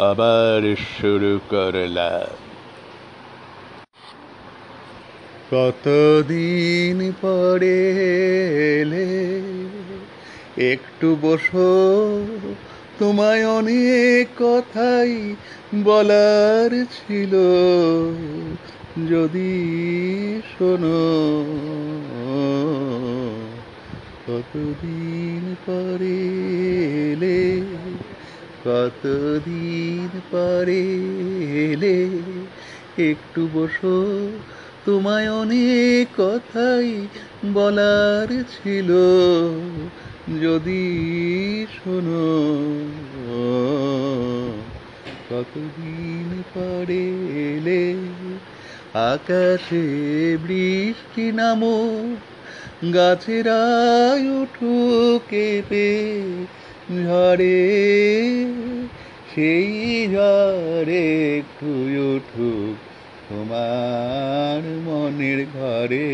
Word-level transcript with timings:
আবার 0.00 0.74
শুরু 1.00 1.40
করলাম। 1.50 2.36
কতদিন 5.50 7.12
পরে 7.22 7.80
এলে 8.80 9.08
একটু 10.72 11.16
বসো, 11.22 11.72
তোমায় 12.98 13.48
অনেক 13.48 14.26
কথাই 14.38 15.34
বলার 15.84 16.84
ছিল। 16.90 17.32
যদি 19.10 19.52
শোনো, 20.58 21.02
কতদিন 24.26 25.54
পরে 25.66 26.18
এলে 27.12 27.60
কতদিন 28.64 30.20
পরে 30.30 30.82
এলে? 31.72 32.08
একটু 33.10 33.48
বসো, 33.54 34.28
তোমায় 34.84 35.32
অনেক 35.32 36.06
কথাই 36.18 37.06
বলার 37.52 38.28
ছিল। 38.28 38.90
যদি 40.42 40.86
শোনো, 41.66 42.28
কতদিন 45.30 46.42
পরে 46.54 47.04
এলে? 47.50 47.94
আকাশে 48.94 49.86
বৃষ্টি 50.42 51.32
নামো 51.32 52.14
গাছেরা 52.94 53.62
উঠু 54.42 55.20
কেঁপে 55.30 56.20
ঝড়ে, 56.90 57.60
সেই 59.34 60.08
ঝড়ে 60.12 61.02
একটু 61.38 61.66
উঠুক 62.16 62.76
তোমার 63.28 64.62
মনের 64.84 65.46
ঘরে। 65.54 66.08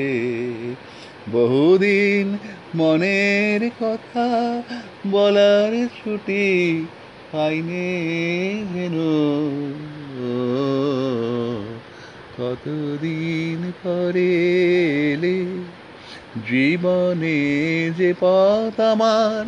বহুদিন 1.33 2.39
মনের 2.75 3.71
কথা 3.81 4.63
বলার 5.07 5.89
ছুটি 5.89 6.87
পাইনে 7.33 7.91
যেন। 8.75 8.97
কতদিন 12.39 13.73
পরে 13.83 14.37
জীবনে 16.51 17.39
যে 17.99 18.15
পথ 18.21 18.81
আমার 18.81 19.45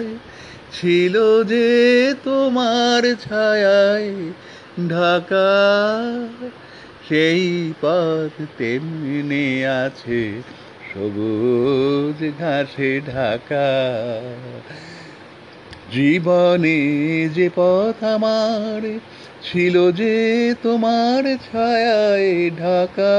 ছিল 0.80 1.44
যে 1.44 1.68
তোমার 2.24 3.02
ছায়ায় 3.16 4.14
ঢাকা, 4.88 5.50
সেই 7.08 7.72
পথ 7.80 8.34
তেমনি 8.58 9.64
আছে 9.64 10.42
সবুজ 10.90 12.18
ঘাসে 12.38 13.00
ঢাকা। 13.00 13.68
জীবনে 15.92 16.80
যে 17.34 17.50
পথ 17.54 18.04
আমার 18.04 18.98
ছিল 19.42 19.92
যে 19.92 20.14
তোমার 20.62 21.36
ছায়ায় 21.52 22.50
ঢাকা, 22.50 23.16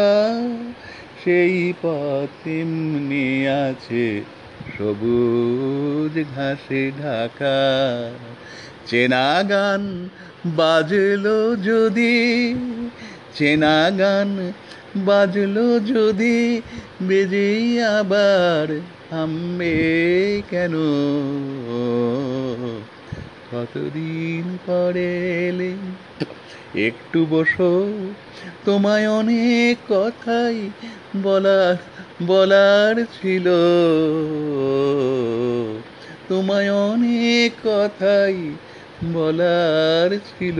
সেই 1.24 1.74
পথ 1.82 2.30
তেমনি 2.44 3.48
আছে 3.48 4.39
সবুজ 4.78 6.24
ঘাসে 6.36 6.92
ঢাকা। 7.02 7.58
চেনা 8.88 9.44
গান 9.44 10.10
বাজলো 10.46 11.56
যদি, 11.56 12.56
চেনা 13.34 13.92
গান 13.92 14.52
বাজলো 14.96 15.80
যদি, 15.80 16.62
বেজেই 17.02 17.84
আবার 17.84 18.80
থামবে 19.10 20.42
কেন? 20.50 20.74
কতদিন 23.52 24.58
পরে 24.66 25.12
এলে? 25.48 25.72
একটু 26.76 27.26
বসো, 27.30 27.94
তোমায় 28.66 29.10
অনেক 29.10 29.78
কথাই 29.90 30.70
বলার 31.24 31.76
বলার 32.28 32.96
ছিল। 33.22 33.48
তোমায় 36.28 36.72
অনেক 36.72 37.52
কথাই 37.64 38.36
বলার 39.14 40.18
ছিল। 40.30 40.60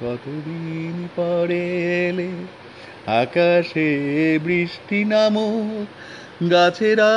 কতদিন 0.00 1.08
পরে 1.16 1.66
এলে 2.08 2.30
আকাশে 3.06 3.90
বৃষ্টি 4.44 5.04
নামুক 5.04 5.88
গাছেরা 6.50 7.14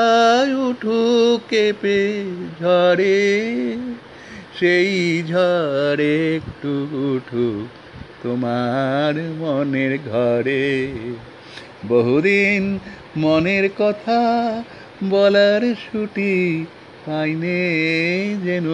উঠু 0.57 1.39
কেঁপে 1.49 2.23
ঝড়ে 2.59 3.21
সেই 4.59 5.23
ঝড়ে 5.27 6.35
একটু 6.35 6.87
উঠুক 6.93 7.80
তোমার 8.23 9.13
মনের 9.39 9.97
ঘরে। 10.05 10.93
বহুদিন 11.89 12.79
মনের 13.17 13.69
কথা 13.77 14.21
বলার 15.03 15.73
ছুটি 15.73 16.65
পাইনে 17.05 17.61
যেন। 18.43 18.67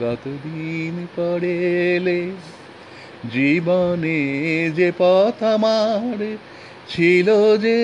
কতদিন 0.00 1.06
পরে 1.16 1.56
এলে 1.96 2.30
জীবনে 3.32 4.20
যে 4.76 4.92
পথ 4.98 5.42
আমার 5.42 6.36
ছিল 6.88 7.56
যে 7.56 7.78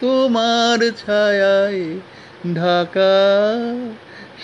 তোমার 0.00 0.78
ছায়ায় 0.90 1.82
ঢাকা, 2.54 3.16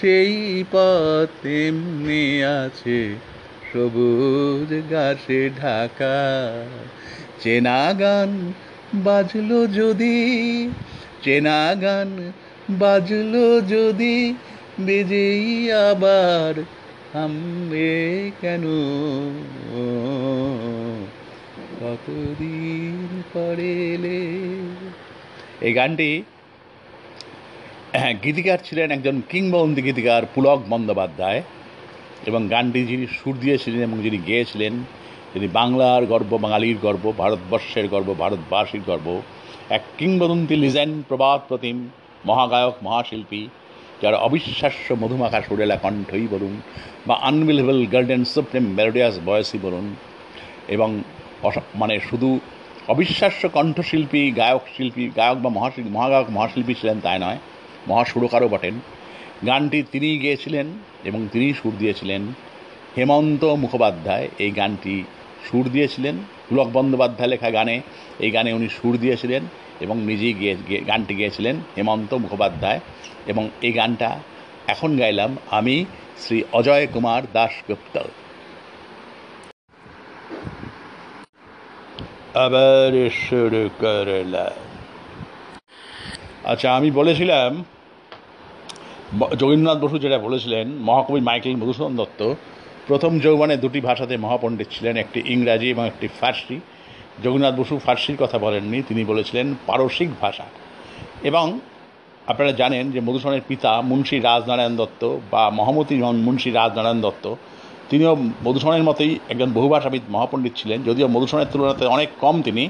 সেই 0.00 0.64
পথ 0.72 1.28
তেমনি 1.42 2.44
আছে। 2.44 3.33
সবুজ 3.74 4.90
গাছে 4.90 5.50
ঢাকা। 5.60 6.16
চেনা 7.40 7.92
গান 7.92 8.52
বাজলো 8.94 9.66
যদি, 9.66 10.16
চেনা 11.22 11.74
গান 11.74 12.32
বাজলো 12.70 13.60
যদি, 13.60 14.34
বেজেই 14.80 15.72
আবার 15.72 16.62
থামবে 17.12 18.30
কেন? 18.40 18.64
কতদিন 21.80 23.22
পরে 23.32 23.74
এই 25.60 25.72
গানটি 25.72 26.22
গীতিকার 28.24 28.58
ছিলেন 28.64 28.90
একজন 28.90 29.22
কিংবদন্তি 29.28 29.82
গীতিকার 29.82 30.22
পুলক 30.34 30.60
বন্দ্যোপাধ্যায়। 30.68 31.42
এবং 32.28 32.40
গানটি 32.52 32.80
যিনি 32.90 33.06
সুর 33.18 33.34
দিয়েছিলেন 33.40 33.80
এবং 33.88 33.98
যিনি 34.02 34.18
গেয়েছিলেন, 34.28 34.74
তিনি 35.32 35.46
বাংলার 35.58 36.02
গর্ব, 36.12 36.30
বাঙালির 36.44 36.78
গর্ব, 36.82 37.04
ভারতবর্ষের 37.20 37.86
গর্ব, 37.88 38.08
ভারতবাসীর 38.22 38.82
গর্ব, 38.86 39.08
এক 39.76 39.82
কিংবদন্তি 39.98 40.54
লিজেন্ড 40.62 40.94
প্রবাদ 41.08 41.40
প্রতিম, 41.48 41.76
মহাগায়ক, 42.26 42.74
মহাশিল্পী, 42.82 43.42
যার 44.02 44.14
অবিশ্বাস্য 44.28 44.86
মধুমাখা 45.02 45.40
সুরেলা 45.46 45.76
কণ্ঠই 45.76 46.26
বলুন 46.34 46.54
বা 47.06 47.14
আনবিলেবল 47.28 47.80
গার্ডেন 47.92 48.22
সুপ্রিম 48.34 48.64
মেলোডিয়াস 48.78 49.14
বয়সই 49.26 49.58
বলুন 49.66 49.86
এবং 50.74 50.88
মানে 51.80 51.94
শুধু 52.08 52.28
অবিশ্বাস্য 52.94 53.42
কণ্ঠশিল্পী, 53.56 54.22
গায়ক 54.40 54.64
শিল্পী, 54.74 55.04
গায়ক 55.16 55.38
বা 55.44 55.50
মহাশিল্পী, 55.56 55.90
মহাগায়ক, 55.90 56.28
মহাশিল্পী 56.30 56.74
ছিলেন 56.80 56.98
তাই 57.02 57.18
নয়, 57.18 57.38
মহাসুরকারও 57.88 58.48
বটেন। 58.48 58.74
গানটি 59.46 59.78
তিনিই 59.92 60.18
গেয়েছিলেন 60.18 60.66
এবং 61.04 61.28
তিনিই 61.32 61.54
সুর 61.54 61.74
দিয়েছিলেন। 61.78 62.22
হেমন্ত 62.96 63.44
মুখোপাধ্যায় 63.44 64.28
এই 64.38 64.50
গানটি 64.50 65.04
সুর 65.46 65.64
দিয়েছিলেন। 65.72 66.16
পুলক 66.48 66.68
বন্দ্যোপাধ্যায় 66.72 67.30
লেখা 67.30 67.50
গানে 67.50 67.76
এই 68.24 68.30
গানে 68.30 68.50
উনি 68.52 68.68
সুর 68.68 68.94
দিয়েছিলেন 69.00 69.42
এবং 69.80 69.96
নিজেই 70.10 70.32
গিয়ে 70.32 70.54
গানটি 70.80 71.14
গেয়েছিলেন 71.14 71.56
হেমন্ত 71.76 72.10
মুখোপাধ্যায়। 72.14 72.80
এবং 73.26 73.48
এই 73.62 73.72
গানটা 73.72 74.10
এখন 74.72 74.90
গাইলাম 74.98 75.30
আমি 75.50 75.84
শ্রী 76.22 76.38
অজয় 76.52 76.86
কুমার 76.86 77.22
দাশগুপ্ত 77.32 77.96
আবার 82.44 82.92
শুরু 83.28 83.62
করলাম। 83.80 84.56
আচ্ছা 86.44 86.68
আমি 86.76 86.88
বলেছিলাম 86.90 87.50
যোগীন্দ্রনাথ 89.20 89.84
বসু 89.84 89.98
যেটা 89.98 90.18
বলেছিলেন, 90.18 90.68
মহাকবি 90.68 91.20
মাইকেল 91.20 91.56
মধুসূদন 91.56 91.96
দত্ত, 91.96 92.34
প্রথম 92.86 93.18
যৌবনে 93.18 93.56
দুটি 93.56 93.80
ভাষাতে 93.80 94.16
মহাপণ্ডিত 94.16 94.66
ছিলেন, 94.70 94.96
একটি 94.96 95.22
ইংরাজি 95.26 95.70
এবং 95.70 95.86
একটি 95.86 96.08
ফার্সি। 96.20 96.60
যোগীনাথ 97.24 97.54
বসু 97.54 97.78
ফার্সির 97.78 98.16
কথা 98.20 98.38
বলেননি, 98.38 98.82
তিনি 98.82 99.04
বলেছিলেন 99.04 99.54
পারসিক 99.66 100.08
ভাষা। 100.20 100.44
এবং 101.22 101.60
আপনারা 102.26 102.52
জানেন 102.52 102.90
যে 102.90 103.00
মধুসূদনের 103.00 103.40
পিতা 103.48 103.80
মুন্সী 103.80 104.20
রাজনারায়ণ 104.20 104.76
দত্ত 104.76 105.18
বা 105.30 105.50
মহামতি 105.50 105.94
মুন্সী 105.96 106.50
রাজনারায়ণ 106.50 107.00
দত্ত, 107.00 107.34
তিনিও 107.90 108.14
মধুসূদনের 108.44 108.82
মতোই 108.82 109.18
একজন 109.28 109.52
বহুভাষাবিদ 109.52 110.02
মহাপণ্ডিত 110.08 110.52
ছিলেন, 110.56 110.82
যদিও 110.82 111.08
মধুসূদনের 111.08 111.46
তুলনাতে 111.52 111.86
অনেক 111.86 112.08
কম 112.20 112.42
তিনি। 112.42 112.68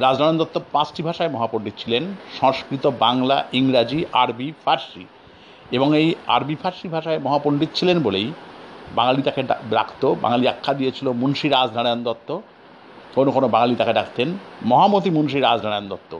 রাজনারায়ণ 0.00 0.38
দত্ত 0.38 0.58
পাঁচটি 0.72 1.02
ভাষায় 1.02 1.28
মহাপণ্ডিত 1.28 1.72
ছিলেন, 1.78 2.14
সংস্কৃত, 2.40 2.90
বাংলা, 2.98 3.44
ইংরাজি, 3.52 4.04
আরবি, 4.12 4.52
ফার্সি। 4.64 5.04
এবং 5.76 5.88
এই 6.00 6.08
আরবি 6.26 6.56
ফার্সি 6.62 6.88
ভাষায় 6.94 7.18
মহাপণ্ডিত 7.26 7.70
ছিলেন 7.78 7.98
বলেই 8.06 8.28
বাঙালি 8.98 9.22
তাকে 9.22 9.42
ডাকতো। 9.74 10.08
বাঙালি 10.24 10.44
আখ্যা 10.48 10.72
দিয়েছিল 10.74 11.06
মুন্সী 11.22 11.46
রাজনারায়ণ 11.48 12.00
দত্ত। 12.08 12.28
কোনো 13.14 13.30
কোনো 13.36 13.46
বাঙালি 13.54 13.74
তাকে 13.80 13.92
ডাকতেন 13.92 14.28
মহামতি 14.64 15.10
মুন্সী 15.16 15.38
রাজনারায়ণ 15.40 15.86
দত্ত। 15.88 16.12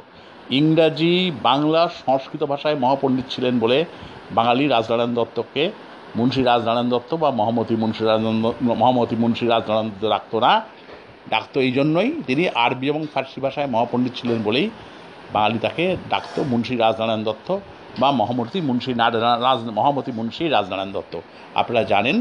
ইংরাজি, 0.58 1.14
বাংলা, 1.48 1.82
সংস্কৃত 2.06 2.42
ভাষায় 2.52 2.76
মহাপণ্ডিত 2.84 3.26
ছিলেন 3.30 3.54
বলে 3.58 3.78
বাঙালি 4.38 4.64
রাজনারায়ণ 4.68 5.12
দত্তকে 5.14 5.64
মুন্সী 6.18 6.40
রাজনারায়ণ 6.42 6.88
দত্ত 6.94 7.10
বা 7.22 7.28
মহামতি 7.30 7.74
মুন্সী 7.82 8.02
রাজনারায়ণ 8.04 8.38
মহামতি 8.80 9.16
মুন্সী 9.22 9.44
রাজনারায়ণ 9.46 9.88
দত্ত 9.90 10.04
ডাকতো 10.14 10.36
না। 10.40 10.52
ডাকতো 11.32 11.56
এই 11.66 11.72
জন্যই 11.78 12.10
তিনি 12.26 12.42
আরবি 12.64 12.86
এবং 12.88 13.02
ফার্সি 13.14 13.38
ভাষায় 13.40 13.68
মহাপণ্ডিত 13.74 14.12
ছিলেন 14.18 14.38
বলেই 14.42 14.66
বাঙালি 15.32 15.58
তাকে 15.58 15.84
ডাকতো 16.12 16.40
মুন্সী 16.50 16.74
রাজনারায়ণ 16.76 17.22
দত্ত। 17.28 17.48
বা 18.00 18.08
মহামতি 18.20 18.58
মুন্সী 18.68 18.90
রাজ 19.46 19.60
মহামতি 19.78 20.12
মুন্সী 20.18 20.44
রাজনারায়ণ 20.56 20.92
দত্ত। 20.96 21.14
আপনারা 21.60 21.82
জানেন, 21.92 22.16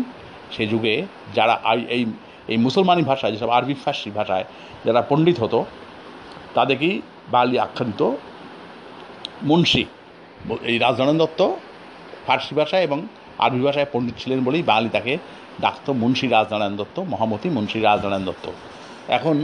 সে 0.54 0.64
যুগে 0.72 0.94
যারা 1.38 1.56
এই 1.98 2.04
এই 2.52 2.58
মুসলমানি 2.66 3.04
ভাষায়, 3.10 3.32
যেসব 3.34 3.50
আরবি 3.58 3.76
ফার্সি 3.84 4.10
ভাষায় 4.20 4.46
যারা 4.86 5.02
পণ্ডিত 5.10 5.38
হতো, 5.44 5.60
তাদেরকেই 6.56 6.96
বাঙালি 7.34 7.56
আখ্যান্ত 7.66 8.02
মুন্সী। 9.50 9.84
এই 10.72 10.78
রাজনারায়ণ 10.86 11.18
দত্ত 11.24 11.42
ফার্সি 12.26 12.54
ভাষায় 12.60 12.84
এবং 12.88 13.00
আরবি 13.46 13.62
ভাষায় 13.68 13.88
পণ্ডিত 13.94 14.16
ছিলেন 14.22 14.40
বলেই 14.48 14.64
বাঙালি 14.70 14.90
তাকে 14.96 15.14
ডাকত 15.64 15.88
মুন্সী 16.02 16.26
রাজনারায়ণ 16.28 16.76
দত্ত 16.82 16.98
মহামতি 17.14 17.48
মুন্সী 17.56 17.78
রাজনারায়ণ 17.80 18.26
দত্ত। 18.30 18.46
এখন 19.18 19.36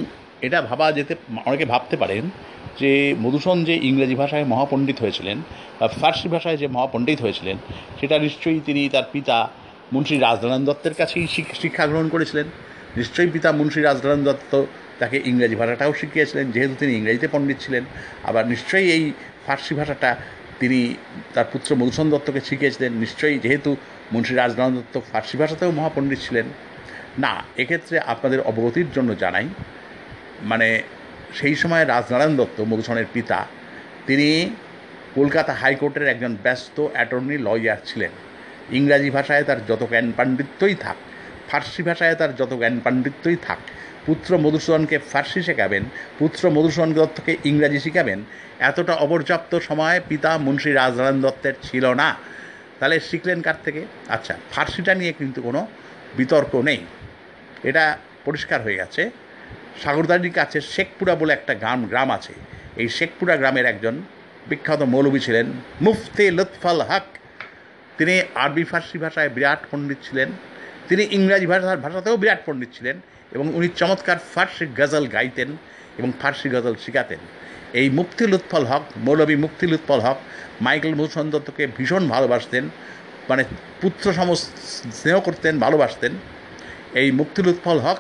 এটা 0.46 0.60
ভাবা 0.70 0.86
যেতে, 0.98 1.14
অনেকে 1.50 1.66
ভাবতে 1.74 1.96
পারেন 2.02 2.24
যে 2.80 2.92
মধুসূদন 3.24 3.60
যে 3.70 3.76
ইংরেজি 3.90 4.16
ভাষায় 4.22 4.46
মহাপণ্ডিত 4.54 4.98
হয়েছিলেন 5.04 5.38
বা 5.80 5.88
ফার্সি 6.00 6.28
ভাষায় 6.36 6.58
যে 6.62 6.68
মহাপণ্ডিত 6.76 7.20
হয়েছিলেন, 7.26 7.58
সেটা 8.00 8.16
নিশ্চয়ই 8.26 8.62
তিনি 8.68 8.82
তার 8.94 9.08
পিতা 9.14 9.38
মুন্সী 9.94 10.16
রাজনারায়ণ 10.18 10.64
দত্তের 10.70 10.96
কাছেই 11.00 11.26
শিক্ষা 11.62 11.86
গ্রহণ 11.90 12.08
করেছিলেন। 12.14 12.48
নিশ্চয়ই 13.00 13.30
পিতা 13.36 13.50
মুন্সী 13.60 13.80
রাজনারায়ণ 13.82 14.24
দত্ত 14.30 14.54
তাকে 15.02 15.18
ইংরেজি 15.30 15.56
ভাষাটাও 15.62 15.92
শিখিয়েছিলেন, 16.00 16.46
যেহেতু 16.54 16.76
তিনি 16.82 16.94
ইংরেজিতে 17.00 17.28
পণ্ডিত 17.34 17.58
ছিলেন। 17.66 17.84
আবার 18.30 18.44
নিশ্চয়ই 18.54 18.88
এই 18.96 19.04
ফার্সি 19.46 19.74
ভাষাটা 19.80 20.10
তিনি 20.62 20.80
তার 21.34 21.48
পুত্র 21.54 21.70
মধুসূদন 21.80 22.10
দত্তকে 22.14 22.42
শিখিয়েছিলেন। 22.50 22.92
নিশ্চয়ই 23.04 23.38
যেহেতু 23.46 23.72
মুন্সী 24.14 24.34
রাজনারায়ণ 24.34 24.74
দত্ত 24.78 24.96
ফার্সি 25.12 25.36
ভাষাতেও 25.42 25.72
মহাপণ্ডিত 25.80 26.20
ছিলেন। 26.26 26.48
না, 27.24 27.34
এক্ষেত্রে 27.62 27.96
আপনাদের 28.14 28.40
অবগতির 28.52 28.90
জন্য 28.96 29.10
জানাই 29.24 29.48
মানে 30.42 30.82
সেই 31.34 31.56
সময় 31.56 31.88
রাজনারায়ণ 31.88 32.36
দত্ত 32.36 32.62
মধুসূদনের 32.62 33.06
পিতা, 33.14 33.46
তিনি 34.08 34.56
কলকাতা 35.16 35.54
হাইকোর্টের 35.54 36.08
একজন 36.08 36.38
ব্যস্ত 36.44 36.88
অ্যাটর্নি 36.94 37.38
লয়ার 37.38 37.78
ছিলেন। 37.86 38.10
ইংরাজি 38.72 39.10
ভাষায় 39.10 39.44
তার 39.44 39.66
যত 39.66 39.84
জ্ঞান 39.84 40.12
পাণ্ডিত্যই 40.18 40.76
থাক, 40.76 40.96
ফার্সি 41.50 41.84
ভাষায় 41.84 42.16
তার 42.16 42.36
যত 42.36 42.54
জ্ঞান 42.54 42.80
পাণ্ডিত্যই 42.80 43.36
থাক, 43.36 43.58
পুত্র 44.06 44.38
মধুসূদনকে 44.38 44.98
ফার্সি 44.98 45.44
শেখাবেন, 45.44 45.84
পুত্র 46.20 46.50
মধুসূদন 46.50 46.94
দত্তকে 46.94 47.38
ইংরাজি 47.44 47.80
শেখাবেন, 47.80 48.24
এতটা 48.60 48.94
অপর্যাপ্ত 48.94 49.60
সময় 49.60 50.02
পিতা 50.10 50.38
মুন্সী 50.38 50.72
রাজনারায়ণ 50.72 51.22
দত্তের 51.22 51.54
ছিল 51.64 51.94
না। 51.94 52.16
তাহলে 52.80 53.00
শিখলেন 53.00 53.42
কার 53.42 53.54
থেকে? 53.66 53.86
আচ্ছা 54.10 54.36
ফার্সিটা 54.52 54.96
নিয়ে 54.96 55.14
কিন্তু 55.14 55.42
কোনো 55.42 55.68
বিতর্ক 56.18 56.56
নেই। 56.56 56.78
এটা 57.64 57.98
পরিষ্কার 58.26 58.62
হয়ে 58.62 58.76
গেছে। 58.76 59.10
সাগরদারির 59.84 60.34
কাছে 60.34 60.62
শেখপুরা 60.74 61.16
বলে 61.16 61.34
একটা 61.34 61.54
গ্রাম 61.54 61.80
গ্রাম 61.92 62.10
আছে। 62.18 62.34
এই 62.82 62.88
শেখপুরা 62.98 63.36
গ্রামের 63.38 63.66
একজন 63.66 63.96
বিখ্যাত 64.50 64.82
মৌলবী 64.82 65.20
ছিলেন, 65.20 65.46
মুফতি 65.82 66.26
লুৎফল 66.38 66.82
হক। 66.82 67.06
তিনি 67.98 68.22
আরবি 68.36 68.64
ফার্সি 68.64 68.98
ভাষায় 68.98 69.30
বিরাট 69.30 69.62
পণ্ডিত 69.72 69.98
ছিলেন। 70.08 70.30
তিনি 70.90 71.04
ইংরাজি 71.12 71.46
ভাষার 71.46 71.78
ভাষাতেও 71.78 72.18
বিরাট 72.18 72.42
পণ্ডিত 72.46 72.70
ছিলেন 72.78 72.96
এবং 73.32 73.46
উনি 73.54 73.68
চমৎকার 73.80 74.18
ফার্সি 74.34 74.66
গজল 74.80 75.08
গাইতেন 75.08 75.50
এবং 75.98 76.10
ফার্সি 76.22 76.48
গজল 76.50 76.76
শিখাতেন। 76.86 77.20
এই 77.80 77.90
মুক্তি 77.90 78.24
লুৎফল 78.28 78.66
হক, 78.66 78.84
মৌলবী 78.98 79.36
মুক্তি 79.36 79.66
লুৎফল 79.68 80.00
হক 80.00 80.18
মাইকেল 80.62 80.94
মধুসূদন 80.96 81.30
দত্তকে 81.30 81.68
ভীষণ 81.78 82.04
ভালোবাসতেন 82.08 82.64
মানে 83.30 83.44
পুত্র 83.82 84.14
সম, 84.14 84.30
স্নেহ 85.00 85.20
করতেন, 85.20 85.54
ভালোবাসতেন। 85.60 86.14
এই 87.02 87.12
মুক্তি 87.12 87.42
লুৎফল 87.42 87.80
হক 87.80 88.00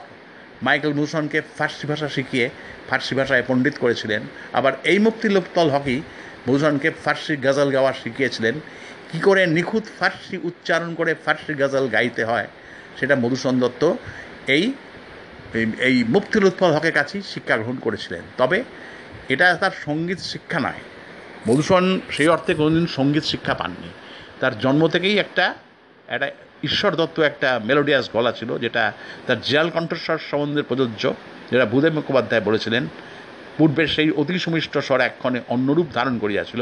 মাইকেল 0.63 0.93
মধুসূদনকে 0.93 1.41
ফার্সি 1.57 1.87
ভাষা 1.87 2.09
শিখিয়ে 2.09 2.49
ফার্সি 2.89 3.15
ভাষায় 3.15 3.43
পণ্ডিত 3.47 3.73
করেছিলেন। 3.79 4.21
আবার 4.53 4.73
এই 4.83 4.99
মুক্তি 4.99 5.29
লুৎফল 5.29 5.69
হকই 5.69 6.01
মধুসূদনকে 6.49 6.91
ফার্সি 6.91 7.35
গজল 7.35 7.71
গাওয়া 7.71 7.93
শিখিয়েছিলেন। 7.93 8.55
কী 9.11 9.19
করে 9.19 9.47
নিখুঁত 9.47 9.83
ফার্সি 9.99 10.39
উচ্চারণ 10.43 10.95
করে 10.95 11.15
ফার্সি 11.25 11.53
গজল 11.53 11.87
গাইতে 11.87 12.23
হয় 12.23 12.47
সেটা 12.99 13.15
মধুসূদন 13.15 13.59
দত্ত 13.59 13.93
এই, 14.47 14.73
এই- 15.79 16.05
মুক্তি 16.09 16.39
লুৎফল 16.39 16.71
হকের 16.71 16.91
কাছেই 16.91 17.21
শিক্ষা 17.21 17.57
গ্রহণ 17.57 17.75
করেছিলেন। 17.75 18.21
তবে 18.37 18.63
এটা 19.29 19.53
তার 19.53 19.71
সংগীত 19.71 20.19
শিক্ষা 20.19 20.59
নয়। 20.59 20.79
মধুসূদন 21.49 22.01
সেই 22.11 22.27
অর্থে 22.27 22.53
কোনোদিন 22.53 22.87
সংগীত 22.87 23.23
শিক্ষা 23.23 23.53
পাননি। 23.53 23.89
তার 24.39 24.59
জন্ম 24.59 24.87
থেকেই 24.87 25.19
একটা 25.19 25.55
একটা 26.07 26.31
ঈশ্বর 26.67 26.91
দত্ত 26.99 27.17
একটা 27.29 27.49
মেলোডিয়াস 27.69 28.05
গলা 28.15 28.31
ছিল, 28.39 28.49
যেটা 28.63 28.83
তার 29.27 29.39
জিয়াল 29.45 29.67
কণ্ঠস্বর 29.75 30.25
সম্বন্ধে 30.29 30.61
প্রযোজ্য, 30.69 31.03
যেটা 31.51 31.65
ভূদেব 31.71 31.93
মুখোপাধ্যায় 31.97 32.43
বলেছিলেন, 32.49 32.83
পূর্বের 33.57 33.87
সেই 33.95 34.09
অতি 34.21 34.39
সুমিষ্ট 34.45 34.73
স্বর 34.87 34.99
এক্ষণে 35.09 35.39
অন্যরূপ 35.53 35.87
ধারণ 35.97 36.15
করিয়াছিল। 36.23 36.61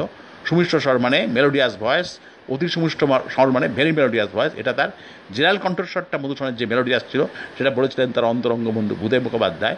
সুমিষ্ট 0.50 0.74
স্বর 0.84 0.96
মানে 1.06 1.18
মেলোডিয়াস 1.36 1.74
ভয়েস 1.84 2.10
অতি 2.54 2.68
সুমিষ্ট 2.76 3.00
স্বর 3.36 3.48
মানে 3.56 3.68
ভেরি 3.78 3.92
মেলোডিয়াস 3.98 4.30
ভয়েস 4.38 4.54
এটা 4.62 4.72
তার 4.80 4.90
জেনারেল 5.36 5.60
কণ্ঠস্বরটা 5.66 6.18
মধুসূদনের 6.24 6.58
যে 6.60 6.66
মেলোডিয়াস 6.72 7.04
ছিল, 7.12 7.22
সেটা 7.58 7.72
বলেছিলেন 7.78 8.08
তার 8.16 8.26
অন্তরঙ্গ 8.34 8.66
বন্ধু 8.78 8.94
ভূদেব 9.02 9.22
মুখোপাধ্যায়। 9.24 9.78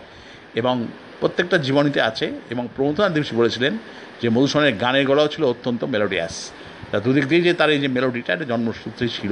এবং 0.61 0.75
প্রত্যেকটা 1.19 1.57
জীবনীতে 1.65 1.99
আছে, 2.09 2.25
এবং 2.53 2.63
প্রমোদনাথ 2.75 3.11
দিবসী 3.15 3.33
বলেছিলেন 3.41 3.73
যে 4.21 4.27
মধুসূদনের 4.35 4.75
গানের 4.83 5.05
গলাও 5.09 5.27
ছিল 5.33 5.43
অত্যন্ত 5.53 5.81
মেলোডিয়াস 5.93 6.35
তা 6.91 6.97
দুদিক 7.05 7.25
দিয়ে 7.31 7.41
যে 7.47 7.53
তার 7.59 7.69
এই 7.75 7.79
যে 7.83 7.89
মেলোডিটা 7.95 8.31
এটা 8.35 8.45
জন্মসূত্রেই 8.51 9.11
ছিল। 9.17 9.31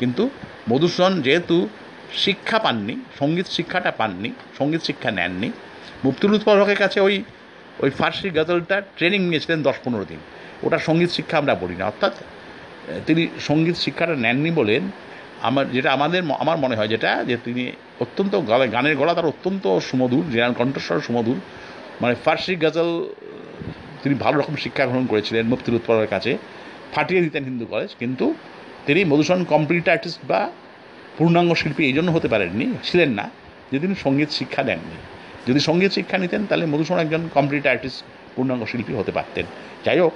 কিন্তু 0.00 0.22
মধুসূদন 0.70 1.14
যেহেতু 1.26 1.56
শিক্ষা 2.24 2.58
পাননি, 2.64 2.94
সংগীত 3.20 3.46
শিক্ষাটা 3.56 3.90
পাননি, 4.00 4.30
সংগীত 4.58 4.82
শিক্ষা 4.88 5.10
নেননি 5.18 5.48
মুফতুল 6.04 6.32
উৎপল 6.36 6.56
হকের 6.62 6.78
কাছে 6.84 6.98
ওই 7.08 7.14
ওই 7.82 7.90
ফার্সি 7.98 8.28
গজলটা 8.38 8.76
ট্রেনিং 8.96 9.20
নিয়েছিলেন 9.30 9.58
দশ 9.68 9.76
পনেরো 9.84 10.04
দিন। 10.10 10.20
ওটা 10.66 10.78
সংগীত 10.88 11.10
শিক্ষা 11.18 11.36
আমরা 11.42 11.54
বলি 11.62 11.76
না 11.80 11.84
অর্থাৎ 11.92 12.14
তিনি 13.06 13.22
সংগীত 13.48 13.76
শিক্ষাটা 13.84 14.14
নেননি 14.24 14.50
বলেন, 14.60 14.82
আমার, 15.48 15.64
যেটা 15.76 15.88
আমাদের 15.96 16.20
আমার 16.42 16.58
মনে 16.64 16.74
হয় 16.78 16.90
যেটা, 16.94 17.10
যে 17.28 17.36
তিনি 17.46 17.62
অত্যন্ত 18.04 18.32
গানের 18.74 18.94
গলা 19.00 19.12
তার 19.18 19.30
অত্যন্ত 19.32 19.64
সুমধুর, 19.88 20.24
জেনারেল 20.32 20.54
কণ্ঠস্বর 20.60 21.04
সুমধুর। 21.08 21.38
মানে 22.02 22.14
ফার্সি 22.24 22.52
গজল, 22.64 22.90
তিনি 24.02 24.14
ভালো 24.24 24.36
রকম 24.40 24.54
শিক্ষা 24.64 24.84
গ্রহণ 24.88 25.06
করেছিলেন 25.12 25.44
মুফতুল 25.52 25.74
উৎপলের 25.78 26.08
কাছে। 26.14 26.32
ফাটিয়ে 26.94 27.20
দিতেন 27.26 27.42
হিন্দু 27.50 27.64
কলেজ, 27.72 27.90
কিন্তু 28.00 28.26
তিনি 28.86 29.04
মধুসূদন 29.04 29.44
কমপ্লিট 29.44 29.88
আর্টিস্ট 29.88 30.18
বা 30.24 30.50
পূর্ণাঙ্গ 31.18 31.54
শিল্পী 31.54 31.84
এই 31.84 31.92
জন্য 31.92 32.10
হতে 32.10 32.28
পারেননি, 32.28 32.74
ছিলেন 32.82 33.10
না। 33.10 33.30
যে 33.72 33.78
তিনি 33.78 33.94
সংগীত 33.94 34.30
শিক্ষা 34.30 34.62
দেননি। 34.62 34.96
যদি 35.48 35.60
সংগীত 35.60 35.92
শিক্ষা 35.92 36.18
নিতেন, 36.18 36.46
তাহলে 36.46 36.66
মধুসূদন 36.66 37.00
একজন 37.00 37.28
কমপ্লিট 37.34 37.66
আর্টিস্ট 37.66 38.04
পূর্ণাঙ্গ 38.36 38.64
শিল্পী 38.64 38.94
হতে 38.94 39.12
পারতেন। 39.12 39.46
যাই 39.84 40.00
হোক, 40.00 40.12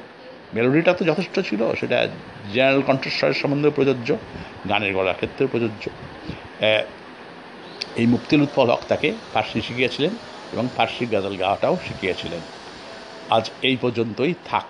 মেলোডিটা 0.55 0.93
তো 0.93 1.05
যথেষ্ট 1.05 1.41
ছিল, 1.41 1.75
সেটা 1.75 2.09
জেনারেল 2.53 2.81
কণ্ঠস্বরের 2.81 3.35
সম্বন্ধে 3.35 3.71
প্রযোজ্য, 3.71 4.17
গানের 4.69 4.95
গলার 4.95 5.15
ক্ষেত্রে 5.15 5.47
প্রযোজ্য। 5.47 5.91
এই 7.97 8.07
মুক্তিল 8.07 8.43
উৎপল 8.43 8.71
হক 8.71 8.81
তাকে 8.89 9.13
ফার্সি 9.35 9.61
শিখিয়েছিলেন 9.61 10.11
এবং 10.53 10.69
ফার্সি 10.77 11.07
গাজল 11.07 11.37
গাওয়াটাও 11.37 11.79
শিখিয়েছিলেন। 11.89 12.41
আজ 13.31 13.51
এই 13.63 13.77
পর্যন্তই, 13.81 14.35
থাক। 14.45 14.65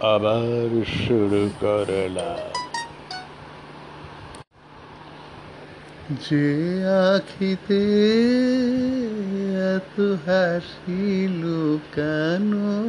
আবার 0.00 0.84
শুরু 1.08 1.50
করলাম। 1.60 2.52
যে 6.30 6.84
আখিতে 7.14 7.82
এত 9.76 10.00
হাসি 10.26 11.28
লুকানো, 11.28 12.82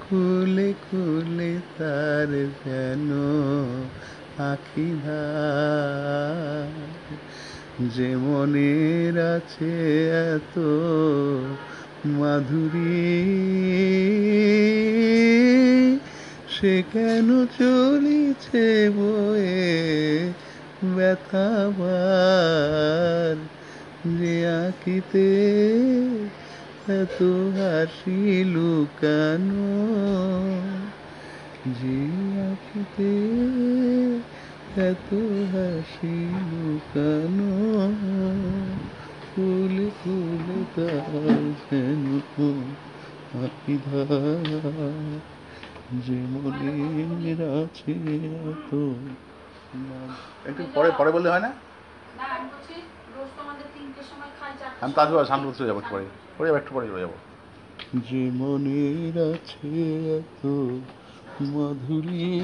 খুলে 0.00 0.74
খুলে 0.90 1.54
তার 1.78 2.46
যেন 2.64 3.10
আখি 4.38 4.90
যে 7.94 8.16
মনের 8.16 9.36
আছে 9.36 9.72
এত 10.34 10.58
মাধুরী, 12.04 13.20
সে 16.48 16.82
কেন 16.92 17.46
চলিছে 17.58 18.90
বয়ে 18.90 20.32
ব্যথাবার 20.96 22.30
যে 24.18 24.48
আঁকিতে 24.48 25.28
এত 26.88 27.22
হাসি 27.56 28.44
লুকানো, 28.44 29.74
যে 31.80 32.00
আঁকিতে 32.40 33.12
এত 34.76 35.10
হাসি 35.52 36.18
লুকানো। 36.50 37.54
ফুল 39.40 39.76
ফুল 40.04 40.48
তার 40.76 41.44
যেন 41.68 42.04
যে 46.00 46.18
মনের 46.34 47.40
আছে 47.60 47.92
এত 48.50 48.70
একটু 50.48 50.62
পরে 50.74 50.88
পরে 50.98 51.10
বললে 51.10 51.28
হয় 51.30 51.40
না? 51.40 51.50
আমি 52.30 52.48
তো 52.48 52.58
আমি 54.80 54.92
তাজু 54.92 55.12
শান্ত 55.24 55.44
চলে 55.58 55.68
যাব 55.68 55.78
একটু 55.78 55.90
পরে। 55.90 56.04
পরে 56.38 56.46
যাব 56.48 56.56
একটু 56.56 56.70
পরে 56.74 56.86
চলে 56.86 57.00
যাব। 57.00 57.12
যে 58.10 58.22
মনের 58.34 59.16
আছে 59.32 59.70
এত 60.18 60.42
মাধুরী 61.40 62.40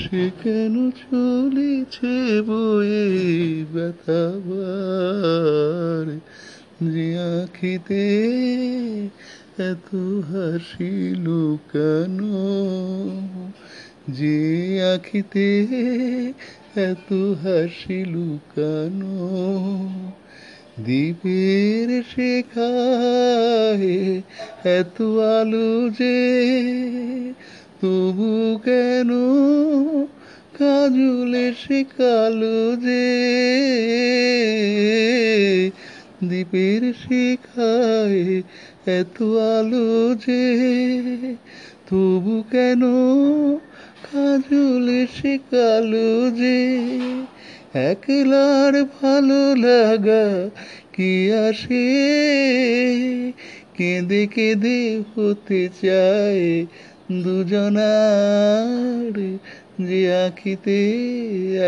সে 0.00 0.30
কেন 0.42 0.90
চলেছে 0.90 2.40
বয়ে 2.40 3.64
ব্যথাবার 3.74 6.06
যে 6.84 7.40
আখিতে 7.40 8.04
এত 9.58 10.22
হাসি 10.32 11.14
লুকানো, 11.14 12.44
যে 14.10 14.84
আখিতে 14.94 15.66
এত 16.76 17.42
হাসি 17.42 18.04
লুকানো, 18.04 19.18
দ্বীপের 20.84 22.02
শেখায় 22.02 24.22
এত 24.64 25.02
আলো 25.32 25.90
যে 25.90 26.30
তবু 27.82 28.60
কেন 28.64 29.10
কাজলে 30.58 31.52
সে 31.54 31.84
কালো 31.98 32.76
যে? 32.76 33.06
দ্বীপের 36.24 36.94
শিখায় 36.94 38.42
এত 38.86 39.22
আলো 39.22 40.14
যে? 40.14 40.68
তবু 41.90 42.44
কেন 42.50 42.82
কাজলে 44.02 45.06
সে 45.06 45.38
কালো 45.50 46.30
যে? 46.30 46.60
একলার 47.74 48.84
ভালো 48.84 49.56
লাগা 49.56 50.50
কি 50.92 51.32
আসে? 51.32 51.86
কেঁদে 53.74 54.26
কেঁদে 54.26 55.02
হতে 55.16 55.68
চায় 55.82 56.66
দুজনার 57.10 59.34
যে 59.80 60.26
আখিতে 60.26 61.06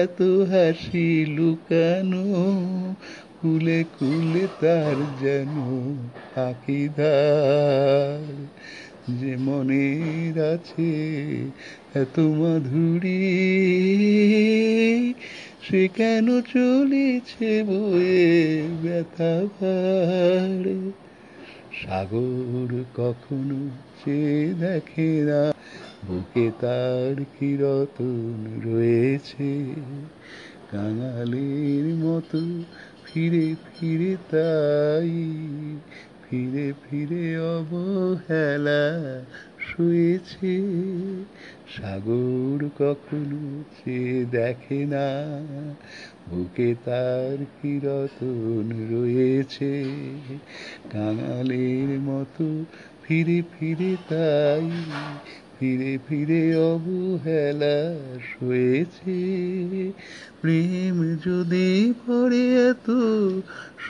এত 0.03 0.23
হাসি 0.23 1.27
লুকানো, 1.27 2.25
কুলে 3.41 3.85
কুলে 3.85 4.49
তার 4.61 4.97
যেন 4.97 5.57
আকিদার 6.37 8.49
যে 9.11 9.37
মনের 9.37 10.55
আছে 10.55 10.93
এত 11.95 12.19
মাধুরী, 12.19 13.21
সে 15.61 15.89
কেন 15.89 16.41
চলেছে 16.41 17.63
বয়ে 17.63 18.69
ব্যথা 18.83 19.47
ভার? 19.47 20.72
সাগর 21.83 22.71
কখনো 22.97 23.61
সে 24.01 24.19
দেখে 24.61 25.11
না, 25.23 25.43
বুকে 26.07 26.51
তার 26.61 27.15
কিরতন 27.39 28.39
রয়েছে? 28.65 29.51
কাঙালের 30.71 31.87
মতো 31.97 32.41
ফিরে 33.05 33.47
ফিরে 33.65 34.17
তাই, 34.31 35.13
ফিরে 36.23 36.73
ফিরে 36.83 37.25
অবহেলা 37.39 38.83
শুয়েছে, 39.73 40.63
সাগর 41.77 42.59
কখনো 42.79 43.65
সে 43.77 44.25
দেখে 44.31 44.87
না। 44.87 45.09
বুকে 46.31 46.75
তার 46.85 47.39
কিরতন 47.55 48.67
রয়েছে, 48.91 49.73
কাঙালের 50.93 52.01
মতো 52.01 52.65
ফিরে 53.03 53.43
ফিরে 53.53 53.97
তাই, 54.09 54.71
ফিরে 55.59 55.99
ফিরে 56.09 56.57
অবহেলা 56.57 57.77
শুয়েছে। 58.31 59.21
প্রেম 60.41 60.97
যদি 61.27 61.93
পড়ে 62.07 62.71
এত 62.71 62.89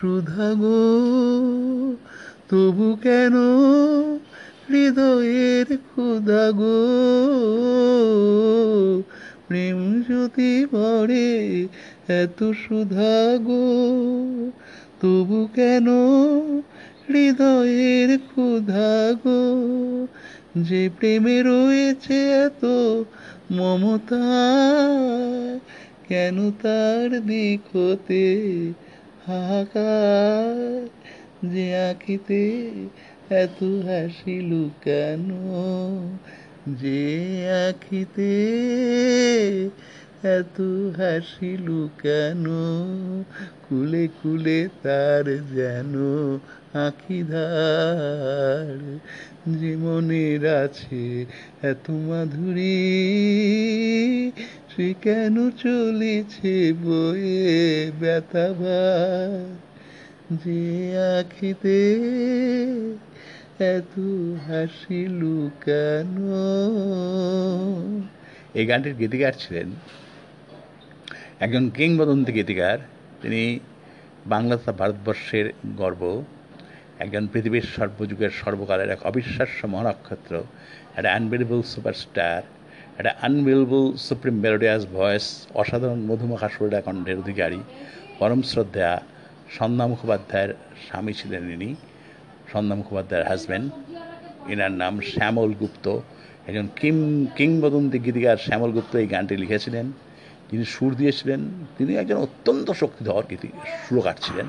সুধা 0.01 0.55
গো 0.55 0.83
তবু 2.49 2.97
কেন 3.03 3.35
হৃদয়ের 4.69 5.77
ক্ষুধা 5.77 6.53
গো। 6.53 6.79
প্রেম 9.49 10.03
যদি 10.03 10.67
পড়ে, 10.71 11.69
এত 12.09 12.51
সুধা 12.51 13.39
গো। 13.39 13.65
তবু 15.01 15.49
কেন 15.55 15.87
হৃদয়ের 17.09 18.19
ক্ষুধা 18.19 19.15
গো? 19.25 19.43
যে 20.57 20.91
প্রেমে 20.99 21.43
রয়েছে 21.43 22.31
এত 22.31 22.65
মমতা, 23.51 24.23
কেন 26.09 26.51
তার 26.51 27.27
দিক 27.27 27.77
হতে 27.77 28.25
হাহাকার 29.27 30.89
যে 31.49 31.77
আঁকিতে 31.77 32.73
এত 33.31 33.61
হাসি 33.61 34.41
লুকানো 34.41 36.11
যে 36.67 37.47
আঁখিতে, 37.69 38.51
এত 40.23 40.61
হাসি 40.97 41.57
লুকানো 41.57 43.25
কুলে 43.69 44.09
কুলে 44.23 44.69
তার 44.83 45.25
যেন 45.25 45.95
আখিধার 46.75 49.01
যে 49.49 49.77
মনের 49.77 50.47
আছে 50.47 51.27
এত 51.63 51.91
মাধুরী, 51.91 53.03
সে 54.69 54.95
কেন 55.03 55.51
চলেছে 55.51 56.73
বয়ে 56.73 57.91
ব্যথাবার 58.01 59.57
যে 60.45 60.97
আখিতে 61.19 61.99
এত 63.77 63.95
হাসি 64.47 65.01
লুকানো 65.21 66.45
এই 68.59 68.65
গানটির 68.71 68.95
গীতিকার 69.01 69.35
ছিলেন 69.43 69.69
একজন 71.45 71.65
কিংবদন্তি 71.77 72.31
গীতিকার। 72.39 72.79
তিনি 73.23 73.43
বাংলা 74.35 74.55
তথা 74.59 74.73
ভারতবর্ষের 74.81 75.47
গর্ব, 75.81 76.03
একজন 77.03 77.25
পৃথিবীর 77.33 77.67
সর্বযুগের 77.75 78.33
সর্বকালের 78.43 78.89
এক 78.95 79.01
অবিশ্বাস্য 79.11 79.61
মহানক্ষত্র, 79.73 80.35
একটা 80.97 81.11
আনবিলেবল 81.17 81.61
সুপারস্টার 81.73 82.43
একটা 82.99 83.13
আনবিলেবল 83.27 83.85
সুপ্রিম 84.07 84.37
মেলোডিয়াস 84.45 84.83
ভয়েস 84.97 85.27
অসাধারণ 85.61 86.01
মধুমাখা 86.09 86.49
সুরডা 86.55 86.81
কণ্ঠের 86.87 87.17
অধিকারী, 87.23 87.61
পরম 88.19 88.41
শ্রদ্ধা, 88.51 88.91
সন্ধ্যা 89.57 89.87
মুখোপাধ্যায়ের 89.91 90.53
স্বামী 90.85 91.13
ছিলেন 91.21 91.45
ইনি 91.55 91.71
সন্ধ্যা 92.53 92.77
মুখোপাধ্যায়ের 92.77 93.27
হাজব্যান্ড 93.27 93.73
এনার 94.49 94.73
নাম 94.73 95.01
শ্যামল 95.01 95.53
গুপ্ত। 95.53 95.99
একজন 96.47 96.69
কিং, 96.77 97.27
কিংবদন্তি 97.37 97.99
গীতিকার 97.99 98.37
শ্যামল 98.37 98.71
গুপ্ত 98.71 98.97
এই 98.97 99.07
গানটি 99.07 99.37
লিখেছিলেন। 99.37 99.93
যিনি 100.51 100.65
সুর 100.65 100.95
দিয়েছিলেন। 100.95 101.41
তিনি 101.79 101.97
একজন 101.97 102.17
অত্যন্ত 102.17 102.71
শক্তিধর 102.71 103.25
গীতি 103.31 103.49
সুরকার 103.89 104.15
ছিলেন 104.21 104.47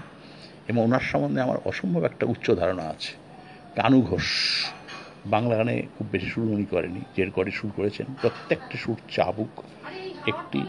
এবং 0.67 0.83
ওনার 0.83 0.99
সম্বন্ধে 0.99 1.41
আমার 1.41 1.57
অসম্ভব 1.65 2.03
একটা 2.03 2.25
উচ্চ 2.25 2.51
ধারণা 2.51 2.83
আছে। 2.83 3.13
কানু 3.75 4.01
ঘোষ, 4.01 4.23
বাংলা 5.25 5.57
গানে 5.57 5.83
খুব 5.97 6.07
বেশি 6.11 6.25
সুর 6.25 6.45
উনি 6.45 6.65
করেনি 6.65 7.01
যে 7.17 7.31
কটি 7.35 7.51
সুর 7.51 7.71
করেছেন। 7.75 8.05
প্রত্যেকটি 8.21 8.77
সুর 8.77 8.95
চাবুক, 9.11 9.63
একটি, 10.27 10.61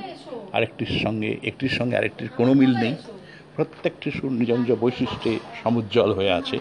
আরেকটির 0.52 1.00
সঙ্গে, 1.02 1.38
একটির 1.42 1.68
সঙ্গে 1.68 1.96
আরেকটির 1.96 2.28
কোনো 2.36 2.52
মিল 2.52 2.76
নেই। 2.76 2.94
প্রত্যেকটি 3.56 4.10
সুর 4.10 4.32
নিজ 4.32 4.50
নিজ 4.50 4.72
বৈশিষ্ট্যে 4.72 5.38
সমুজ্জ্বল 5.62 6.12
হয়ে 6.12 6.32
আছে। 6.32 6.58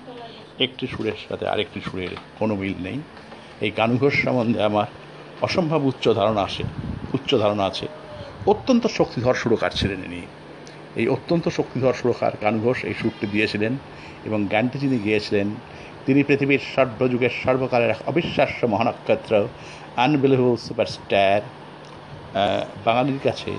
একটি 0.60 0.88
সুরের 0.88 1.18
সাথে 1.30 1.48
আরেকটি 1.48 1.82
সুরের 1.82 2.14
কোনো 2.40 2.56
মিল 2.56 2.74
নেই। 2.82 2.98
এই 3.62 3.72
গানঘোষ 3.78 4.14
সম্বন্ধে 4.24 4.64
আমার 4.64 4.86
অসম্ভব 5.42 5.86
উচ্চ 5.86 6.10
ধারণা 6.10 6.42
আসে, 6.42 6.64
উচ্চ 7.14 7.36
ধারণা 7.36 7.66
আছে। 7.66 7.88
অত্যন্ত 8.46 8.88
শক্তিধর 8.88 9.34
সুরকার 9.34 9.72
ছিলেন 9.76 10.00
ইনি। 10.04 10.22
এই 10.96 11.08
অত্যন্ত 11.08 11.48
শক্তিধর 11.50 11.94
সুরকার 11.94 12.32
গানঘোষ 12.42 12.86
এই 12.86 12.94
সুরটি 12.94 13.28
দিয়েছিলেন 13.28 13.74
এবং 14.26 14.48
গানটি 14.52 14.78
যিনি 14.80 14.98
গিয়েছিলেন, 14.98 15.48
তিনি 16.06 16.24
পৃথিবীর 16.24 16.64
সর্বযুগের 16.76 17.34
সর্বকালের 17.44 17.90
এক 17.90 17.98
অবিশ্বাস্য 18.08 18.68
মহানক্ষত্র 18.68 19.48
আনবিলিভেবল 19.98 20.56
সুপারস্টার 20.56 21.42
বাঙালির 22.86 23.20
কাছে 23.24 23.52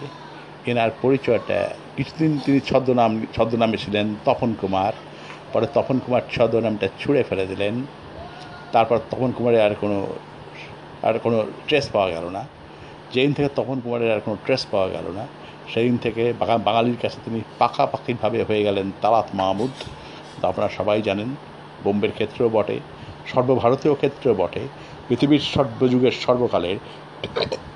এনার 0.66 0.90
পরিচয়টা, 1.02 1.70
কিছুদিন 1.96 2.38
তিনি 2.44 2.60
ছদ্মনাম, 2.60 3.26
ছদ্মনামে 3.34 3.76
ছিলেন 3.76 4.14
তপন 4.24 4.54
কুমার। 4.60 4.92
পরে 5.54 5.66
তপন 5.74 5.98
কুমার 5.98 6.20
ছদ্মনামটা 6.32 6.88
ছুঁড়ে 7.00 7.22
ফেলে 7.22 7.46
দিলেন। 7.46 7.74
তারপর 8.72 8.98
তপন 9.10 9.32
কুমারের 9.32 9.60
আর 9.60 9.74
কোনো 9.80 10.06
আর 11.02 11.18
কোনো 11.18 11.46
ট্রেস 11.66 11.88
পাওয়া 11.88 12.10
গেল 12.10 12.28
না। 12.28 12.46
যেদিন 13.12 13.32
থেকে 13.32 13.48
তপন 13.48 13.80
কুমারের 13.80 14.14
আর 14.14 14.20
কোনো 14.20 14.36
ট্রেস 14.44 14.66
পাওয়া 14.70 14.88
গেল 14.88 15.10
না, 15.10 15.26
সেদিন 15.74 15.96
থেকে 15.96 16.32
বাঙা- 16.38 16.58
বাঙালির 16.58 16.96
কাছে 17.02 17.16
তিনি 17.24 17.40
পাকাপাকিভাবে 17.58 18.42
হয়ে 18.42 18.62
গেলেন 18.62 18.90
তালাত 19.02 19.26
মাহমুদ। 19.34 19.70
আপনারা 20.44 20.68
সবাই 20.68 21.02
জানেন, 21.02 21.36
বোম্বের 21.84 22.12
ক্ষেত্রেও 22.12 22.48
বটে, 22.48 22.80
সর্বভারতীয় 23.26 23.94
ক্ষেত্রেও 23.94 24.34
বটে। 24.34 24.60
পৃথিবীর 25.08 25.38
সর্বযুগের 25.38 26.12
সর্বকালের 26.12 26.76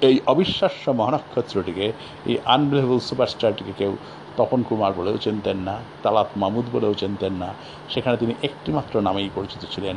এই 0.01 0.19
অবিশ্বাস্য 0.27 0.91
মহানক্ষত্রটিকে, 0.91 1.93
এই 2.27 2.39
আনবিলেবল 2.45 2.99
সুপারস্টারটিকে 2.99 3.73
কেউ 3.79 3.97
তপন 4.39 4.61
কুমার 4.69 4.93
বলেও 4.93 5.17
চিনতেন 5.17 5.59
না, 5.69 5.75
তালাত 6.03 6.31
মাহমুদ 6.37 6.67
বলেও 6.73 6.95
চিনতেন 6.95 7.35
না। 7.43 7.49
সেখানে 7.89 8.17
তিনি 8.17 8.35
একটিমাত্র 8.43 8.95
নামেই 9.01 9.31
পরিচিত 9.35 9.63
ছিলেন। 9.75 9.97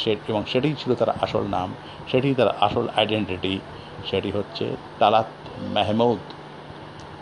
সে 0.00 0.10
এবং 0.28 0.42
সেটাই 0.52 0.74
ছিল 0.78 0.90
তার 0.94 1.10
আসল 1.10 1.44
নাম। 1.56 1.68
সেটাই 2.10 2.34
তার 2.34 2.50
আসল 2.60 2.86
আইডেন্টিটি 2.96 3.54
সেটি 4.10 4.30
হচ্ছে 4.30 4.64
তালাত 4.98 5.30
মেহমুদ। 5.74 6.22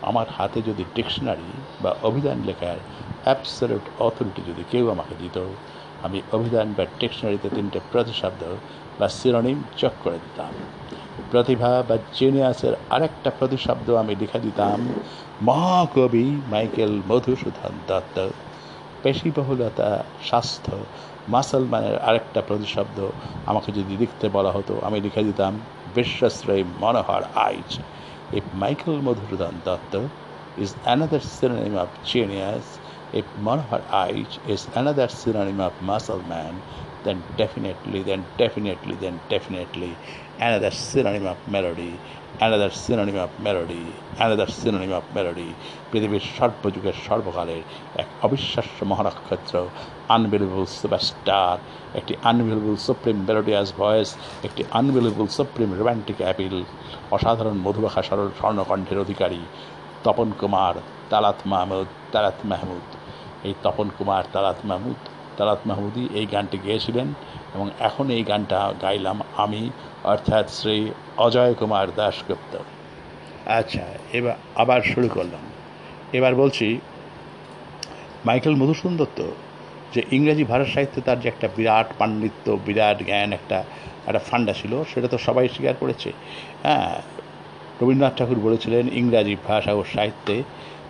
আমার 0.01 0.27
হাতে 0.37 0.59
যদি 0.61 0.83
ডিকশনারি 0.95 1.49
বা 1.81 1.91
অভিধান 2.03 2.37
লেখার 2.45 2.79
অ্যাবসলিউট 3.23 3.85
অথরিটি 3.99 4.41
যদি 4.47 4.63
কেউ 4.71 4.85
আমাকে 4.91 5.13
দিত, 5.19 5.37
আমি 6.03 6.17
অভিধান 6.31 6.67
বা 6.77 6.83
ডিকশনারিতে 6.99 7.49
তিনটে 7.55 7.79
প্রতিশব্দ 7.91 8.41
বা 8.99 9.07
সিরোনিম 9.09 9.57
চক 9.77 9.95
করে 10.03 10.17
দিতাম। 10.25 10.53
প্রতিভা 11.31 11.71
বা 11.89 11.95
জিনিয়াসের 12.13 12.73
আরেকটা 12.89 13.29
প্রতিশব্দ 13.39 13.87
আমি 14.01 14.13
লিখে 14.15 14.39
দিতাম 14.39 14.79
মহাকবি 15.41 16.25
মাইকেল 16.49 16.93
মধুসূদন 17.09 17.73
দত্ত 17.87 18.17
পেশিবহুলতা 19.03 19.89
স্বাস্থ্য 20.23 20.75
মাসলমানের 21.29 21.97
আরেকটা 21.99 22.41
প্রতিশব্দ 22.41 22.97
আমাকে 23.45 23.71
যদি 23.71 23.97
লিখতে 23.97 24.29
বলা 24.29 24.51
হতো, 24.51 24.73
আমি 24.83 25.01
লিখে 25.01 25.23
দিতাম 25.23 25.53
বিশ্বশ্রয় 25.95 26.63
Manohar 26.79 27.23
Aich 27.35 27.69
if 28.33 28.43
Michael 28.53 28.95
Madhusudan 29.01 29.53
Dutt 29.65 29.93
is 30.57 30.71
another 30.83 31.19
synonym 31.19 31.75
of 31.77 31.89
genius 32.03 32.65
if 33.13 33.25
Manohar 33.39 33.81
Aich 33.91 34.29
is 34.47 34.61
another 34.73 35.07
synonym 35.07 35.59
of 35.61 35.73
muscle 35.81 36.19
man 36.29 36.53
then 37.03 37.17
definitely 37.37 38.03
then 38.03 38.21
definitely 38.37 38.95
then 39.01 39.15
definitely 39.29 39.91
another 40.37 40.71
synonym 40.71 41.25
of 41.27 41.37
melody 41.49 41.91
another 42.39 42.69
synonym 42.69 43.15
of 43.17 43.31
melody, 43.39 43.85
another 44.17 44.47
synonym 44.47 44.91
of 44.91 45.03
melody. 45.11 45.49
পৃথিবীর 45.91 46.25
সর্বযুগের 46.37 46.97
সর্বকালের 47.07 47.61
এক 47.95 48.07
অবিশ্বাস্য 48.21 48.77
মহানক্ষত্র 48.85 49.55
unbelievable 50.15 50.65
superstar 50.73 51.57
একটি 51.99 52.13
unbelievable 52.23 52.77
supreme 52.87 53.17
melodious 53.27 53.69
voice 53.79 54.09
একটি 54.47 54.61
unbelievable 54.71 55.27
supreme 55.37 55.69
romantic 55.73 56.17
appeal 56.21 56.55
অসাধারণ 57.11 57.57
মধুবাখা 57.65 58.01
সরল 58.07 58.29
স্বর্ণকণ্ঠের 58.39 58.99
অধিকারী 59.05 59.41
তপন 60.05 60.29
কুমার 60.39 60.75
তালাত 61.09 61.39
মাহমুদ 61.51 61.87
তালাত 62.13 62.39
মাহমুদ 62.51 62.85
এই 63.47 63.53
তপন 63.63 63.87
কুমার 63.97 64.23
তালাত 64.33 64.59
মাহমুদ 64.69 64.99
তালাত 65.37 65.61
মাহমুদই 65.69 66.05
এই 66.19 66.25
গানটি 66.33 66.57
গেয়েছিলেন 66.65 67.07
এবং 67.55 67.67
এখন 67.79 68.05
এই 68.09 68.23
গানটা 68.23 68.59
গাইলাম 68.81 69.17
আমি 69.37 69.61
অর্থাৎ 70.13 70.45
শ্রী 70.49 70.77
অজয় 71.17 71.53
কুমার 71.53 71.87
দাশগুপ্ত। 71.95 72.53
আচ্ছা 73.59 73.85
এবার 74.13 74.35
আবার 74.55 74.81
শুরু 74.81 75.07
করলাম। 75.07 75.43
এবার 76.13 76.35
বলছি, 76.35 76.67
মাইকেল 78.25 78.55
মধুসূদন 78.55 78.97
দত্ত 78.97 79.19
যে 79.93 80.01
ইংরেজি 80.11 80.43
ভাষা 80.43 80.67
সাহিত্যে 80.73 80.99
তার 81.01 81.19
যে 81.19 81.27
একটা 81.29 81.47
বিরাট 81.55 81.87
পাণ্ডিত্য, 81.99 82.45
বিরাট 82.65 82.97
জ্ঞান, 83.03 83.29
একটা 83.33 83.57
একটা 84.07 84.19
ফান্ডা 84.19 84.53
ছিল, 84.53 84.73
সেটা 84.93 85.07
তো 85.07 85.17
সবাই 85.17 85.49
স্বীকার 85.55 85.75
করেছে। 85.79 86.09
হ্যাঁ 86.63 86.91
রবীন্দ্রনাথ 87.81 88.17
ঠাকুর 88.17 88.39
বলেছিলেন, 88.39 88.83
ইংরাজি 88.93 89.35
ভাষা 89.47 89.71
ও 89.73 89.81
সাহিত্যে 89.93 90.35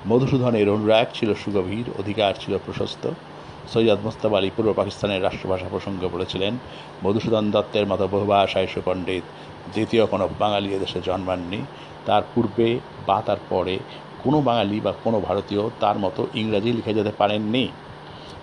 মধুসূদনের 0.08 0.68
অনুরাগ 0.70 1.08
ছিল 1.14 1.30
সুগভীর, 1.34 1.88
অধিকার 2.00 2.34
ছিল 2.40 2.54
প্রশস্ত। 2.66 3.04
সৈয়দ 3.74 4.00
মোস্তাব 4.04 4.34
আলী 4.36 4.50
পূর্ব 4.56 4.70
পাকিস্তানের 4.74 5.24
রাষ্ট্রভাষা 5.24 5.68
প্রসঙ্গে 5.74 6.08
বলেছিলেন, 6.08 6.54
মধুসূদন 7.04 7.46
দত্তের 7.52 7.86
মতো 7.88 8.08
বহুভাষায় 8.08 8.68
সুপণ্ডিত 8.68 9.24
দ্বিতীয় 9.74 10.04
কোনো 10.06 10.26
বাঙালি 10.40 10.70
এদেশে 10.74 11.00
জন্মাননি। 11.02 11.60
তার 12.06 12.24
পূর্বে 12.36 12.80
বা 13.08 13.18
তার 13.22 13.40
পরে 13.50 13.76
কোনো 14.24 14.42
বাঙালি 14.42 14.78
বা 14.86 14.92
কোনো 15.04 15.18
ভারতীয় 15.20 15.64
তার 15.80 15.98
মতো 16.00 16.22
ইংরাজি 16.34 16.70
লিখে 16.74 16.94
যেতে 16.94 17.12
পারেননি। 17.12 17.68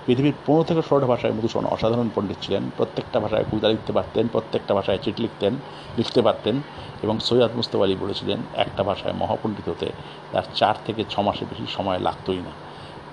পৃথিবীর 0.06 0.36
পনেরো 0.46 0.64
থেকে 0.64 0.82
ষোলোটা 0.88 1.06
ভাষায় 1.06 1.32
মধুসূদন 1.32 1.66
অসাধারণ 1.66 2.08
পণ্ডিত 2.14 2.38
ছিলেন, 2.44 2.62
প্রত্যেকটা 2.76 3.18
ভাষায় 3.20 3.44
কবিতা 3.50 3.68
লিখতে 3.68 3.92
পারতেন, 3.92 4.24
প্রত্যেকটা 4.32 4.72
ভাষায় 4.74 4.98
চিঠি 5.04 5.22
লিখতেন, 5.22 5.52
লিখতে 5.96 6.20
পারতেন 6.22 6.54
এবং 7.02 7.14
সৈয়দ 7.18 7.52
মুস্তফ 7.56 7.80
আলী 7.80 7.94
বলেছিলেন, 7.94 8.38
একটা 8.56 8.82
ভাষায় 8.82 9.12
মহাপণ্ডিত 9.12 9.66
হতে 9.68 9.88
তার 10.32 10.46
চার 10.54 10.74
থেকে 10.86 11.02
ছ 11.10 11.14
মাসের 11.18 11.46
বেশি 11.50 11.66
সময় 11.68 11.98
লাগতই 11.98 12.36
না। 12.36 12.52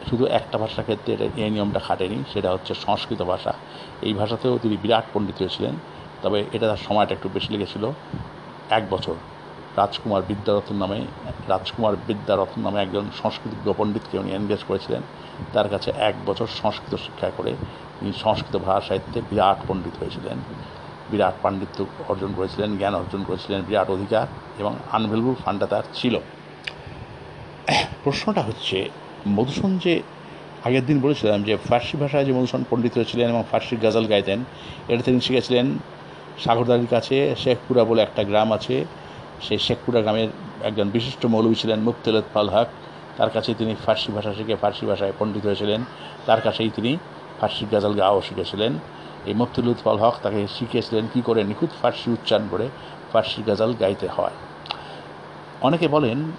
শুধু 0.10 0.26
একটা 0.26 0.58
ভাষার 0.58 0.84
ক্ষেত্রে 0.84 1.14
এটা 1.14 1.26
এই 1.36 1.50
নিয়মটা 1.50 1.80
খাটেনি, 1.80 2.24
সেটা 2.34 2.52
হচ্ছে 2.52 2.74
সংস্কৃত 2.74 3.22
ভাষা। 3.22 3.54
এই 4.02 4.14
ভাষাতেও 4.14 4.58
তিনি 4.58 4.78
বিরাট 4.78 5.04
পণ্ডিত 5.14 5.36
হয়েছিলেন, 5.40 5.76
তবে 6.22 6.46
এটা 6.54 6.68
তার 6.68 6.78
সময়টা 6.78 7.14
একটু 7.14 7.30
বেশি 7.34 7.50
লেগেছিল। 7.54 7.92
এক 8.70 8.84
বছর। 8.90 9.14
রাজকুমার 9.78 10.22
বিদ্যারত্ন 10.28 10.76
নামে, 10.76 11.00
রাজকুমার 11.48 11.96
বিদ্যারত্ন 12.08 12.62
নামে 12.62 12.82
একজন 12.82 13.06
সংস্কৃতজ্ঞ 13.24 13.74
পণ্ডিতকে 13.78 14.20
উনি 14.20 14.32
এনগেজ 14.32 14.64
করেছিলেন। 14.68 15.02
তার 15.54 15.70
কাছে 15.70 15.94
এক 15.98 16.16
বছর 16.26 16.48
সংস্কৃত 16.62 17.00
শিক্ষা 17.00 17.32
করে 17.38 17.52
তিনি 18.00 18.14
সংস্কৃত 18.14 18.56
ভাষা 18.64 18.88
সাহিত্যে 18.88 19.22
বিরাট 19.30 19.58
পণ্ডিত 19.68 20.04
হয়েছিলেন। 20.04 20.38
বিরাট 21.10 21.34
পাণ্ডিত্য 21.42 21.86
অর্জন 22.08 22.34
করেছিলেন, 22.36 22.78
জ্ঞান 22.78 22.96
অর্জন 22.96 23.24
করেছিলেন, 23.24 23.62
বিরাট 23.62 23.90
অধিকার 23.90 24.28
এবং 24.60 24.76
আনভেলবুল 24.92 25.36
ফান্ডা 25.46 25.66
তার 25.66 25.84
ছিল। 25.94 26.20
প্রশ্নটা 28.04 28.42
হচ্ছে 28.42 28.90
মধুসূদন 29.28 29.78
যে 29.78 30.02
আগের 30.64 30.86
দিন 30.86 31.00
বলেছিলাম 31.00 31.44
যে 31.44 31.58
ফার্সি 31.58 31.98
ভাষায় 31.98 32.26
যে 32.26 32.34
মধুসূদন 32.34 32.66
পণ্ডিত 32.70 32.94
হয়েছিলেন 32.98 33.30
এবং 33.30 33.44
ফার্সি 33.52 33.76
গজল 33.76 34.06
গাইতেন, 34.08 34.44
এটা 34.88 35.04
তিনি 35.04 35.22
শিখেছিলেন 35.22 35.78
সাগরদারির 36.44 36.88
কাছে, 36.88 37.36
শেখপুরা 37.38 37.84
বলে 37.84 38.02
একটা 38.02 38.24
গ্রাম 38.24 38.52
আছে। 38.52 38.86
সেই 39.42 39.58
শেখপুরা 39.58 40.02
গ্রামের 40.02 40.30
একজন 40.64 40.90
বিশিষ্ট 40.90 41.26
মৌলবী 41.26 41.56
ছিলেন 41.56 41.80
মুফতেলত 41.80 42.24
পাল 42.34 42.50
হক। 42.50 42.68
তার 43.18 43.30
কাছে 43.30 43.54
তিনি 43.54 43.76
ফার্সি 43.86 44.12
ভাষা 44.12 44.34
শিখে 44.34 44.56
ফার্সি 44.56 44.86
ভাষায় 44.86 45.14
পণ্ডিত 45.20 45.46
হয়েছিলেন। 45.46 45.86
তার 46.26 46.42
কাছেই 46.42 46.70
তিনি 46.76 46.98
ফার্সি 47.40 47.66
গজল 47.72 47.94
গাওয়াও 47.94 48.22
শিখেছিলেন। 48.22 48.74
এই 49.26 49.34
মুফতুল 49.34 49.74
পাল 49.84 49.98
হক 49.98 50.16
তাকে 50.24 50.48
শিখিয়েছিলেন 50.48 51.08
কী 51.14 51.22
করে 51.22 51.44
নিখুঁত 51.44 51.70
ফার্সি 51.82 52.12
উচ্চারণ 52.12 52.48
করে 52.52 52.70
ফার্সি 53.12 53.44
গজল 53.48 53.74
গাইতে 53.74 54.08
হয়। 54.08 54.32
অনেকে 55.62 55.88
বলেন, 55.88 56.32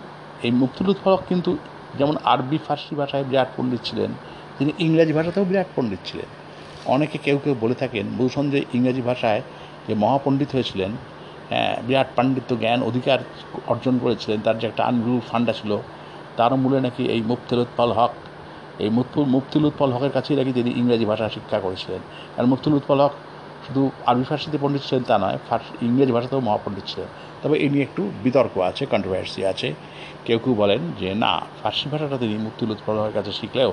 এই 0.43 0.51
মুফতুল 0.51 0.95
হক 1.05 1.21
কিন্তু 1.29 1.57
যেমন 1.99 2.15
আরবি 2.33 2.59
ফার্সি 2.67 2.95
ভাষায় 3.01 3.25
বিরাট 3.31 3.51
পণ্ডিত 3.57 3.81
ছিলেন, 3.89 4.11
তিনি 4.59 4.71
ইংরাজি 4.85 5.13
ভাষাতেও 5.19 5.45
বিরাট 5.51 5.69
পণ্ডিত 5.77 6.01
ছিলেন। 6.05 6.29
অনেকে 6.95 7.17
কেউ 7.19 7.37
কেউ 7.45 7.55
বলে 7.63 7.75
থাকেন, 7.75 8.05
ভূষণ 8.19 8.45
যে 8.51 8.61
ইংরাজি 8.77 9.03
ভাষায় 9.11 9.43
যে 9.87 9.95
মহাপণ্ডিত 9.95 10.51
হয়েছিলেন 10.57 10.93
হ্যাঁ 11.51 11.75
বিরাট 11.87 12.09
পাণ্ডিত্য 12.17 12.51
জ্ঞান 12.63 12.81
অধিকার 12.83 13.19
অর্জন 13.73 13.95
করেছিলেন, 13.99 14.39
তার 14.45 14.57
যে 14.61 14.67
একটা 14.67 14.83
আনরুল 14.91 15.21
ফান্ডা 15.31 15.53
ছিল, 15.53 15.73
তার 16.37 16.53
মূলে 16.63 16.79
নাকি 16.81 17.03
এই 17.15 17.21
মুফতুল 17.31 17.59
উৎপল 17.65 17.91
হক, 17.99 18.13
এই 18.85 18.91
মুফতুল 18.91 19.25
মুফতুল 19.35 19.63
উৎপল 19.71 19.91
হকের 19.93 20.13
কাছেই 20.17 20.37
নাকি 20.37 20.53
তিনি 20.59 20.71
ইংরাজি 20.81 21.07
ভাষা 21.13 21.27
শিক্ষা 21.29 21.59
করেছিলেন। 21.61 22.01
আর 22.39 22.45
মুফতুল 22.47 22.75
উৎপল 22.75 22.99
হক 23.05 23.15
শুধু 23.65 23.83
আরবি 24.11 24.25
ফার্সিতে 24.29 24.59
পণ্ডিত 24.63 24.83
ছিলেন 24.89 25.05
তা 25.11 25.17
নয়, 25.25 25.39
ফার্সি, 25.49 25.73
ইংরেজি 25.87 26.13
ভাষাতেও 26.17 26.41
মহাপণ্ডিত 26.49 26.85
ছিলেন। 26.91 27.09
তবে 27.43 27.55
এই 27.65 27.69
নিয়ে 27.73 27.85
একটু 27.89 28.03
বিতর্ক 28.25 28.55
আছে 28.71 28.83
কন্ট্রোভার্সি 28.93 29.41
আছে। 29.53 29.69
কেউ 30.27 30.39
কেউ 30.45 30.55
বলেন 30.63 30.81
যে, 31.01 31.09
না, 31.25 31.33
ফার্সি 31.61 31.87
ভাষাটা 31.93 32.17
তিনি 32.23 32.35
মুফতুল 32.47 32.71
উৎপল 32.75 32.95
হকের 32.99 33.15
কাছে 33.19 33.33
শিখলেও 33.33 33.71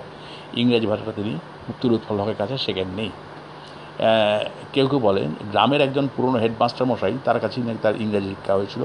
ইংরেজি 0.62 0.88
ভাষাটা 0.92 1.14
তিনি 1.20 1.34
মুফতুল 1.68 1.92
উৎপল 1.98 2.16
হকের 2.22 2.38
কাছে 2.42 2.56
শেখেননি। 2.66 3.08
কেউ 4.74 4.86
কেউ 4.92 5.00
বলেন, 5.00 5.30
গ্রামের 5.52 5.82
একজন 5.82 6.06
পুরনো 6.16 6.38
হেডমাস্টার 6.44 6.86
মশাই, 6.92 7.14
তার 7.26 7.38
কাছেই 7.44 7.64
নাকি 7.68 7.80
তার 7.86 7.96
ইংরেজি 8.04 8.30
শিক্ষা 8.30 8.54
হয়েছিল। 8.60 8.84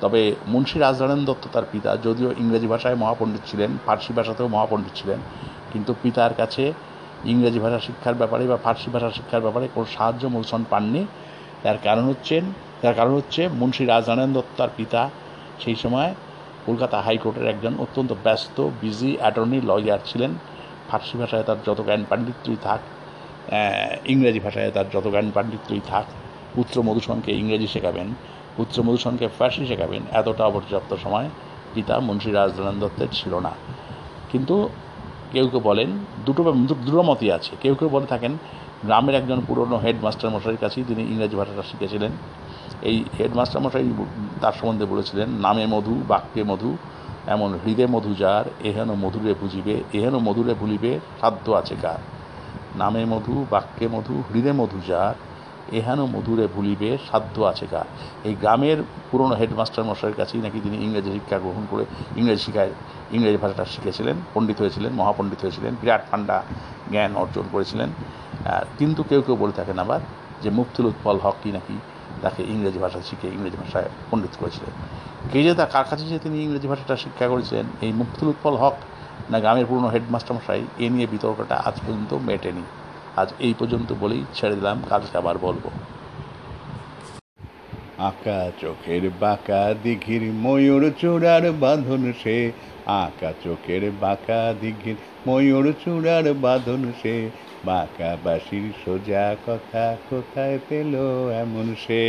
তবে 0.00 0.20
মুন্সী 0.52 0.76
রাজনারায়ণ 0.78 1.22
দত্ত 1.24 1.44
তার 1.52 1.66
পিতা, 1.72 1.90
যদিও 2.06 2.30
ইংরেজি 2.42 2.68
ভাষায় 2.74 2.96
মহাপণ্ডিত 3.02 3.42
ছিলেন, 3.50 3.70
ফার্সি 3.86 4.12
ভাষাতেও 4.18 4.48
মহাপণ্ডিত 4.54 4.92
ছিলেন, 5.00 5.20
কিন্তু 5.72 5.90
পিতার 6.02 6.32
কাছে 6.34 6.64
ইংরেজি 7.24 7.58
ভাষা 7.58 7.78
শিক্ষার 7.78 8.14
ব্যাপারে 8.14 8.46
বা 8.46 8.56
ফার্সি 8.56 8.90
ভাষা 8.90 9.10
শিক্ষার 9.10 9.40
ব্যাপারে 9.40 9.68
কোনো 9.74 9.86
সাহায্য 9.96 10.26
মূলসন 10.26 10.64
পাননি। 10.70 11.06
তার 11.62 11.78
কারণ 11.82 12.04
হচ্ছেন 12.08 12.52
তার 12.82 12.94
কারণ 12.94 13.12
হচ্ছে 13.14 13.48
মুন্সী 13.48 13.86
রাজনারায়ণ 13.86 14.32
দত্ত 14.32 14.50
তার 14.56 14.68
পিতা 14.76 15.10
সেই 15.60 15.74
সময় 15.74 16.14
কলকাতা 16.66 17.00
হাইকোর্টের 17.00 17.46
একজন 17.46 17.74
অত্যন্ত 17.78 18.14
ব্যস্ত, 18.24 18.68
বিজি 18.80 19.16
অ্যাটর্নি 19.20 19.60
লয়ার 19.60 19.98
ছিলেন। 20.04 20.34
ফার্সি 20.88 21.18
ভাষায় 21.18 21.42
তার 21.42 21.56
যত 21.66 21.80
জ্ঞান 21.80 22.04
পাণ্ডিত্যই 22.08 22.56
থাক 22.62 22.80
ইংরেজি 24.06 24.40
ভাষায় 24.40 24.70
তার 24.70 24.84
যত 24.92 25.08
জ্ঞান 25.08 25.30
পাণ্ডিত্যই 25.34 25.80
থাক, 25.86 26.04
পুত্র 26.54 26.82
মধুসূদনকে 26.82 27.32
ইংরেজি 27.32 27.66
শেখাবেন, 27.66 28.14
পুত্র 28.56 28.82
মধুসূদনকে 28.82 29.28
ফার্সি 29.38 29.66
শেখাবেন, 29.66 30.02
এতটা 30.12 30.46
অপর্যাপ্ত 30.46 30.94
সময় 30.94 31.28
পিতা 31.74 32.00
মুন্সী 32.00 32.30
রাজনারায়ণ 32.30 32.80
দত্তের 32.80 33.08
ছিল 33.12 33.38
না। 33.38 33.52
কিন্তু 34.32 34.68
কেউ 35.32 35.48
কেউ 35.48 35.60
বলেন, 35.60 35.88
দুটো 36.26 36.52
দুটো 36.86 37.02
মতই 37.02 37.30
আছে। 37.30 37.56
কেউ 37.60 37.74
কেউ 37.74 37.88
বলে 37.88 38.06
থাকেন, 38.06 38.32
গ্রামের 38.84 39.14
একজন 39.14 39.40
পুরনো 39.46 39.76
হেডমাস্টার 39.76 40.30
মশাইয়ের 40.30 40.60
কাছেই 40.60 40.84
তিনি 40.88 41.02
ইংরেজি 41.02 41.36
ভাষাটা 41.36 41.62
শিখেছিলেন। 41.62 42.12
এই 42.82 43.04
হেডমাস্টার 43.18 43.62
মশাই 43.62 43.92
তার 44.40 44.52
সম্বন্ধে 44.52 44.84
বলেছিলেন, 44.84 45.28
নামে 45.28 45.66
মধু, 45.66 46.02
বাক্যে 46.08 46.42
মধু, 46.42 46.76
এমন 47.26 47.58
হৃদে 47.66 47.86
মধু 47.86 48.14
যার, 48.14 48.44
এহেন 48.64 48.92
মধুরে 48.92 49.34
বুঝিবে, 49.40 49.82
এহেন 49.92 50.14
মধুরে 50.18 50.54
ভুলিবে, 50.54 51.00
সাধ্য 51.20 51.52
আছে 51.52 51.74
কার। 51.82 51.98
নামে 52.76 53.04
মধু, 53.04 53.46
বাক্যে 53.50 53.88
মধু, 53.88 54.22
হৃদে 54.34 54.52
মধু 54.52 54.80
যার 54.88 55.14
এহেন 55.78 56.00
মধুরে 56.14 56.44
ভুলিবে 56.54 56.90
সাধ্য 57.08 57.36
আছে 57.50 57.66
কার। 57.70 57.86
এই 58.28 58.34
গ্রামের 58.42 58.78
পুরনো 59.10 59.34
হেডমাস্টার 59.40 59.84
মশাইয়ের 59.88 60.16
কাছেই 60.20 60.40
নাকি 60.46 60.58
তিনি 60.64 60.76
ইংরেজি 60.86 61.10
শিক্ষা 61.16 61.38
গ্রহণ 61.44 61.64
করে 61.70 61.84
ইংরেজি 62.20 62.42
শিক্ষায় 62.46 62.72
ইংরেজি 63.16 63.38
ভাষাটা 63.42 63.64
শিখেছিলেন, 63.64 64.16
পণ্ডিত 64.34 64.58
হয়েছিলেন, 64.62 64.92
মহাপণ্ডিত 65.00 65.40
হয়েছিলেন, 65.44 65.72
বিরাট 65.80 66.02
ঠান্ডা 66.10 66.36
জ্ঞান 66.92 67.12
অর্জন 67.22 67.46
করেছিলেন। 67.52 67.88
কিন্তু 68.78 69.00
কেউ 69.10 69.20
কেউ 69.26 69.36
বলে 69.42 69.54
থাকেন 69.58 69.78
আবার 69.84 70.00
যে 70.42 70.48
মুফতুল 70.58 70.86
উৎপল 70.86 71.16
হক 71.24 71.36
কি 71.42 71.50
নাকি 71.56 71.76
তাকে 72.22 72.42
ইংরেজি 72.52 72.78
ভাষা 72.84 73.00
শিখে 73.08 73.28
ইংরেজি 73.36 73.56
ভাষায় 73.62 73.88
পণ্ডিত 74.10 74.34
করেছিলেন। 74.40 74.72
কে 75.30 75.38
যে 75.42 75.52
তা, 75.54 75.64
কার 75.74 75.86
কাছে 75.90 76.04
যে 76.12 76.18
তিনি 76.24 76.36
ইংরেজি 76.44 76.68
ভাষাটা 76.68 76.96
শিক্ষা 76.96 77.26
করেছিলেন, 77.28 77.66
এই 77.84 77.92
মুফতুল 77.92 78.28
উৎপল 78.32 78.54
হক 78.62 78.76
না 79.30 79.38
গ্রামের 79.40 79.66
পুরনো 79.68 79.88
হেডমাস্টার 79.94 80.34
মশাই, 80.36 80.62
এ 80.84 80.86
নিয়ে 80.94 81.06
বিতর্কটা 81.06 81.56
আজ 81.68 81.76
পর্যন্ত 81.86 82.14
মেটেনি। 82.28 82.64
আজ 83.20 83.28
এই 83.38 83.54
পর্যন্ত 83.58 83.88
বলেই 84.00 84.22
ছেড়ে 84.34 84.56
দিলাম, 84.56 84.78
কালকে 84.88 85.14
আবার 85.18 85.36
বলব। 85.38 85.64
আঁকা 88.08 88.40
চোখের 88.60 89.04
বাঁকা, 89.20 89.62
দিঘির 89.82 90.24
ময়ূর 90.34 90.82
চূড়ার 91.00 91.44
বাঁধন 91.52 92.02
সে। 92.22 92.36
আঁকা 92.86 93.30
চোখের 93.44 93.84
বাঁকা, 94.00 94.40
দিঘির 94.60 94.98
ময়ূর 95.26 95.66
চূড়ার 95.84 96.26
বাঁধন 96.34 96.82
সে। 97.02 97.16
বাঁকা 97.64 98.10
বাসির 98.24 98.66
সোজা 98.84 99.26
কথা 99.46 99.84
কোথায় 100.10 100.58
পেল 100.68 100.92
এমন 101.42 101.66
সে? 101.86 102.04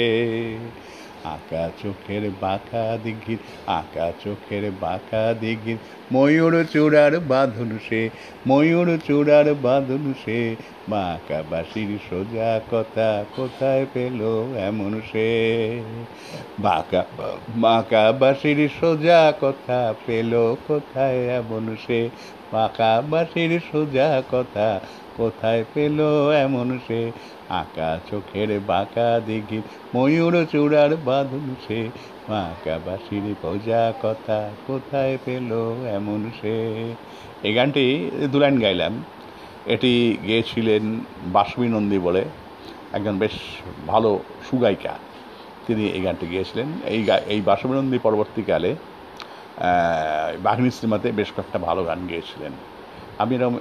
আঁকা 1.24 1.72
চোখের 1.78 2.32
বাঁকা 2.32 2.98
দিঘির, 2.98 3.38
আঁকা 3.68 4.12
চোখের 4.20 4.72
বাঁকা 4.72 5.34
দিঘির। 5.34 5.78
ময়ূর 6.12 6.66
চূড়ার 6.66 7.20
বাঁধন 7.20 7.78
সে, 7.78 8.10
ময়ূর 8.48 8.98
চূড়ার 8.98 9.56
বাঁধন 9.56 10.14
সে। 10.14 10.56
বাঁকা 10.88 11.44
বাসির 11.44 12.00
সোজা 12.10 12.60
কথা 12.72 13.26
কোথায় 13.32 13.86
পেল 13.94 14.20
এমন 14.58 15.02
সে? 15.02 15.28
বাঁকা 16.60 17.02
বাঁকা 17.56 18.12
বাসির 18.12 18.70
সোজা 18.82 19.34
কথা 19.42 19.94
পেল 20.06 20.56
কোথায় 20.68 21.18
এমন 21.28 21.76
সে? 21.88 22.10
বাঁকা 22.52 23.02
বাসির 23.02 23.60
সোজা 23.72 24.24
কথা 24.32 24.80
কোথায় 25.14 25.64
পেল 25.74 26.00
এমন 26.34 26.80
সে? 26.88 27.12
আঁকা 27.50 27.90
চোখের 28.10 28.50
বাঁকা 28.72 29.08
দিঘির 29.28 29.62
ময়ূর 29.96 30.34
চূড়ার 30.52 30.92
বাঁধন 31.08 31.46
সে। 31.68 31.80
বাঁকা 32.30 32.76
বাসির 32.86 33.26
বোঝা 33.44 33.84
কথা 34.04 34.38
কোথায় 34.68 35.16
পেল 35.26 35.52
এমন 35.98 36.22
সে? 36.40 36.56
এই 37.48 37.54
গানটি 37.58 37.86
দু 38.32 38.38
লাইন 38.40 38.56
গাইলাম। 38.60 38.94
এটি 39.74 39.94
গেয়েছিলেন 40.28 40.84
বাসবী 41.36 41.68
নন্দী 41.68 42.00
বলে 42.08 42.24
একজন 42.94 43.16
বেশ 43.24 43.36
ভালো 43.88 44.10
সুগায়িকা। 44.50 44.94
তিনি 45.68 45.84
এই 45.96 46.02
গানটি 46.06 46.26
গিয়েছিলেন। 46.34 46.68
এই 46.94 47.02
গা 47.08 47.16
এই 47.34 47.40
বাসবী 47.42 47.74
নন্দী 47.80 47.98
পরবর্তীকালে 48.06 48.72
বাঘিনী 50.46 50.70
সিনেমাতে 50.78 51.08
বেশ 51.20 51.30
কয়েকটা 51.36 51.60
ভালো 51.68 51.82
গান 51.84 52.00
গেয়েছিলেন। 52.10 52.54
আমি 53.22 53.32
এরকম 53.36 53.56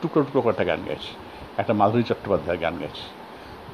টুকরো 0.00 0.22
টুকরো 0.24 0.40
কয়েকটা 0.44 0.64
গান 0.70 0.80
গেয়েছি। 0.88 1.12
একটা 1.58 1.74
মাধুরী 1.74 2.02
চট্টোপাধ্যায় 2.02 2.58
গান 2.58 2.74
গাইছে 2.80 3.06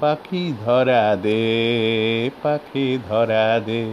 পাখি 0.00 0.52
ধরা 0.66 1.16
দে, 1.16 2.30
পাখি 2.42 2.98
ধরা 3.08 3.60
দে, 3.66 3.84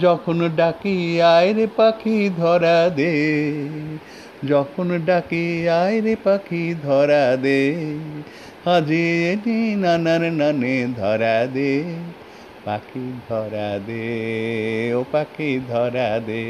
যখন 0.00 0.48
ডাকি 0.56 1.22
আয় 1.22 1.54
রে 1.54 1.66
পাখি 1.76 2.30
ধরা 2.36 2.90
দে, 2.90 3.14
যখন 4.46 4.88
ডাকি 5.06 5.68
আয় 5.68 6.00
রে 6.00 6.16
পাখি 6.24 6.74
ধরা 6.82 7.36
দে 7.36 7.62
হাজে 8.64 9.36
নানার 9.76 10.32
নানে 10.32 10.88
ধরা 10.96 11.46
দে। 11.46 11.84
পাখি 12.68 13.06
ধরা 13.28 13.68
দে, 13.88 14.06
ও 14.98 15.00
পাখি 15.12 15.48
ধরা 15.68 16.08
দে, 16.28 16.42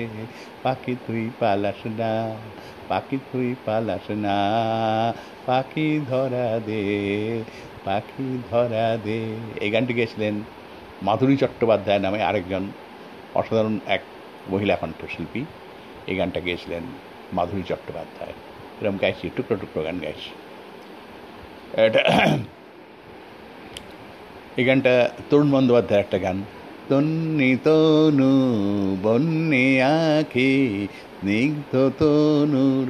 পাখি 0.62 0.92
তুই 1.06 1.24
পালাস 1.40 1.80
না, 2.00 2.12
পাখি 2.88 3.16
তুই 3.30 3.48
পালাস 3.66 4.06
না, 4.24 4.38
পাখি 5.46 5.88
ধরা 6.10 6.48
দে, 6.68 6.82
পাখি 7.84 8.26
ধরা 8.50 8.86
দে। 9.04 9.20
এই 9.60 9.70
গানটি 9.70 9.92
গেয়েছিলেন 9.98 10.34
মাধুরী 11.02 11.34
চট্টোপাধ্যায় 11.36 12.00
নামে 12.04 12.18
আরেকজন 12.22 12.64
অসাধারণ 13.34 13.76
এক 13.86 14.02
মহিলা 14.50 14.74
কণ্ঠশিল্পী। 14.76 15.42
এই 16.10 16.16
গানটা 16.18 16.40
গেয়েছিলেন 16.40 16.84
মাধুরী 17.36 17.62
চট্টোপাধ্যায়। 17.70 18.34
এরকম 18.78 18.96
গাইছি, 19.02 19.26
টুকরো 19.36 19.56
টুকরো 19.62 19.80
গান 19.86 19.96
গাইছি। 20.04 20.30
এটা 21.86 22.02
এই 24.58 24.64
গানটা 24.64 25.10
তরুণ 25.30 25.50
বন্দ্যোপাধ্যায়ের 25.50 26.04
একটা 26.04 26.18
গান। 26.18 26.42
তন্নি 26.88 27.56
তনু 27.64 28.32
বন্যে 29.02 29.82
আখি, 29.82 30.88
স্নিগ্ধ 30.90 31.90
তনুর 31.98 32.88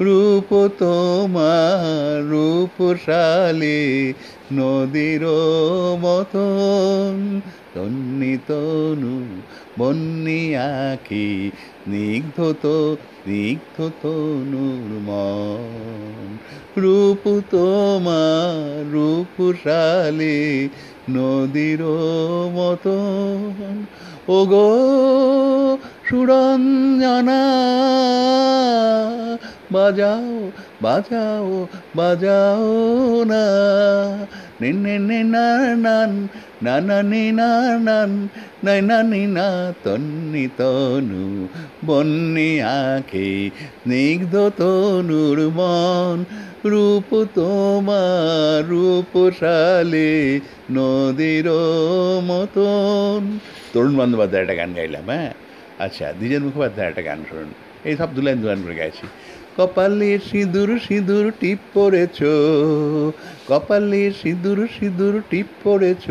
রুপ 0.00 0.68
তোমার 0.78 2.24
রূপশালী 2.28 4.12
নদীর 4.52 5.22
মতন। 6.00 7.40
তন্নি 7.74 8.38
তনু 8.48 9.42
বন্যি 9.78 10.56
আখি, 10.56 11.50
স্নিগ্ধ 11.82 12.54
তো, 12.62 12.96
স্নিগ্ধ 12.96 13.90
তনুর 14.02 15.00
মন। 15.06 16.36
রূপ 16.80 17.40
তোমার 17.50 18.92
রূপশালী, 18.92 20.68
নদীর 21.10 21.82
মতন। 22.54 23.84
ও 24.28 24.46
গো 24.46 25.78
সুরঞ্জনা, 26.08 27.42
বাজাও 29.72 30.50
বাজাও 30.82 31.66
বাজাও 31.96 33.24
না। 33.24 33.46
তনু 40.58 41.24
বন্নি 41.86 42.50
আঁখে 42.76 43.30
স্নিগ্ধ 43.78 44.34
তনুর 44.58 45.38
মন 45.50 46.16
রূপ 46.64 47.10
তোমার 47.34 48.60
রূপশালী 48.68 50.12
নদীর 50.70 51.48
মতন 52.26 53.20
তরুণ 53.72 53.92
বন্দ্যোপাধ্যায় 53.96 54.42
একটা 54.42 54.54
গান 54.54 54.70
গাইলাম 54.76 55.06
হ্যাঁ 55.06 55.32
আচ্ছা 55.78 56.06
দ্বিজেন 56.12 56.42
মুখোপাধ্যায় 56.42 56.88
একটা 56.88 57.02
গান 57.02 57.18
শুনুন 57.28 57.50
এই 57.84 57.94
সব 57.96 58.08
দু 58.14 58.20
লাইন 58.20 58.36
দু 58.40 58.46
লাইন 58.46 58.60
করে 58.62 58.74
গাইছি 58.74 59.06
কপালে 59.58 60.18
সিঁদুর 60.18 60.78
সিঁদুর 60.78 61.32
টিপ 61.40 61.58
পড়েছ। 61.74 62.18
কপালে 63.48 64.12
সিঁদুর 64.22 64.68
সিঁদুর 64.78 65.22
টিপ 65.30 65.46
পড়েছ। 65.64 66.06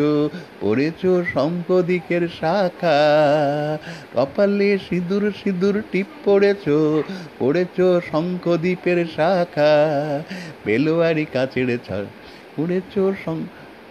পড়েছ 0.61 1.01
শঙ্কদিকের 1.33 2.27
শাখা। 2.39 2.99
কপালে 4.15 4.77
সিঁদুর 4.89 5.31
সিঁদুর 5.43 5.83
টিপ 5.91 6.07
পড়েছ। 6.25 6.65
পড়েছ 7.39 7.77
শঙ্কদ্বীপের 8.11 9.05
শাখা। 9.15 9.73
বেলোয়ারি 10.65 11.25
কাছের 11.33 11.69
ছ 11.87 11.89
পড়েছ 12.55 12.93
শং 13.25 13.37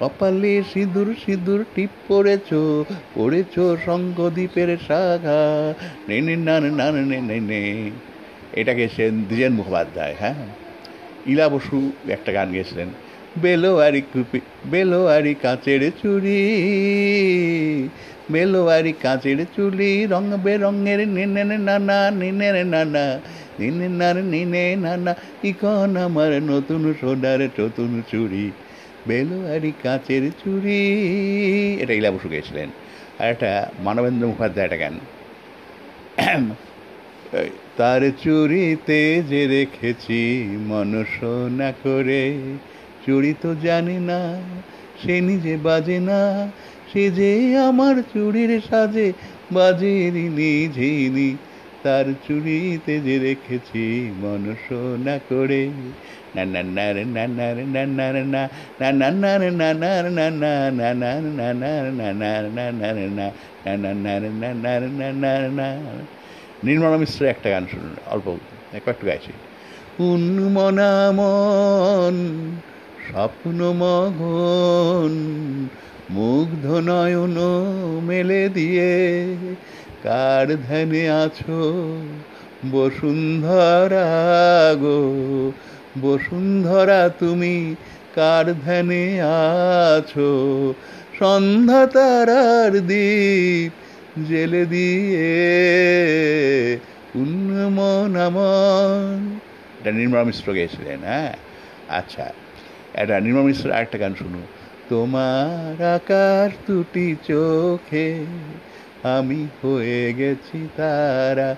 কপালে 0.00 0.62
সিঁদুর 0.72 1.08
সিঁদুর 1.24 1.64
টিপ 1.74 1.90
পড়েছ। 2.08 2.48
পড়েছ 3.14 3.54
শঙ্খদ্বীপের 3.84 4.76
শাখা। 4.88 5.42
নে 6.08 6.20
নে, 6.20 6.36
না 6.36 6.60
নে 6.60 6.70
না, 6.70 6.86
নে 6.92 7.20
নে 7.20 7.40
নে। 7.40 7.90
এটা 8.56 8.72
গেছেন 8.74 9.12
দ্বিজেন 9.28 9.52
মুখোপাধ্যায় 9.52 10.14
হ্যাঁ? 10.20 10.38
ইলা 11.26 11.46
বসু 11.48 11.76
একটা 12.08 12.30
গান 12.32 12.48
গেছিলেন 12.52 12.88
বেলোয়ারি 13.42 14.02
কুপি 14.12 14.38
বেলোয়ারি 14.70 15.34
কাঁচের 15.42 15.82
চুড়ি 16.02 16.40
বেলোয়ারি 18.30 18.92
কাঁচের 19.02 19.38
চুড়ি 19.56 19.90
রং 20.04 20.24
বেরঙের 20.44 21.00
নিনে 21.08 21.42
নানা 21.58 21.98
নিনে 22.10 22.48
নানা 22.64 23.04
নিনে 23.60 23.86
নার 24.00 24.16
নিনে 24.24 24.64
নানা 24.76 25.12
ইকন 25.44 25.92
আমার 25.96 26.32
নতুন 26.42 26.82
সোনার 27.00 27.40
নতুন 27.60 27.90
চুড়ি। 28.10 28.44
বেলোয়ারি 29.08 29.72
কাঁচের 29.82 30.24
চুড়ি, 30.40 30.80
এটা 31.82 31.92
ইলা 31.92 32.10
বসু 32.10 32.28
গেছিলেন 32.28 32.68
আর 33.18 33.26
একটা 33.30 33.50
মানবেন্দ্র 33.80 34.24
মুখোপাধ্যায় 34.26 34.64
একটা 34.66 34.78
গান। 34.82 34.94
তার 37.76 38.02
চুরিতে 38.22 39.22
যে 39.30 39.46
রেখেছি 39.46 40.46
মন 40.68 40.92
না 41.58 41.72
করে 41.84 42.22
চুরি 43.06 43.34
তো 43.42 43.54
জানি 43.62 43.98
না 44.00 44.20
সে 45.02 45.20
নিজে 45.20 45.56
বাজে 45.56 46.00
না 46.00 46.20
সে 46.92 47.10
যে 47.10 47.58
আমার 47.58 48.02
চুরির 48.12 48.60
সাজে 48.70 49.12
বাজেরি 49.52 50.28
নিজেনি 50.28 51.36
তার 51.82 52.06
চুরিতে 52.28 53.00
যে 53.00 53.16
রেখেছি 53.18 54.10
মন 54.20 54.42
না 55.04 55.18
করে 55.28 55.62
না 65.26 65.68
নির্মলা 66.66 66.96
মিশ্রের 66.96 67.30
একটা 67.30 67.50
গান 67.50 67.66
শুনুন, 67.70 67.94
অল্প 68.06 68.36
কয়েকটু 68.84 69.06
গাইছি। 69.06 69.32
উন্মনামন, 70.12 72.14
স্বপ্ন 73.08 73.74
মগন, 73.82 75.12
মুগ্ধ 76.10 76.88
নয়ন 76.88 77.38
মেলে 78.08 78.48
দিয়ে, 78.48 79.26
কার 80.02 80.56
ধ্যানে 80.66 81.10
আছো 81.10 81.96
বসুন্ধরা 82.70 84.08
গো? 84.80 85.02
বসুন্ধরা, 86.00 87.08
তুমি 87.08 87.74
কার 88.14 88.54
ধ্যানে 88.64 89.22
আছো? 89.94 90.74
সন্ধ্যা 91.18 91.86
তারার 91.86 92.80
দ্বীপ 92.80 93.72
জেলে 94.28 94.66
দিয়ে 94.66 95.28
উন্নমন 97.14 98.16
আমন 98.16 99.38
এটা 99.80 99.90
নির্মলা 99.92 100.24
মিশ্র 100.24 100.52
গেছিলেন 100.52 101.00
হ্যাঁ? 101.04 101.32
আচ্ছা 101.88 102.32
এটা 102.94 103.20
নির্মলা 103.20 103.44
মিশ্র 103.44 103.72
আরেকটা 103.72 103.98
গান 103.98 104.14
শুনো। 104.14 104.38
তোমার 104.88 105.84
আকাশ 105.84 106.50
দুটি 106.66 107.16
চোখে 107.28 108.24
আমি 109.02 109.46
হয়ে 109.62 110.12
গেছি 110.12 110.68
তারা। 110.76 111.56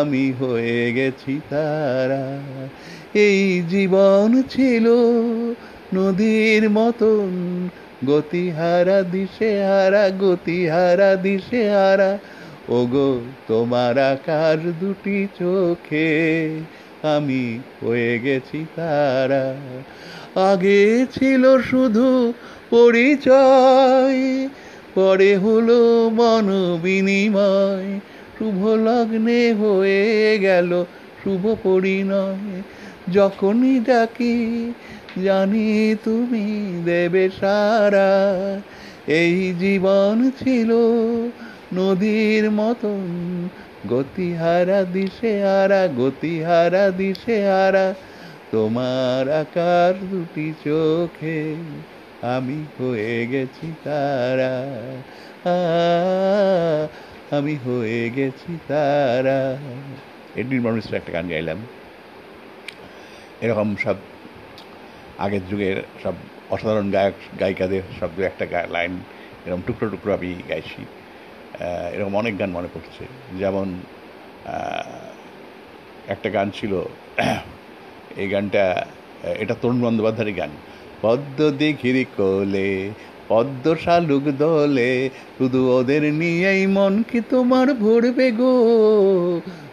আমি 0.00 0.32
হয়ে 0.40 0.92
গেছি 0.92 1.40
তারা। 1.50 2.40
এই 3.14 3.62
জীবন 3.68 4.42
ছিল 4.42 4.86
নদীর 5.94 6.70
মতন 6.70 7.30
গতিহারা 8.06 9.02
দিশে 9.02 9.64
হারা 9.64 10.10
হারা। 11.70 12.18
ওগো, 12.68 13.20
তোমার 13.48 13.98
আকার 13.98 14.58
দুটি 14.80 15.28
চোখে 15.38 16.10
আমি 17.02 17.58
হয়ে 17.82 18.18
গেছি 18.18 18.66
তারা। 18.76 19.54
আগে 20.52 21.06
ছিল 21.12 21.58
শুধু 21.58 22.32
পরিচয়, 22.70 24.48
পরে 24.94 25.36
হলো 25.36 26.10
মন 26.14 26.78
বিনিময়। 26.82 28.00
শুভ 28.38 28.66
লগ্নে 28.66 29.52
হয়ে 29.52 30.38
গেল 30.38 30.84
শুভ 31.24 31.56
পরিণয়। 31.62 32.62
যখনই 33.12 33.80
ডাকি 33.80 34.72
জানি 35.24 35.96
তুমি 36.04 36.46
দেবে 36.84 37.30
সারা। 37.40 38.10
এই 39.06 39.54
জীবন 39.60 40.30
ছিল 40.38 40.72
নদীর 41.74 42.50
মতন। 42.50 43.48
গতিহারা 43.90 44.84
দিশে 44.84 45.42
হারা 45.42 45.88
গতিহারা 45.96 46.90
দিশে 46.90 47.44
হারা 47.46 47.94
তোমার 48.52 49.32
আকার 49.32 49.94
দুটি 50.10 50.52
চোখে 50.64 51.54
আমি 52.22 52.64
হয়ে 52.78 53.26
গেছি 53.26 53.72
তারা। 53.84 54.52
আমি 57.30 57.56
হয়ে 57.66 58.10
গেছি 58.16 58.58
তারা। 58.68 59.56
এডিন 60.36 60.60
মানুষের 60.60 60.94
একটা 60.94 61.12
গান 61.12 61.28
গাইলাম। 61.28 61.56
এরকম 63.40 63.76
সব 63.84 63.94
আগের 65.24 65.44
যুগের 65.50 65.78
সব 66.02 66.14
অসাধারণ 66.54 66.88
গায়ক, 66.96 67.16
গায়িকাদের 67.40 67.82
সব 67.98 68.10
দু 68.16 68.20
একটা 68.30 68.44
লাইন, 68.76 68.92
এরকম 69.44 69.62
টুকরো 69.66 69.86
টুকরো 69.92 70.10
আমি 70.18 70.30
গাইছি। 70.50 70.80
এরকম 71.94 72.14
অনেক 72.22 72.34
গান 72.40 72.50
মনে 72.56 72.68
পড়ছে 72.74 73.04
যেমন 73.40 73.68
একটা 76.14 76.28
গান 76.36 76.46
ছিল, 76.58 76.72
এই 78.22 78.28
গানটা 78.32 78.64
এটা 79.42 79.54
তরুণ 79.60 79.78
বন্দ্যোপাধ্যায়ের 79.84 80.36
গান। 80.40 80.52
পদ্ম 81.02 81.38
দিঘির 81.60 81.98
কোলে 82.18 82.70
পদ্ম 83.28 83.64
শালুক 83.84 84.24
দলে 84.38 85.10
শুধু 85.38 85.60
ওদের 85.70 86.02
নিয়েই 86.12 86.66
মন 86.66 86.94
কি 87.02 87.20
তোমার 87.30 87.74
ভরবে 87.74 88.32
গো? 88.32 88.54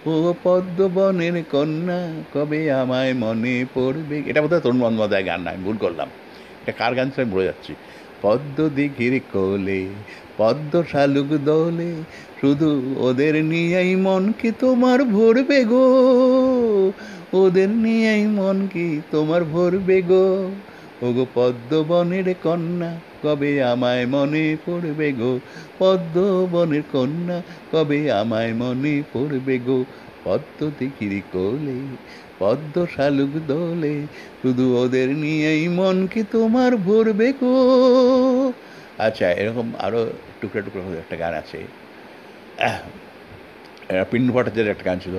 ও 0.08 0.34
পদ্ম 0.44 0.80
বনের 0.96 1.44
কন্যা, 1.52 2.00
কবে 2.34 2.72
আমায় 2.72 3.13
মনে 3.13 3.65
পড়বে? 3.74 4.24
এটা 4.28 4.41
বোধহয় 4.41 4.62
তরুণ 4.62 4.80
বন্দ্যোপাধ্যায় 4.80 5.26
গান 5.26 5.39
না 5.41 5.50
আমি 5.52 5.63
ভুল 5.63 5.78
করলাম। 5.78 6.08
এটা 6.62 6.72
কার 6.72 6.96
গান 6.96 7.08
আমি 7.18 7.32
ভুলে 7.32 7.46
যাচ্ছি। 7.46 7.74
পদ্ম 8.22 8.58
দিঘির 8.76 9.22
কোলে 9.34 9.82
পদ্ম 10.38 10.84
শালুক 10.91 11.30
দলে 11.46 11.91
শুধু 12.41 12.70
ওদের 12.98 13.36
নিয়েই 13.46 13.96
মন 13.96 14.24
কি 14.41 14.52
তোমার 14.60 15.00
ভরবে 15.04 15.60
গো? 15.65 15.86
ওদের 17.34 17.70
নিয়েই 17.70 18.26
মন 18.28 18.68
কি 18.74 19.02
তোমার 19.12 19.41
ভরবে 19.44 20.02
গো? 20.02 20.26
ওগো 21.02 21.26
পদ্ম 21.36 21.72
বনের 21.88 22.28
কন্যা 22.44 22.91
কবে 23.25 23.51
আমায় 23.73 24.05
মনে 24.13 24.45
পড়বে 24.65 25.09
গো? 25.19 25.33
পদ্ম 25.79 26.15
বনের 26.53 26.85
কন্যা, 26.93 27.38
কবে 27.71 27.99
আমায় 28.21 28.53
মনে 28.61 28.95
পড়বে 29.13 29.55
গো? 29.67 29.79
পদ্ম 30.25 30.59
দিঘির 30.79 31.13
কোলে, 31.33 31.79
পদ্ম 32.39 32.75
শালুক 32.93 33.33
দলে, 33.49 33.95
শুধু 34.41 34.65
ওদের 34.81 35.09
নিয়েই 35.23 35.63
মন 35.77 35.97
কি 36.11 36.21
তোমার 36.31 36.71
ভরবে 36.88 37.29
গো? 37.41 37.55
আচ্ছা 39.05 39.27
এরকম 39.41 39.67
আরও 39.85 40.01
টুকরা 40.39 40.61
টুকরা 40.65 40.81
একটা 41.03 41.15
গান 41.23 41.33
আছে। 41.41 41.59
পিন্ডু 44.11 44.31
ভট্টাচার্যের 44.35 44.73
একটা 44.73 44.85
গান 44.89 44.97
ছিল। 45.05 45.15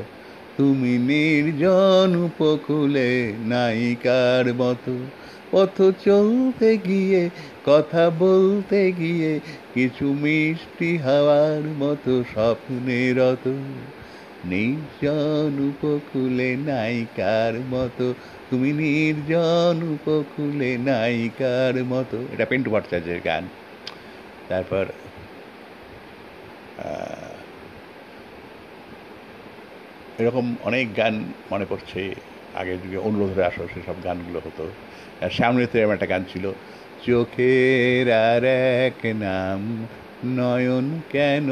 তুমি 0.57 0.93
নির্জন 1.09 2.11
উপকূলে 2.27 3.11
নায়িকার 3.51 4.47
মতো 4.61 4.95
পথ 5.51 5.77
চলতে 6.07 6.69
গিয়ে 6.89 7.23
কথা 7.67 8.11
বলতে 8.11 8.93
গিয়ে 8.93 9.41
কিছু 9.75 10.13
মিষ্টি 10.13 10.97
হাওয়ার 10.97 11.63
মতো 11.63 12.25
স্বপ্নেরত 12.35 13.49
নির্জন 14.45 15.53
উপকূলে 15.71 16.57
নায়িকার 16.57 17.55
মতো, 17.61 18.15
তুমি 18.51 18.73
নির্জন 18.73 19.77
উপকূলে 19.83 20.79
নায়িকার 20.79 21.85
মতো। 21.85 22.19
এটা 22.33 22.45
পিন্টু 22.45 22.71
ভট্টাচার্যের 22.71 23.21
গান। 23.25 23.49
তারপর 24.49 24.87
এরকম 30.19 30.57
অনেক 30.65 30.97
গান 30.97 31.33
মনে 31.51 31.67
পড়ছে। 31.69 32.15
আগের 32.55 32.79
যুগে 32.85 32.97
অনুরোধের 32.97 33.45
আসো 33.45 33.69
সেসব 33.75 33.95
গানগুলো 34.05 34.41
হতো। 34.45 34.65
আর 35.21 35.31
শ্যামলীতে 35.31 35.79
এরকম 35.79 35.93
একটা 35.93 36.07
গান 36.07 36.25
ছিল 36.33 36.53
চোখের 37.07 38.13
আর 38.13 38.45
এক 38.85 39.07
নাম, 39.07 39.87
নয়ন 40.25 41.01
কেন? 41.11 41.49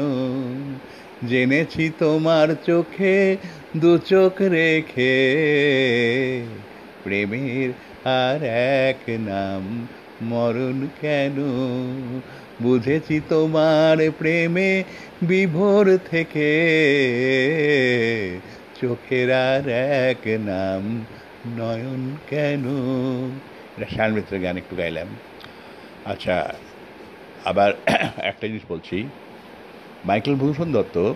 জেনেছি 1.29 1.91
তোমার 1.99 2.47
চোখে 2.65 3.37
দু 3.77 3.97
চোখ 3.97 4.41
রেখে, 4.41 5.15
প্রেমের 7.03 7.69
আর 8.07 8.43
এক 8.83 9.09
নাম, 9.09 9.87
মরণ 10.21 10.87
কেন? 11.01 11.37
বুঝেছি 12.61 13.21
তোমার 13.29 14.11
প্রেমে 14.17 14.83
বিভোর 15.21 15.97
থেকে, 16.11 16.51
চোখের 18.81 19.31
আর 19.31 19.69
এক 20.01 20.27
নাম, 20.27 21.05
নয়ন 21.57 22.15
কেন? 22.29 22.63
এটা 23.77 23.85
শ্যান 23.95 24.13
মিত্রের 24.13 24.41
গান 24.41 24.57
একটু 24.57 24.75
গাইলাম। 24.75 25.07
আচ্ছা 26.05 26.53
আবার 27.45 27.73
একটা 28.31 28.47
জিনিস 28.47 28.63
বলছি। 28.69 28.97
মাইকেল 30.05 30.35
ভূষণ 30.35 30.71
দত্ত 30.71 31.13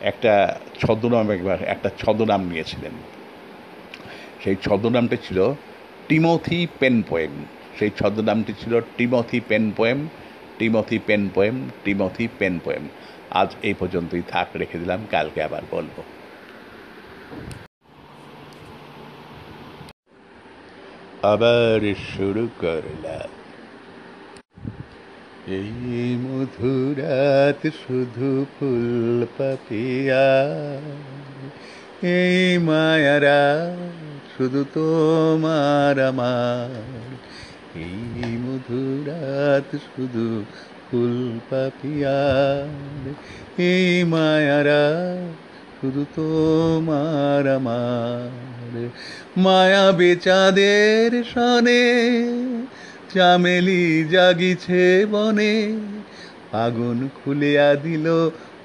একটা 0.00 0.60
ছদ্মনাম 0.80 1.30
একবার, 1.30 1.58
একটা 1.62 1.90
ছদ্মনাম 1.98 2.42
নিয়েছিলেন। 2.42 2.92
সেই 4.44 4.56
ছদ্মনামটা 4.62 5.16
ছিল 5.16 5.52
টিমথি 6.08 6.66
পেন 6.80 7.02
পোয়েম 7.02 7.30
সেই 7.78 7.90
ছদ্মনামটি 7.98 8.52
ছিল 8.52 8.80
Timothy 8.96 9.40
Penpoem 9.76 10.08
Timothy 10.58 10.98
Penpoem 11.34 11.70
Timothy 11.84 12.28
Penpoem 12.64 12.84
আজ 13.30 13.50
এই 13.62 13.74
পর্যন্তই 13.78 14.22
থাক, 14.28 14.48
রেখে 14.56 14.78
দিলাম, 14.78 15.00
কালকে 15.10 15.42
আবার 15.42 15.62
বলব। 15.70 15.96
আবার 21.22 21.80
শুরু 22.16 22.48
করলাম। 22.60 23.37
এই 25.50 26.16
মধুরাত 26.22 27.66
শুধু 27.66 28.46
ফুল 28.54 29.26
পাপিয়া 29.38 30.28
এই 32.02 32.58
মায়ারা 32.58 33.42
শুধু 34.36 34.64
তোমার 34.74 36.00
আমার। 36.00 36.70
এই 37.74 38.32
মধুরাত 38.36 39.76
শুধু 39.76 40.44
ফুল 40.90 41.38
পাপিয়া 41.50 42.20
এই 43.58 44.04
মায়ারা 44.04 44.84
শুধু 45.80 46.04
তোমার 46.16 47.48
আমার। 47.48 48.88
মায়া 49.36 49.92
বেচাদের 49.92 51.24
সনে 51.34 51.84
চামেলি 53.14 53.82
জাগিছে 54.12 55.06
বনে, 55.10 55.54
আগুন 56.64 56.98
খুলিয়া 57.18 57.70
দিল 57.74 58.06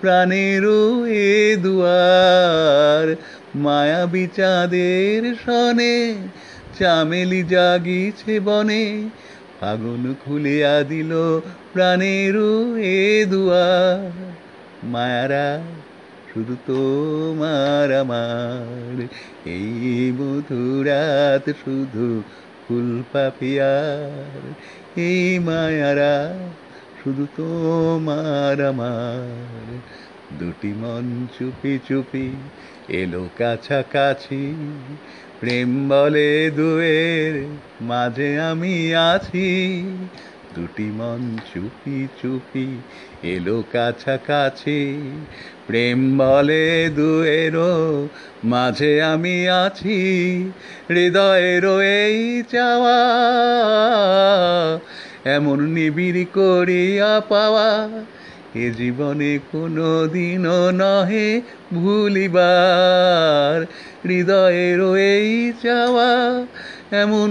প্রাণের 0.01 0.65
এ 1.07 1.57
দুয়ার। 1.63 3.07
মায়া 3.55 4.05
বিচাদের 4.05 5.21
সনে 5.43 5.95
চামেলি 6.79 7.41
জাগিছে 7.43 8.39
বনে, 8.39 8.83
আগুন 9.61 10.03
খুলিয়া 10.23 10.75
দিল 10.83 11.11
প্রাণের 11.73 12.35
এ 12.97 13.25
দুয়ার। 13.25 14.11
মায়ারা, 14.83 15.49
শুধু 16.29 16.55
তোমার 16.67 17.87
আমার, 17.93 18.95
এই 19.45 20.11
মধুরাত 20.17 21.45
শুধু 21.63 22.07
ফুল 22.63 23.03
পাপিয়ার, 23.13 24.41
এই 24.97 25.39
মায়ারা 25.39 26.15
শুধু 26.99 27.27
তোমার 27.37 28.65
আমার। 28.65 29.65
দুটি 30.39 30.73
মন 30.81 31.05
চুপি 31.39 31.79
চুপি 31.87 32.27
এলো 32.89 33.29
কাছাকাছি, 33.37 34.43
প্রেম 35.39 35.89
বলে 35.89 36.51
দুয়ের 36.55 37.35
মাঝে 37.81 38.39
আমি 38.39 38.95
আছি। 38.95 39.49
দুটি 40.55 40.83
মন 40.83 41.21
চুপি 41.53 42.07
চুপি 42.21 42.67
এলো 43.23 43.63
কাছাকাছি। 43.71 45.01
প্রেম 45.67 46.17
বলে 46.17 46.89
দুয়েরও 46.95 48.07
মাঝে 48.43 49.03
আমি 49.03 49.49
আছি। 49.49 49.99
হৃদয়ের 50.89 51.65
এই 51.81 52.43
চাওয়া, 52.51 52.99
এমন 55.25 55.61
নিবিড় 55.61 56.25
করিয়া 56.33 57.21
পাওয়া, 57.29 57.89
এ 58.55 58.71
জীবনে 58.71 59.39
কোনো 59.51 60.07
দিনও 60.07 60.71
নহে 60.71 61.41
ভুলিবার। 61.73 63.65
হৃদয়ের 64.05 64.81
এই 64.97 65.53
চাওয়া, 65.63 66.11
এমন 66.91 67.29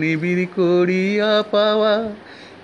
নিবিড় 0.00 0.44
করিয়া 0.56 1.42
পাওয়া 1.50 2.02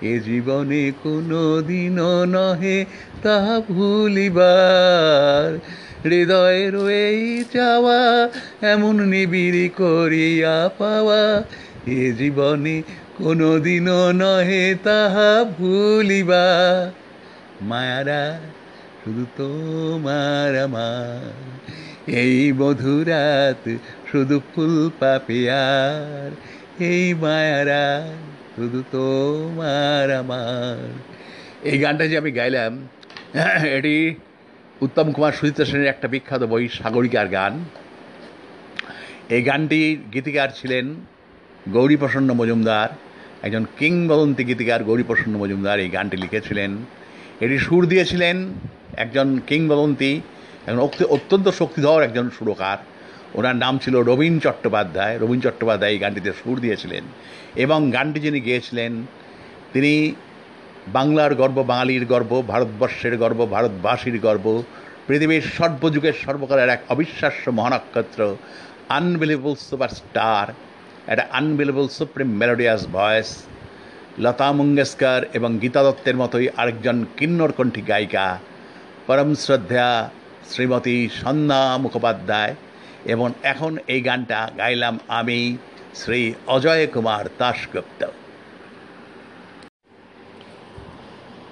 এ 0.02 0.20
জীবনে 0.20 0.92
কোনো 1.02 1.62
দিনও 1.62 2.24
নহে 2.24 2.84
তাহা 3.22 3.60
ভুলিবার। 3.60 5.58
হৃদয়ের 6.04 6.74
রয়েই 6.74 7.44
চাওয়া, 7.52 8.28
এমন 8.62 9.00
নিবিড় 9.00 9.68
করিয়া 9.68 10.70
পাওয়া। 10.78 11.42
এ 11.86 12.12
জীবনে 12.12 12.82
কোনো 13.18 13.58
দিনও 13.58 14.12
নহে 14.12 14.74
তাহা 14.84 15.44
ভুলিবা 15.44 16.46
মায়ারা, 17.62 18.38
শুধু 19.04 19.26
তোমার 19.36 20.62
আমার। 20.62 21.32
এই 22.06 22.52
মধুরাত 22.52 23.76
শুধু 24.12 24.40
ফুল 24.54 24.90
পাপিয়ার 25.00 26.30
এই 26.84 27.14
মায়ারা 27.14 27.86
শুধু 28.60 28.80
তোমার 28.92 30.06
আমার। 30.22 30.78
এই 31.70 31.78
গানটা 31.78 32.04
যে 32.10 32.16
আমি 32.18 32.30
গাইলাম, 32.32 32.72
এটি 33.76 34.14
উত্তম 34.80 35.06
কুমার 35.12 35.32
সুচিত্রা 35.32 35.64
সেনের 35.64 35.86
একটা 35.86 36.08
বিখ্যাত 36.08 36.42
বই, 36.42 36.64
সাগরিকার 36.68 37.28
গান। 37.28 37.54
এই 39.28 39.42
গানটির 39.42 39.98
গীতিকার 40.14 40.48
ছিলেন 40.58 40.86
গৌরীপ্রসন্ন 41.68 42.30
মজুমদার। 42.32 42.88
একজন 43.46 43.64
কিংবদন্তি 43.78 44.42
গীতিকার 44.44 44.84
গৌরীপ্রসন্ন 44.84 45.34
মজুমদার 45.36 45.78
এই 45.84 45.90
গানটি 45.96 46.16
লিখেছিলেন। 46.16 46.70
এটি 47.44 47.56
সুর 47.58 47.82
দিয়েছিলেন 47.86 48.36
একজন 48.96 49.28
কিংবদন্তি, 49.46 50.12
একজন 50.66 50.80
অত্যন্ত 51.16 51.46
শক্তিধর 51.60 52.00
একজন 52.02 52.26
সুরকার। 52.38 52.78
ওনার 53.34 53.56
নাম 53.56 53.78
ছিল 53.78 54.02
রবীন 54.02 54.38
চট্টোপাধ্যায়। 54.38 55.18
রবীন 55.18 55.40
চট্টোপাধ্যায় 55.40 55.92
এই 55.92 55.98
গানটিতে 55.98 56.32
সুর 56.32 56.60
দিয়েছিলেন। 56.60 57.04
এবং 57.56 57.90
গানটি 57.90 58.20
যিনি 58.20 58.40
গেয়েছিলেন, 58.40 59.02
তিনি 59.72 60.14
বাংলার 60.88 61.34
গর্ব, 61.34 61.62
বাঙালির 61.62 62.06
গর্ব, 62.06 62.42
ভারতবর্ষের 62.48 63.16
গর্ব, 63.16 63.46
ভারতবাসীর 63.50 64.18
গর্ব, 64.18 64.62
পৃথিবীর 65.06 65.42
সর্বযুগের 65.58 66.12
সর্বকালের 66.24 66.68
এক 66.68 66.82
অবিশ্বাস্য 66.88 67.50
মহানক্ষত্র 67.50 68.36
আনবিলিভেবল 68.88 69.54
সুপার 69.54 69.88
স্টার 69.88 70.52
একটা 71.06 71.26
unbelievable 71.32 71.88
supreme 71.88 72.28
melodious 72.28 72.86
voice 72.86 73.42
Lata 74.18 74.52
Mangeshkar 74.52 75.24
এবং 75.34 75.58
গীতা 75.58 75.82
দত্তের 75.82 76.16
মতোই 76.16 76.48
আরেকজন 76.56 77.06
কিন্নরকণ্ঠী 77.16 77.82
গায়িকা, 77.82 78.38
পরম 79.06 79.34
শ্রদ্ধা 79.34 80.10
শ্রীমতী 80.50 81.08
সন্ধ্যা 81.08 81.78
মুখোপাধ্যায়। 81.78 82.54
এবং 83.04 83.32
এখন 83.42 83.78
এই 83.86 84.00
গানটা 84.00 84.50
গাইলাম 84.58 84.98
আমি 85.08 85.56
শ্রী 85.94 86.34
অজয় 86.46 86.86
কুমার 86.86 87.24
দাশগুপ্ত। 87.38 88.04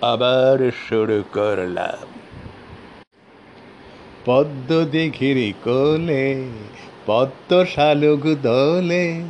আবার 0.02 0.70
শুরু 0.88 1.22
করলাম। 1.32 2.06
পদ্ম 4.24 4.84
দিঘির 4.84 5.54
কোলে 5.64 6.44
পদ্ম 7.06 7.64
শালুক 7.64 8.24
দোলে 8.42 9.22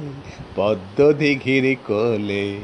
পদ্ম 0.57 1.12
দিঘির 1.12 1.76
কোলে 1.87 2.59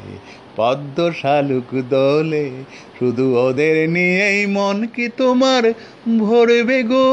পদ্ম 0.57 1.11
শালুক 1.11 1.75
দোলে 1.91 2.51
শুধু 2.99 3.39
ওদের 3.39 3.89
নিয়েই 3.89 4.47
মন 4.47 4.87
কি 4.87 5.09
তোমার 5.17 5.73
ভরবে 6.19 6.83
গো? 6.83 7.09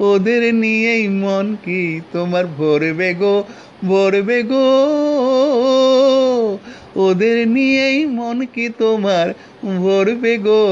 ওদের 0.00 0.54
নিয়েই 0.54 1.08
মন 1.08 1.56
কি 1.64 2.00
তোমার 2.12 2.46
ভরবে 2.46 3.14
গো 3.14 3.44
ভরবে 3.84 4.42
গো? 4.42 4.66
ওদের 6.96 7.48
নিয়েই 7.48 8.06
মন 8.06 8.46
কি 8.54 8.68
তোমার 8.68 9.34
ভরবে 9.78 10.38
গো? 10.38 10.66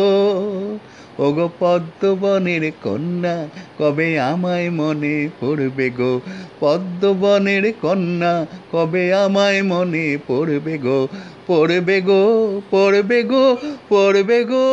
ও 1.19 1.23
ওগো 1.23 1.51
পদ্মবনের 1.59 2.73
কন্যা, 2.83 3.47
কবে 3.79 4.21
আমায় 4.21 4.71
মনে 4.71 5.29
পড়বে 5.41 5.91
গো? 5.91 6.21
পদ্মবনের 6.61 7.73
কন্যা, 7.83 8.47
কবে 8.73 9.15
আমায় 9.15 9.63
মনে 9.63 10.19
পড়বে 10.27 10.79
গো? 10.79 11.09
পড়বে 11.47 12.01
গো 12.01 12.61
পড়বে 12.71 13.23
গো 13.23 13.57
পড়বে 13.89 14.45
গো? 14.45 14.67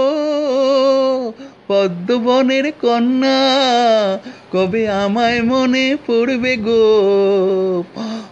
পদ্মবনের 1.71 2.67
কন্যা, 2.81 3.39
কবে 4.53 4.83
আমায় 5.03 5.39
মনে 5.41 5.85
পড়বে 6.07 6.53
গো? 6.57 6.83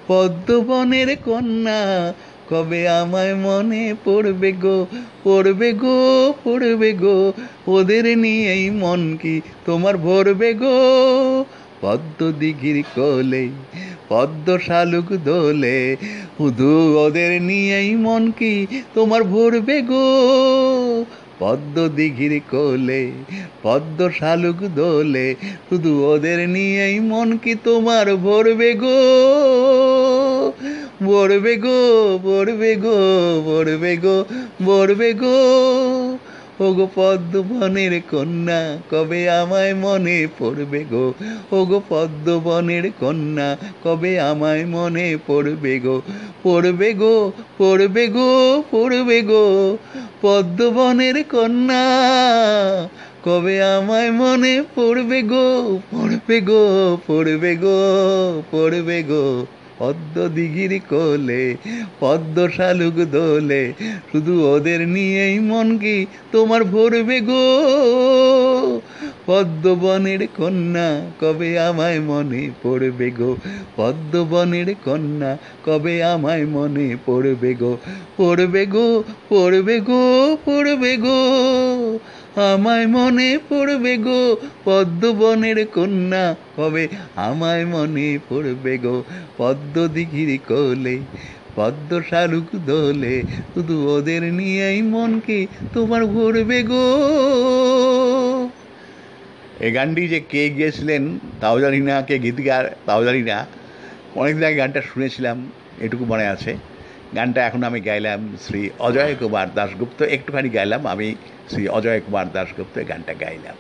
পদ্মবনের 0.08 1.10
কন্যা, 1.26 1.82
কবে 2.50 2.82
আমায় 3.00 3.36
মনে 3.36 3.84
পড়বে 4.06 4.52
গো? 4.64 4.78
পড়বে 5.24 5.70
গো 5.74 5.98
পড়বে 6.44 6.92
গো, 6.94 7.18
ওদের 7.68 8.06
নিয়েই 8.18 8.66
মন 8.82 9.02
কি 9.22 9.36
তোমার 9.66 9.96
ভরবে 9.98 10.52
গো? 10.54 10.78
পদ্ম 11.82 12.20
দিঘির 12.40 12.78
কোলে, 12.96 13.46
পদ্ম 14.10 14.48
শালুক 14.58 15.10
দোলে, 15.26 15.80
শুধু 16.38 16.72
ওদের 17.06 17.32
নিয়েই 17.42 17.92
মন 17.96 18.24
কি 18.32 18.54
তোমার 18.96 19.22
ভরবে 19.24 19.78
গো? 19.82 20.08
পদ্ম 21.40 21.76
দিঘির 21.88 22.34
কোলে, 22.52 23.04
পদ্ম 23.64 24.00
শালুক 24.10 24.60
দোলে, 24.76 25.28
শুধু 25.70 25.92
ওদের 26.06 26.40
নিয়েই 26.50 26.98
মন 27.00 27.30
কি 27.38 27.54
তোমার 27.64 28.08
ভরবে 28.16 28.72
গো? 28.74 29.00
ভরবে 31.04 31.56
গো 31.56 31.80
ভরবে 32.24 32.76
গো 32.76 32.98
ভরবে 33.48 33.94
গো 33.98 34.18
ভরবে 34.66 35.14
গো। 35.14 35.38
ওগো 36.60 36.90
পদ্মবনের 36.96 38.02
কন্যা, 38.12 38.78
কবে 38.92 39.30
আমায় 39.30 39.74
মনে 39.74 40.28
পড়বে 40.40 40.84
গো? 40.92 41.14
ওগো 41.52 41.82
পদ্মবনের 41.90 42.92
কন্যা, 43.00 43.58
কবে 43.84 44.20
আমায় 44.20 44.66
মনে 44.66 45.18
পড়বে 45.28 45.80
গো? 45.80 46.02
পড়বে 46.44 46.94
গো 46.94 47.32
পড়বে 47.58 48.08
গো 48.08 48.64
পড়বে 48.72 49.22
গো, 49.22 49.78
পদ্মবনের 50.22 51.24
কন্যা, 51.24 51.86
কবে 53.26 53.64
আমায় 53.64 54.12
মনে 54.12 54.64
পড়বে 54.76 55.22
গো? 55.22 55.80
পড়বে 55.92 56.42
গো 56.42 56.98
পড়বে 57.08 57.56
গো 57.56 57.80
পড়বে 58.52 59.04
গো। 59.04 59.59
পদ্ম 59.80 60.28
দিঘির 60.28 60.82
কোলে, 60.90 61.56
পদ্ম 62.00 62.48
শালুক 62.58 62.98
দোলে, 63.12 63.74
শুধু 64.12 64.34
ওদের 64.48 64.88
নিয়েই 64.88 65.40
মন 65.40 65.78
কি 65.78 66.06
তোমার 66.32 66.64
ভরবে 66.64 67.22
গো? 67.22 67.46
পদ্মবনের 69.26 70.28
কন্যা 70.38 71.02
কবে 71.22 71.60
আমায় 71.60 72.00
মনে 72.00 72.50
পড়বে 72.64 73.12
গো? 73.12 73.38
পদ্মবনের 73.76 74.76
কন্যা 74.86 75.38
কবে 75.66 76.04
আমায় 76.04 76.46
মনে 76.46 76.96
পড়বে 77.06 77.54
গো? 77.54 77.78
পড়বে 78.18 78.66
গো 78.66 79.04
পড়বে 79.30 79.80
গো 79.80 80.38
পড়বে 80.46 80.98
গো। 80.98 81.20
আমায় 82.36 82.88
মনে 82.88 83.40
পড়বে 83.50 83.98
গো, 83.98 84.38
পদ্মবনের 84.66 85.68
কন্যা 85.68 86.36
কবে 86.58 86.88
আমায় 87.16 87.66
মনে 87.66 88.20
পড়বে 88.30 88.78
গো 88.78 89.04
পদ্ম 89.38 89.88
দিঘির 89.88 90.40
কোলে, 90.48 91.00
পদ্ম 91.56 92.02
শালুক 92.10 92.56
দোলে। 92.66 93.22
শুধু 93.54 93.90
ওদের 93.90 94.24
নিয়েই 94.24 94.82
মনকে 94.82 95.48
তোমার 95.74 96.06
ভরবে 96.06 96.64
গো? 96.64 96.88
এই 99.60 99.72
গানটি 99.72 100.08
যে 100.08 100.20
কে 100.20 100.50
গিয়েছিলেন, 100.50 101.20
তাও 101.42 101.60
জানি 101.60 101.80
না, 101.80 102.02
কে 102.02 102.20
গীতিকার 102.20 102.76
তাও 102.86 103.06
জানি 103.06 103.22
না। 103.22 103.46
অনেকদিন 104.16 104.44
আগে 104.44 104.56
গানটা 104.56 104.82
শুনেছিলাম, 104.82 105.52
এটুকু 105.82 106.06
মনে 106.06 106.28
আছে। 106.28 106.58
গানটা 107.16 107.48
এখন 107.48 107.64
আমি 107.64 107.82
গাইলাম 107.82 108.38
শ্রী 108.48 108.70
অজয় 108.80 109.16
কুমার 109.16 109.48
দাশগুপ্ত, 109.56 110.02
একটুখানি 110.02 110.50
গাইলাম 110.50 110.88
আমি। 110.88 111.16
শ্রী 111.50 111.64
অজয় 111.78 112.02
কুমার 112.06 112.28
দাশগুপ্ত 112.36 112.76
এই 112.82 112.88
গানটা 112.90 113.14
গাইলাম। 113.24 113.58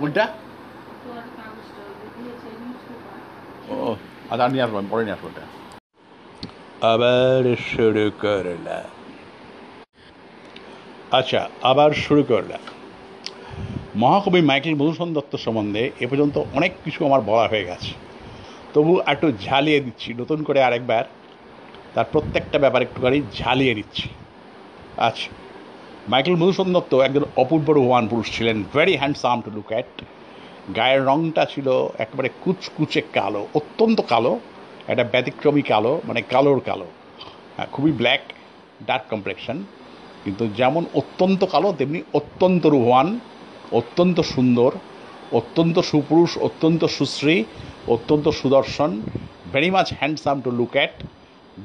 কোনটা? 0.00 0.24
ও 3.74 3.76
আবার 6.92 7.42
শুরু 7.70 8.04
করলাম 8.24 8.86
আচ্ছা 11.18 11.40
আবার 11.70 11.90
শুরু 12.04 12.22
করলাম 12.32 12.62
মহাকবি 14.02 14.40
মাইকেল 14.50 14.74
মধুসূদন 14.80 15.10
দত্ত 15.16 15.32
সম্বন্ধে 15.44 15.82
এ 16.04 16.06
পর্যন্ত 16.10 16.36
অনেক 16.58 16.72
কিছু 16.84 17.00
আমার 17.08 17.20
বলা 17.30 17.46
হয়ে 17.52 17.68
গেছে। 17.70 17.92
তবু 18.74 18.92
একটু 19.12 19.26
ঝালিয়ে 19.46 19.80
দিচ্ছি, 19.86 20.08
নতুন 20.20 20.38
করে 20.48 20.60
আরেকবার। 20.68 21.04
তার 21.94 22.06
প্রত্যেকটা 22.12 22.56
ব্যাপার 22.64 22.84
একটুখানি 22.86 23.18
ঝালিয়ে 23.38 23.76
দিচ্ছি 23.78 24.06
আচ্ছা। 24.98 25.28
মাইকেল 26.08 26.36
মধুসূদন 26.36 26.72
দত্ত 26.72 26.92
একজন 26.98 27.24
অপূর্ব 27.36 27.66
রোহান 27.70 28.04
পুরুষ 28.08 28.26
ছিলেন 28.36 28.56
very 28.74 28.94
handsome 28.96 29.38
to 29.44 29.50
look 29.50 29.68
at 29.72 29.92
গায়ের 30.76 31.02
রংটা 31.06 31.42
ছিল 31.44 31.68
একেবারে 31.98 32.28
কুচকুচে 32.44 33.00
কালো 33.14 33.42
অত্যন্ত 33.54 33.98
কালো 34.02 34.32
একটা 34.88 35.04
ব্যতিক্রমী 35.12 35.62
কালো 35.62 35.92
মানে 36.04 36.20
কালোর 36.22 36.60
কালো। 36.60 36.88
হ্যাঁ, 37.56 37.68
খুবই 37.72 37.92
ব্ল্যাক 37.92 38.22
ডার্ক 38.86 39.04
কমপ্লেকশন 39.10 39.56
কিন্তু 40.24 40.44
যেমন 40.58 40.82
অত্যন্ত 40.94 41.40
কালো 41.44 41.68
তেমনি 41.72 42.00
অত্যন্ত 42.12 42.62
রোহান 42.66 43.08
অত্যন্ত 43.72 44.18
সুন্দর 44.34 44.70
অত্যন্ত 45.32 45.76
সুপুরুষ 45.90 46.30
অত্যন্ত 46.38 46.82
সুশ্রী 46.96 47.36
অত্যন্ত 47.86 48.26
সুদর্শন 48.40 48.90
very 49.52 49.70
much 49.70 49.88
handsome 49.98 50.36
to 50.40 50.50
look 50.50 50.72
at 50.76 50.94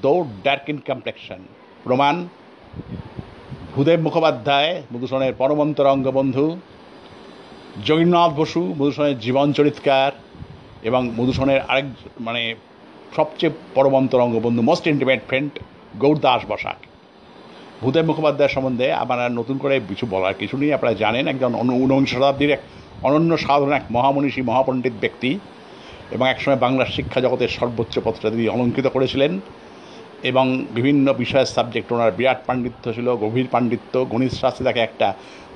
though 0.01 0.13
dark 0.43 0.65
in 0.69 0.77
complexion 0.89 1.41
প্রমাণ 1.83 2.15
ভূদেব 3.75 3.99
মুখোপাধ্যায়, 4.01 4.71
মধুসূদনের 4.93 5.33
পরমন্তর 5.33 5.85
অঙ্গবন্ধু 5.95 6.45
জগন্নাথ 7.87 8.31
বসু, 8.41 8.61
মধুসূদনের 8.79 9.17
জীবন 9.19 9.47
চরিৎকার 9.53 10.11
এবং 10.89 11.01
মধুসূদনের 11.17 11.59
আরেক 11.71 11.87
মানে 12.19 12.41
সবচেয়ে 13.15 13.53
পরমন্তর 13.75 14.25
অঙ্গবন্ধু 14.25 14.61
most 14.61 14.85
intimate 14.87 15.21
friend 15.27 15.51
Gourdas 16.01 16.41
Basak. 16.49 16.79
Bhudev 17.81 18.05
Mukhopadhyay 18.05 18.51
সম্বন্ধে 18.55 18.87
আমার 19.03 19.19
আর 19.19 19.31
নতুন 19.31 19.55
করে 19.57 19.75
কিছু 19.89 20.05
বলার 20.13 20.33
কিছু 20.41 20.55
নেই। 20.57 20.71
আপনারা 20.73 20.93
জানেন, 21.03 21.27
একজন 21.27 21.51
ঊনবিংশ 21.55 22.11
শতাব্দীর 22.13 22.51
এক 22.55 22.61
অনন্য 23.07 23.31
সাধারণ 23.37 23.73
এক 23.79 23.85
মহামনীষী, 23.91 24.41
মহাপণ্ডিত 24.41 24.95
ব্যক্তি 25.03 25.31
এবং 26.15 26.25
একসময় 26.29 26.59
বাংলার 26.65 26.93
শিক্ষা 26.95 27.19
জগতের 27.21 27.51
সর্বোচ্চ 27.57 27.95
পত্রটা 28.03 28.29
তিনি 28.29 28.43
অলঙ্কৃত 28.55 28.87
করেছিলেন। 28.87 29.31
এবং 30.23 30.45
বিভিন্ন 30.77 31.13
বিষয়ের 31.13 31.53
সাবজেক্ট 31.55 31.89
ওনার 31.95 32.15
বিরাট 32.17 32.39
পাণ্ডিত্য 32.47 32.85
ছিল, 32.95 33.07
গভীর 33.23 33.47
পাণ্ডিত্য, 33.53 33.93
গণিত 34.11 34.33
শাস্ত্রে 34.41 34.63
তাকে 34.65 34.81
একটা 34.87 35.07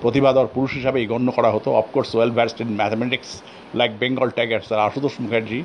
প্রতিভাধর 0.01 0.47
পুরুষ 0.53 0.71
হিসাবেই 0.73 1.05
গণ্য 1.11 1.27
করা 1.37 1.49
হতো। 1.51 1.69
Of course 1.81 2.09
well 2.15 2.31
vast 2.37 2.57
in 2.61 2.69
mathematics 2.79 3.29
like 3.79 3.91
Bengal 4.01 4.29
tigers 4.37 4.67
R 4.71 4.79
Ashutosh 4.87 5.13
Mukherjee 5.23 5.59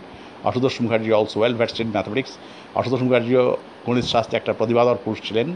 Ashutosh 0.49 0.75
Mukherjee 0.83 1.11
also 1.19 1.37
well 1.41 1.55
vast 1.61 1.77
in 1.81 1.89
mathematics 1.97 2.33
Ashutosh 2.79 3.01
মুখার্জিও 3.07 3.45
গণিত 3.87 4.07
শাস্ত্রে 4.15 4.37
একটা 4.41 4.53
প্রতিভাধর 4.53 4.99
পুরুষ 5.05 5.19
ছিলেন। 5.29 5.49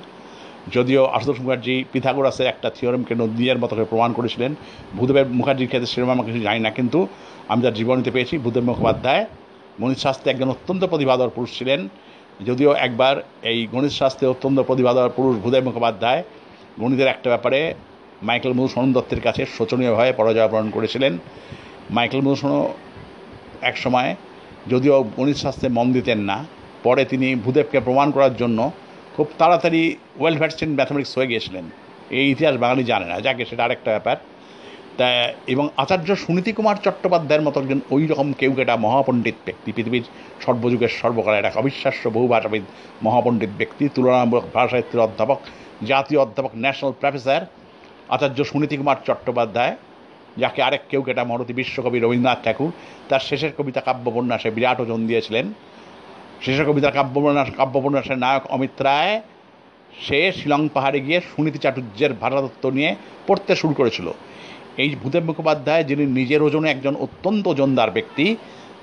যদিও 0.74 1.02
আশুতোষ 1.16 1.38
মুখার্জি 1.40 1.84
পিথাগোরাসের 1.92 2.46
একটা 2.46 2.70
থিওরেমকে 2.76 3.14
নিজের 3.14 3.58
মতো 3.62 3.74
করে 3.76 3.84
প্রমাণ 3.84 4.12
করেছিলেন। 4.12 4.54
ভূদেবের 4.98 5.26
মুখার্জির 5.38 5.68
ক্ষেত্রে 5.68 5.90
সেরকম 5.92 6.10
আমরা 6.10 6.26
কিছু 6.28 6.40
জানি 6.40 6.60
না, 6.60 6.70
কিন্তু 6.70 7.06
আমি 7.48 7.62
যার 7.62 7.74
জীবনীতে 7.74 8.10
পেয়েছি 8.10 8.38
ভূদেব 8.38 8.64
মুখোপাধ্যায়। 8.64 9.26
গণিত 9.80 9.98
শাস্ত্রে 9.98 10.30
একজন 10.30 10.48
অত্যন্ত 10.54 10.84
প্রতিভাধর 10.84 11.30
পুরুষ 11.36 11.58
ছিলেন। 11.58 11.88
যদিও 12.48 12.70
একবার 12.86 13.14
এই 13.50 13.58
গণিত 13.72 13.94
শাস্ত্রে 14.00 14.26
অত্যন্ত 14.32 14.58
প্রতিভাধর 14.68 15.14
পুরুষ 15.16 15.34
ভূদেব 15.44 15.62
মুখোপাধ্যায়, 15.68 16.20
গণিতের 16.80 17.12
একটা 17.14 17.28
ব্যাপারে 17.32 17.60
মাইকেল 18.28 18.52
মধুসূদন 18.58 18.90
দত্তের 18.96 19.20
কাছে 19.26 19.42
শোচনীয়ভাবে 19.56 20.12
পরাজয় 20.18 20.50
বরণ 20.52 20.68
করেছিলেন। 20.76 21.12
মাইকেল 21.96 22.22
মধুসূদন 22.26 22.60
এক 23.70 23.76
সময় 23.84 24.10
যদিও 24.72 24.96
গণিত 25.18 25.38
শাস্ত্রে 25.44 25.68
মন 25.76 25.86
দিতেন 25.96 26.20
না, 26.30 26.38
পরে 26.86 27.02
তিনি 27.12 27.28
ভূদেবকে 27.44 27.78
প্রমাণ 27.86 28.08
করার 28.14 28.34
জন্য 28.36 28.58
খুব 29.14 29.26
তাড়াতাড়ি 29.40 29.82
ওয়েল 30.20 30.36
ভ্যাটস 30.40 30.58
ইন 30.64 30.70
ম্যাথামেটিক্স 30.78 31.12
হয়ে 31.18 31.30
গিয়েছিলেন। 31.30 31.64
এই 32.18 32.26
ইতিহাস 32.32 32.54
বাঙালি 32.64 32.82
জানে 32.92 33.06
না, 33.12 33.16
যাকে 33.26 33.42
সেটা 33.50 33.62
আরেকটা 33.66 33.90
ব্যাপার। 33.96 34.16
তা 34.98 35.06
এবং 35.52 35.64
আচার্য 35.82 36.08
সুনীতি 36.24 36.52
কুমার 36.56 36.76
চট্টোপাধ্যায়ের 36.84 37.44
মতো 37.46 37.56
একজন 37.62 37.80
ওই 37.94 38.02
রকম 38.06 38.28
কেউ 38.40 38.50
একটা 38.62 38.76
মহাপণ্ডিত 38.86 39.36
ব্যক্তি। 39.46 39.70
পৃথিবীর 39.76 40.06
সর্বযুগের 40.44 40.92
সর্বকালের 41.00 41.44
এক 41.44 41.56
অবিশ্বাস্য 41.62 42.04
বহুভাষাবিদ 42.16 42.64
মহাপণ্ডিত 43.06 43.52
ব্যক্তি, 43.60 43.84
তুলনামূলক 43.94 44.44
ভাষা 44.54 44.70
সাহিত্যের 44.72 45.04
অধ্যাপক, 45.06 45.38
জাতীয় 45.90 46.18
অধ্যাপক, 46.20 46.52
ন্যাশনাল 46.64 46.92
প্রফেসর 47.00 47.42
আচার্য 48.14 48.38
সুনীতি 48.50 48.76
কুমার 48.76 49.02
চট্টোপাধ্যায়, 49.06 49.74
যাকে 50.42 50.60
আরেক 50.62 50.82
কেউ 50.90 51.02
কেটা 51.02 51.22
মরতি 51.24 51.52
বিশ্বকবি 51.52 51.98
রবীন্দ্রনাথ 51.98 52.40
ঠাকুর। 52.44 52.70
তার 53.08 53.22
শেষের 53.28 53.52
কবিতা 53.58 53.80
কাব্যপন্যাসে 53.80 54.50
বিরাট 54.56 54.78
ওজন 54.80 55.00
দিয়েছিলেন। 55.06 55.46
শেষের 56.44 56.66
কবিতা 56.68 56.90
কাব্যপন্যাস, 56.90 57.48
কাব্যপন্যাসের 57.56 58.18
নায়ক 58.18 58.44
অমিত 58.50 58.76
রায় 58.82 59.14
সে 60.04 60.18
শিলং 60.38 60.60
পাহাড়ে 60.74 61.00
গিয়ে 61.00 61.18
সুনীতি 61.30 61.58
চাটুর্যের 61.58 62.12
ভারতত্ব 62.22 62.64
নিয়ে 62.70 62.90
পড়তে 63.26 63.52
শুরু 63.56 63.74
করেছিল। 63.74 64.08
এই 64.76 64.96
ভূদেব 65.02 65.24
মুখোপাধ্যায়, 65.24 65.84
যিনি 65.84 66.06
নিজের 66.06 66.42
ওজনে 66.42 66.70
একজন 66.70 66.94
অত্যন্ত 66.94 67.46
ওজনদার 67.48 67.90
ব্যক্তি 67.90 68.36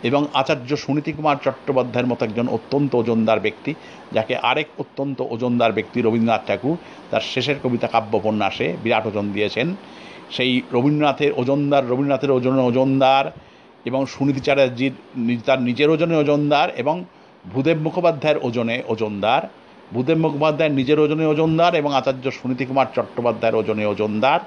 এবং 0.04 0.28
আচার্য 0.34 0.78
সুনীতি 0.78 1.12
কুমার 1.12 1.38
চট্টোপাধ্যায়ের 1.44 2.08
মতো 2.08 2.26
একজন 2.26 2.48
অত্যন্ত 2.48 2.96
ওজনদার 2.96 3.40
ব্যক্তি, 3.40 3.74
যাকে 4.14 4.36
আরেক 4.36 4.68
অত্যন্ত 4.78 5.22
ওজনদার 5.30 5.72
ব্যক্তি 5.72 6.02
রবীন্দ্রনাথ 6.02 6.48
ঠাকুর 6.48 6.78
তার 7.12 7.22
শেষের 7.22 7.58
কবিতা 7.64 7.88
কাব্যপন্যাসে 7.88 8.76
বিরাট 8.84 9.06
ওজন 9.08 9.32
দিয়েছেন। 9.32 9.76
সেই 10.32 10.62
রবীন্দ্রনাথের 10.74 11.32
ওজনদার, 11.38 11.84
রবীন্দ্রনাথের 11.90 12.32
ওজনে 12.32 12.62
ওজনদার 12.62 13.32
এবং 13.86 14.06
সুনীতি 14.06 14.40
চ্যাটার্জির 14.40 14.94
তার 15.46 15.62
নিজের 15.62 15.90
ওজনে 15.90 16.16
ওজনদার 16.16 16.70
এবং 16.78 17.04
ভূদেব 17.54 17.78
মুখোপাধ্যায়ের 17.78 18.38
ওজনে 18.38 18.84
ওজনদার। 18.88 19.42
ভূদেব 19.94 20.18
মুখোপাধ্যায়ের 20.18 20.74
নিজের 20.74 21.00
ওজনে 21.00 21.26
ওজনদার 21.26 21.76
এবং 21.76 21.96
আচার্য 21.96 22.32
সুনীতি 22.32 22.66
কুমার 22.66 22.86
চট্টোপাধ্যায়ের 22.96 23.56
ওজনে 23.56 23.86
ওজনদার। 23.86 24.40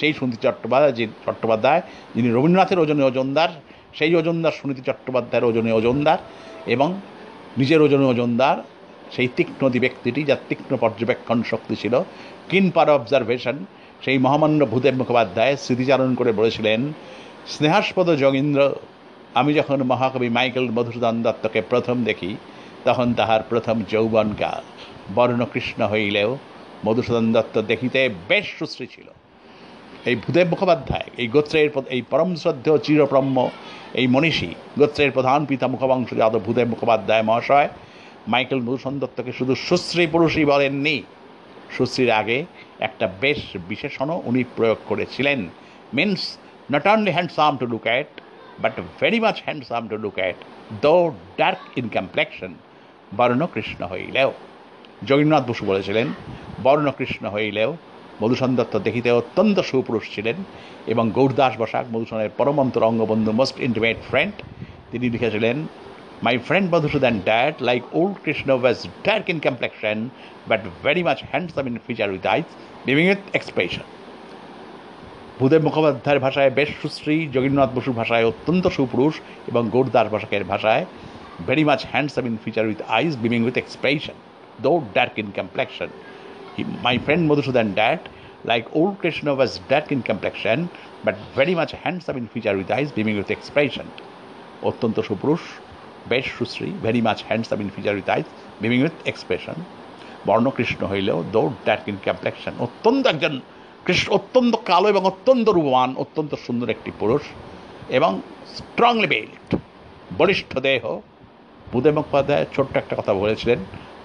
সেই 0.00 0.12
সুনীতি 0.12 0.38
চট্টোপাধ্যায়, 0.42 0.92
যে 0.92 1.06
চট্টোপাধ্যায়, 1.26 1.82
যিনি 2.14 2.28
রবীন্দ্রনাথের 2.30 2.78
ওজনে 2.78 3.04
ওজনদার, 3.04 3.50
সেই 3.94 4.14
ওজনদার 4.14 4.52
সুনীতি 4.52 4.82
চট্টোপাধ্যায়ের 4.86 5.44
ওজনে 5.44 5.72
ওজনদার 5.72 6.18
এবং 6.66 7.00
নিজের 7.58 7.82
ওজনে 7.82 8.04
ওজনদার, 8.04 8.56
সেই 9.14 9.28
তীক্ষ্ণতি 9.36 9.78
ব্যক্তিটি 9.78 10.24
যার 10.24 10.40
তীক্ষ্ণ 10.48 10.76
পর্যবেক্ষণ 10.76 11.42
শক্তি 11.42 11.76
ছিল, 11.76 11.94
কিন 12.48 12.70
পার 12.70 12.90
অবজারভেশন, 12.90 13.56
সেই 14.04 14.18
মহামান্য 14.18 14.66
ভূদেব 14.66 14.94
মুখোপাধ্যায় 14.94 15.56
স্মৃতিচারণ 15.56 16.14
করে 16.14 16.32
বলেছিলেন, 16.32 16.80
স্নেহাস্পদ 17.46 18.08
যোগীন্দ্র, 18.10 18.60
আমি 19.34 19.54
যখন 19.54 19.82
মহাকবি 19.82 20.28
মাইকেল 20.28 20.70
মধুসূদন 20.70 21.22
দত্তকে 21.22 21.60
প্রথম 21.62 22.04
দেখি, 22.04 22.36
তখন 22.84 23.14
তাহার 23.14 23.42
প্রথম 23.48 23.82
যৌবনকাল। 23.90 24.62
বর্ণকৃষ্ণ 25.14 25.80
হইলেও 25.86 26.38
মধুসূদন 26.86 27.32
দত্ত 27.32 27.54
দেখিতে 27.62 28.00
বেশ 28.28 28.46
সুশ্রী 28.58 28.86
ছিল। 28.86 29.08
এই 30.08 30.16
ভূদেব 30.24 30.46
মুখোপাধ্যায়, 30.52 31.08
এই 31.22 31.28
গোত্রের 31.34 31.68
এই 31.94 32.02
পরম 32.10 32.30
শ্রদ্ধেয় 32.42 32.78
চিরব্রহ্ম, 32.84 33.36
এই 34.00 34.06
মনীষী, 34.14 34.50
গোত্রের 34.78 35.10
প্রধান 35.16 35.40
পিতা 35.50 35.66
মুখবংশ 35.72 36.10
যাদব 36.20 36.42
ভূদেব 36.46 36.68
মুখোপাধ্যায় 36.72 37.24
মহাশয়, 37.28 37.68
মাইকেল 38.32 38.60
মধুসূদন 38.66 38.96
দত্তকে 39.02 39.32
শুধু 39.38 39.54
সুশ্রী 39.66 40.04
পুরুষই 40.14 40.44
বলেননি। 40.52 40.96
সুশ্রীর 41.76 42.10
আগে 42.20 42.38
একটা 42.86 43.06
বেশ 43.22 43.40
বিশেষণও 43.70 44.16
উনি 44.28 44.42
প্রয়োগ 44.56 44.78
করেছিলেন। 44.90 45.40
Means 45.98 46.20
not 46.72 46.84
only 46.94 47.12
handsome 47.16 47.52
to 47.60 47.66
look 47.72 47.84
at 47.90 48.10
but 48.62 48.74
very 49.00 49.18
much 49.24 49.36
handsome 49.46 49.82
to 49.90 49.96
look 50.04 50.16
at 50.20 50.38
though 50.84 50.94
dark 51.40 51.60
in 51.80 51.86
complexion 51.96 52.52
বর্ণকৃষ্ণ 53.18 53.80
হইলেও। 53.92 54.30
জগন্নাথ 55.08 55.44
বসু 55.50 55.62
বলেছিলেন, 55.70 56.06
বর্ণকৃষ্ণ 56.64 57.24
হইলেও 57.34 57.70
মধুসূদন 58.20 58.54
দত্ত 58.56 58.74
দেখিতে 58.78 59.08
অত্যন্ত 59.12 59.56
সুপুরুষ 59.60 60.04
ছিলেন 60.14 60.36
এবং 60.86 61.04
গৌরদাস 61.10 61.54
বসাক 61.58 61.84
মধুসূদনের 61.92 62.34
পরমন্তর 62.38 62.88
অঙ্গবন্ধু 62.90 63.30
মোস্ট 63.32 63.56
ইন্টিমেট 63.60 63.98
ফ্রেন্ড 64.10 64.34
তিনি 64.90 65.06
লিখেছিলেন 65.08 65.56
my 66.22 66.34
friend 66.38 66.66
Madhusudan 66.74 67.14
that 67.20 67.54
like 67.60 67.82
old 67.92 68.16
Krishna 68.24 68.48
was 68.56 68.78
dark 69.04 69.24
in 69.32 69.38
complexion 69.46 69.96
but 70.48 70.60
very 70.84 71.02
much 71.02 71.18
handsome 71.30 71.64
in 71.66 71.76
feature 71.86 72.08
with 72.10 72.24
eyes 72.26 72.48
living 72.86 73.04
with 73.08 73.22
expression 73.34 73.86
Bhudev 75.38 75.62
মুখোপাধ্যায়ের 75.64 76.20
ভাষায় 76.20 76.50
বেশ 76.50 76.70
সুশ্রী 76.80 77.16
যোগীন্দ্রনাথ 77.34 77.70
বসুর 77.74 77.94
ভাষায় 77.94 78.24
অত্যন্ত 78.24 78.64
সুপুরুষ 78.68 79.14
এবং 79.48 79.62
গৌরদাস 79.68 80.06
বসাকের 80.10 80.44
ভাষায় 80.44 80.84
very 81.46 81.64
much 81.64 81.80
handsome 81.92 82.24
in 82.26 82.34
feature 82.44 82.64
with 82.66 82.80
eyes 82.88 83.12
beaming 83.16 83.40
with 83.44 83.56
expression 83.58 84.16
though 84.62 84.72
dark 84.94 85.14
in 85.18 85.28
complexion 85.36 85.88
my 86.82 86.98
friend 86.98 87.28
Madhusudan 87.28 87.74
Dad, 87.74 88.00
like 88.44 88.66
old 88.74 88.98
Krishna, 88.98 89.34
was 89.34 89.58
dark 89.68 89.92
in 89.92 90.02
complexion, 90.02 90.68
but 91.04 91.16
very 91.34 91.54
much 91.54 91.72
handsome 91.72 92.16
in 92.16 92.26
feature 92.26 92.56
with 92.56 92.70
eyes 92.70 92.90
beaming 92.92 93.16
with 93.16 93.30
expression. 93.30 93.86
অত্যন্ত 94.62 95.00
সুপুরুষ 95.00 95.40
বেশ 96.08 96.26
সুশ্রী 96.38 96.70
very 96.82 97.00
much 97.00 97.18
handsome 97.28 97.58
in 97.60 97.68
feature 97.76 97.94
with 97.94 98.08
eyes 98.08 98.26
beaming 98.60 98.82
with 98.82 98.96
expression 99.06 99.56
বর্ণকৃষ্ণ 100.26 100.80
হইলেও 100.86 101.18
though 101.32 101.42
dark 101.64 101.84
in 101.88 101.96
complexion 102.04 102.52
অত্যন্ত 102.58 103.06
একজন 103.06 103.40
কৃষ্ণ 103.86 104.12
অত্যন্ত 104.12 104.52
কালো 104.70 104.88
এবং 104.88 105.02
অত্যন্ত 105.04 105.48
রূপবান 105.48 105.90
অত্যন্ত 105.96 106.34
সুন্দর 106.46 106.68
একটি 106.70 106.90
পুরুষ 107.00 107.22
এবং 107.88 108.20
স্ট্রংলি 108.56 109.06
বিল্ট 109.06 109.48
বলিষ্ঠ 110.18 110.58
দেহ। 110.58 110.82
ভূদেব 111.72 111.94
মুখোপাধ্যায় 111.94 112.46
ছোট্ট 112.54 112.76
একটা 112.76 112.96
কথা 112.96 113.12
বলেছিলেন 113.14 113.58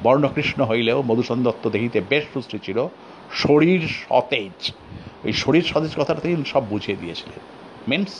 বর্ণকৃষ্ণ 0.03 0.59
হইলেও 0.65 1.01
মধুসূদন 1.01 1.43
দত্ত 1.43 1.67
দেখিতে 1.69 2.01
বেশ 2.09 2.23
সুশ্রী 2.33 2.59
ছিল, 2.65 2.87
শরীর 3.31 3.81
সতেজ। 4.09 4.71
ওই 5.25 5.33
শরীর 5.33 5.65
সতেজ 5.71 5.95
কথাটা 5.95 6.21
তিনি 6.21 6.35
সব 6.45 6.63
বুঝিয়ে 6.69 6.97
দিয়েছিলেন। 6.97 7.39
মিন্স 7.87 8.11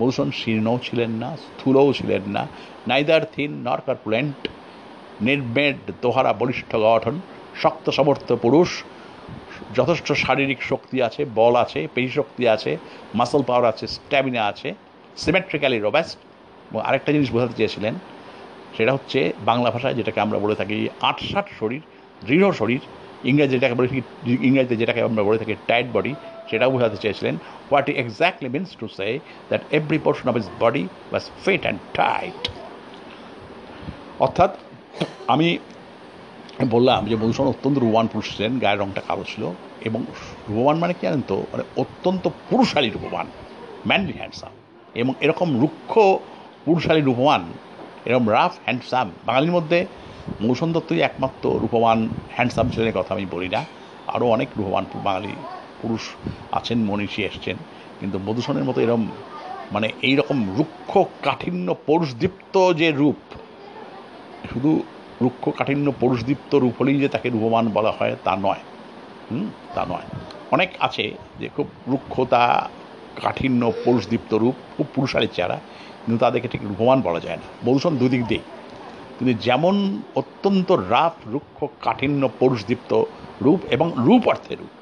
মধুসূদন 0.00 0.30
শীর্ণও 0.30 0.78
ছিলেন 0.82 1.10
না, 1.10 1.36
স্থূলও 1.36 1.92
ছিলেন 1.92 2.22
না 2.26 2.46
নাইদার 2.88 3.22
থিন 3.34 3.50
নর 3.66 3.80
কার্পুলেন্ট 3.86 4.48
নির্মেড 5.20 5.76
দোহারা, 6.02 6.32
বলিষ্ঠ 6.32 6.76
গঠন, 6.76 7.20
শক্ত, 7.62 7.90
সমর্থ 7.90 8.32
পুরুষ, 8.32 8.70
যথেষ্ট 9.74 10.12
শারীরিক 10.12 10.62
শক্তি 10.62 11.02
আছে, 11.02 11.24
বল 11.24 11.56
আছে, 11.56 11.88
পেশি 11.94 12.08
শক্তি 12.08 12.48
আছে 12.48 12.76
মাসল 13.14 13.42
পাওয়ার 13.42 13.64
আছে 13.72 13.86
স্ট্যামিনা 13.86 14.46
আছে 14.46 14.74
সিমেট্রিক্যালি 15.16 15.78
রোবাস্ট 15.78 16.18
এবং 16.70 16.80
আরেকটা 16.88 17.12
জিনিস 17.12 17.30
বোঝাতে 17.30 17.52
চেয়েছিলেন 17.52 17.94
সেটা 18.80 18.92
হচ্ছে 18.96 19.20
বাংলা 19.50 19.68
ভাষায় 19.74 19.96
যেটাকে 19.98 20.18
আমরা 20.26 20.38
বলে 20.44 20.54
থাকি 20.60 20.76
আটসাট 21.10 21.46
শরীর, 21.60 21.82
দৃঢ় 22.28 22.46
শরীর। 22.60 22.82
ইংরেজি 23.30 23.52
যেটাকে 23.54 23.74
বলে 23.78 23.88
থাকি 23.90 24.02
ইংরেজিতে 24.48 24.76
যেটাকে 24.82 25.00
আমরা 25.08 25.22
বলে 25.28 25.38
থাকি 25.40 25.52
টাইট 25.70 25.88
বডি 25.96 26.12
সেটাও 26.48 26.70
বোঝাতে 26.74 26.96
চেয়েছিলেন। 27.02 27.34
What 27.68 27.86
exactly 28.02 28.48
means 28.54 28.70
to 28.80 28.86
say 28.96 29.08
that 29.50 29.62
every 29.78 29.98
portion 30.06 30.26
of 30.32 30.36
his 30.42 30.46
body 30.62 30.84
was 31.10 31.24
fit 31.44 31.62
and 31.66 31.80
tight 32.00 32.40
অর্থাৎ, 34.24 34.52
আমি 35.34 35.48
বললাম 36.74 37.00
যে 37.10 37.14
মধুসূদন 37.20 37.48
অত্যন্ত 37.54 37.76
রূপবান 37.82 38.06
পুরুষ 38.12 38.26
ছিলেন, 38.34 38.52
গায়ের 38.62 38.80
রঙটা 38.82 39.02
কালো 39.08 39.24
ছিল 39.32 39.42
এবং 39.88 40.00
রূপবান 40.48 40.76
মানে 40.82 40.92
কি 40.96 41.02
জানেন 41.06 41.24
তো? 41.30 41.36
মানে 41.52 41.64
অত্যন্ত 41.82 42.24
পুরুষালী 42.50 42.88
রূপবান 42.90 43.26
ম্যানলি 43.88 44.14
হ্যান্ডসাম 44.20 44.52
এবং 45.00 45.12
এরকম 45.24 45.48
রুক্ষ 45.62 45.92
পুরুষালী 46.66 47.02
রূপবান 47.08 47.42
এরকম 48.04 48.26
রাফ 48.30 48.52
হ্যান্ডসাম 48.64 49.06
বাঙালির 49.24 49.52
মধ্যে 49.52 49.78
মৌসুম 50.40 50.72
দত্তই 50.72 51.00
একমাত্র 51.00 51.44
রূপবান 51.62 51.98
হ্যান্ডসাম 52.28 52.66
ছেলের 52.68 52.94
কথা 52.94 53.14
আমি 53.14 53.26
বলি 53.26 53.48
না। 53.48 53.60
আরও 54.06 54.26
অনেক 54.26 54.48
রূপবান 54.56 54.84
বাঙালি 55.02 55.32
পুরুষ 55.82 56.04
আছেন, 56.52 56.78
মনীষী 56.84 57.20
এসছেন। 57.22 57.56
কিন্তু 57.98 58.18
মধুসূদনের 58.18 58.64
মতো 58.64 58.80
এরকম 58.80 59.02
মানে 59.72 59.88
এই 60.02 60.14
রকম 60.16 60.38
রুক্ষ 60.56 60.98
কাঠিন্য 61.22 61.74
পৌরুষদীপ্ত 61.86 62.54
যে 62.72 62.88
রূপ, 62.90 63.20
শুধু 64.44 64.70
রুক্ষ 65.22 65.44
কাঠিন্য 65.58 65.86
পৌরুষদীপ্ত 66.00 66.54
রূপ 66.54 66.74
হলেই 66.80 66.98
যে 67.00 67.08
তাকে 67.08 67.28
রূপবান 67.28 67.64
বলা 67.68 67.92
হয় 67.98 68.14
তা 68.24 68.32
নয়। 68.36 68.62
হুম, 69.30 69.46
তা 69.74 69.82
নয়। 69.88 70.06
অনেক 70.50 70.70
আছে 70.80 71.04
যে 71.38 71.48
খুব 71.48 71.66
রুক্ষতা, 71.88 72.42
কাঠিন্য 73.22 73.62
পৌরুষদীপ্ত 73.84 74.34
রূপ, 74.34 74.56
খুব 74.76 74.86
পুরুষালী 74.94 75.28
চেহারা। 75.28 75.58
কিন্তু 76.02 76.18
তাদেরকে 76.24 76.48
ঠিক 76.52 76.62
রূপবান 76.70 76.98
বলা 77.08 77.20
যায় 77.26 77.38
না। 77.40 77.46
মধুসূদন 77.64 77.96
দুদিক 78.00 78.22
দিয়ে 78.30 78.44
তিনি 79.18 79.32
যেমন 79.46 79.74
অত্যন্ত 80.20 80.68
রাফ, 80.92 81.14
রুক্ষ, 81.34 81.58
কাঠিন্য, 81.84 82.22
পৌরুষদীপ্ত 82.40 82.92
রূপ 83.44 83.60
এবং 83.74 83.86
রূপ 84.06 84.22
অর্থে 84.32 84.54
রূপ, 84.60 84.72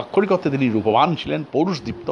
আক্ষরিক 0.00 0.30
অর্থে 0.34 0.48
তিনি 0.54 0.66
রূপবান 0.68 1.08
ছিলেন, 1.20 1.40
পৌরুষদীপ্ত, 1.54 2.08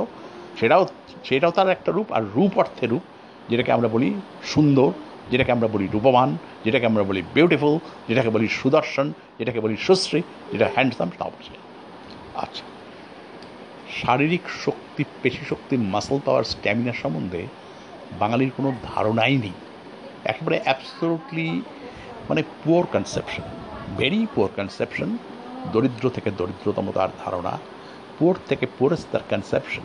সেটাও 0.58 0.82
সেটাও 1.28 1.52
তার 1.56 1.74
একটা 1.76 1.90
রূপ 1.96 2.08
আর 2.16 2.22
রূপ 2.36 2.52
অর্থে 2.62 2.84
রূপ, 2.92 3.04
যেটাকে 3.50 3.70
আমরা 3.76 3.88
বলি 3.94 4.08
সুন্দর, 4.52 4.90
যেটাকে 5.30 5.50
আমরা 5.56 5.68
বলি 5.74 5.86
রূপবান, 5.94 6.30
যেটাকে 6.64 6.86
আমরা 6.90 7.04
বলি 7.08 7.20
বিউটিফুল 7.36 7.74
যেটাকে 8.08 8.30
বলি 8.36 8.46
সুদর্শন, 8.60 9.06
যেটাকে 9.38 9.60
বলি 9.64 9.76
সুশ্রী, 9.86 10.20
যেটা 10.52 10.66
হ্যান্ডসাম 10.74 11.08
তাও 11.18 11.32
ছিলেন 11.44 11.62
আচ্ছা 12.44 12.64
শারীরিক 14.00 14.44
শক্তি, 14.64 15.02
পেশি 15.22 15.42
শক্তি 15.50 15.74
মাসল 15.94 16.18
পাওয়ার 16.26 16.44
স্ট্যামিনা 16.52 16.94
সম্বন্ধে 17.02 17.42
বাঙালির 18.22 18.52
কোনো 18.56 18.70
ধারণাই 18.90 19.36
নেই। 19.44 19.56
একেবারে 20.32 20.56
অ্যাবসলুটলি 20.64 21.48
মানে 22.28 22.42
poor 22.62 22.84
conception 22.92 23.46
very 23.98 24.20
poor 24.34 24.50
conception 24.56 25.08
দরিদ্র 25.72 26.04
থেকে 26.10 26.30
দরিদ্রতম 26.38 26.86
তার 26.96 27.10
ধারণা 27.24 27.52
পুয়ার 28.18 28.36
থেকে 28.48 28.64
পুয়ারেস্ট 28.78 29.06
তার 29.12 29.24
কনসেপশন 29.30 29.84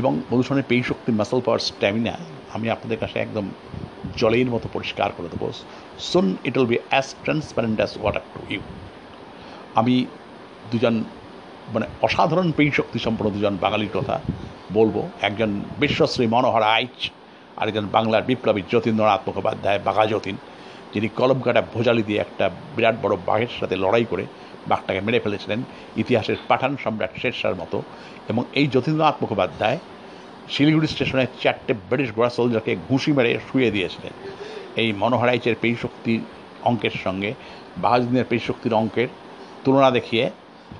এবং 0.00 0.12
মধুসূদনের 0.30 0.68
পেশি 0.68 0.84
শক্তি 0.90 1.10
মাসল 1.20 1.40
পাওয়ার 1.40 1.64
স্ট্যামিনা 1.68 2.14
আমি 2.54 2.66
আপনাদের 2.70 2.98
কাছে 2.98 3.16
একদম 3.18 3.44
জলের 4.16 4.48
মতো 4.54 4.66
পরিষ্কার 4.72 5.10
করে 5.16 5.28
দেবো। 5.32 5.46
Soon 6.10 6.26
it 6.44 6.54
will 6.56 6.68
be 6.72 6.78
as 6.90 7.06
transparent 7.24 7.76
as 7.80 7.92
water 8.00 8.24
to 8.34 8.40
you 8.54 8.60
আমি 9.74 9.94
দুজন 10.70 10.94
মানে 11.74 11.86
অসাধারণ 12.02 12.48
পেশি 12.56 12.72
শক্তি 12.78 12.98
সম্পন্ন 12.98 13.28
দুজন 13.30 13.54
বাঙালির 13.64 13.92
কথা 13.94 14.16
বলব, 14.72 15.08
একজন 15.22 15.60
বিশ্বশ্রী 15.78 16.26
মনোহর 16.26 16.62
আইচ 16.62 17.10
আর 17.56 17.68
একজন 17.68 17.86
বাংলার 17.86 18.22
বিপ্লবী 18.22 18.62
যতীন্দ্রনাথ 18.70 19.20
মুখোপাধ্যায়, 19.26 19.78
বাঘা 19.84 20.06
যতীন, 20.06 20.36
যিনি 20.94 21.08
কলম 21.08 21.40
কাটা 21.40 21.62
ভোজালি 21.74 22.02
দিয়ে 22.02 22.20
একটা 22.20 22.50
বিরাট 22.76 22.96
বড় 23.02 23.16
বাঘের 23.26 23.52
সাথে 23.60 23.76
লড়াই 23.76 24.04
করে 24.04 24.26
বাঘটাকে 24.68 25.00
মেরে 25.00 25.20
ফেলেছিলেন, 25.20 25.62
ইতিহাসের 25.96 26.36
পাঠান 26.48 26.76
সম্রাট 26.84 27.10
শেরশার 27.20 27.54
মতো। 27.54 27.82
এবং 28.28 28.44
এই 28.54 28.66
যতীন্দ্রনাথ 28.66 29.16
মুখোপাধ্যায় 29.22 29.78
শিলিগুড়ি 30.48 30.86
স্টেশনে 30.86 31.26
চারটে 31.42 31.74
ব্রিটিশ 31.90 32.14
ঘোড়া 32.14 32.30
সোলজারকে 32.30 32.76
ঘুষি 32.88 33.12
মেরে 33.12 33.38
শুয়ে 33.52 33.70
দিয়েছিলেন। 33.70 34.12
এই 34.76 34.92
মনোহর 34.92 35.28
আইচের 35.28 35.54
পেশি 35.60 35.76
শক্তির 35.82 36.20
অঙ্কের 36.62 36.90
সঙ্গে 37.04 37.34
বাহাজুদ্দিনের 37.76 38.24
পেশি 38.28 38.44
শক্তির 38.46 38.74
অঙ্কের 38.74 39.08
তুলনা 39.64 39.90
দেখিয়ে 39.90 40.30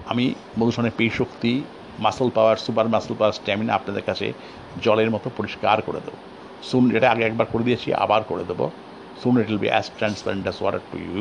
আমি 0.07 0.35
মধুসূদনের 0.59 0.93
পেশি 0.97 1.17
শক্তি 1.17 1.63
muscle 2.05 2.29
power 2.37 2.57
super 2.65 2.87
muscle 2.95 3.15
power 3.19 3.35
stamina 3.39 3.73
আপনাদের 3.79 4.05
কাছে 4.09 4.27
জলের 4.85 5.11
মতো 5.15 5.29
পরিষ্কার 5.39 5.79
করে 5.87 6.01
দেবো। 6.07 6.19
সুন 6.69 6.85
এটা 6.97 7.09
আগে 7.15 7.25
একবার 7.25 7.47
করে 7.53 7.65
দিয়েছি, 7.69 7.89
আবার 8.05 8.23
করে 8.31 8.45
দেবো। 8.51 8.67
Soon 9.21 9.35
it 9.41 9.47
will 9.51 9.63
be 9.65 9.69
as 9.75 9.87
transparent 9.99 10.43
as 10.47 10.57
water 10.63 10.83
to 10.91 10.97
you 11.07 11.17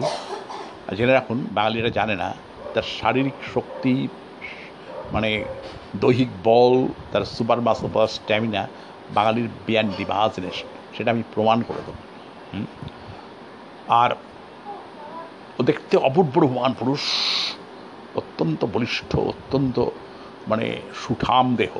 জেনে 0.97 1.13
রাখুন 1.19 1.37
বাঙালিরা 1.57 1.89
জানে 1.99 2.15
না, 2.23 2.29
তার 2.73 2.85
শারীরিক 2.99 3.37
শক্তি 3.53 3.93
মানে 5.13 5.29
দৈহিক 6.03 6.29
বল, 6.47 6.75
তার 7.11 7.23
সুপার 7.35 7.59
মাসল 7.67 7.87
পাওয়ার 7.93 8.11
স্ট্যামিনা 8.17 8.61
বাঙালির 9.17 9.47
বিয়ান 9.65 9.87
দিবা 9.97 10.17
জিনিস, 10.35 10.57
সেটা 10.95 11.09
আমি 11.11 11.23
প্রমাণ 11.33 11.57
করে 11.67 11.81
দেবো। 11.87 12.01
আর 14.01 14.11
ও 15.59 15.61
দেখতে 15.69 15.95
অপূর্ব 16.09 16.35
মহান 16.55 16.73
পুরুষ, 16.79 17.03
অত্যন্ত 18.19 18.61
বলিষ্ঠ, 18.75 19.11
অত্যন্ত 19.31 19.77
মানে 20.47 20.65
সুঠাম 20.95 21.55
দেহ 21.55 21.73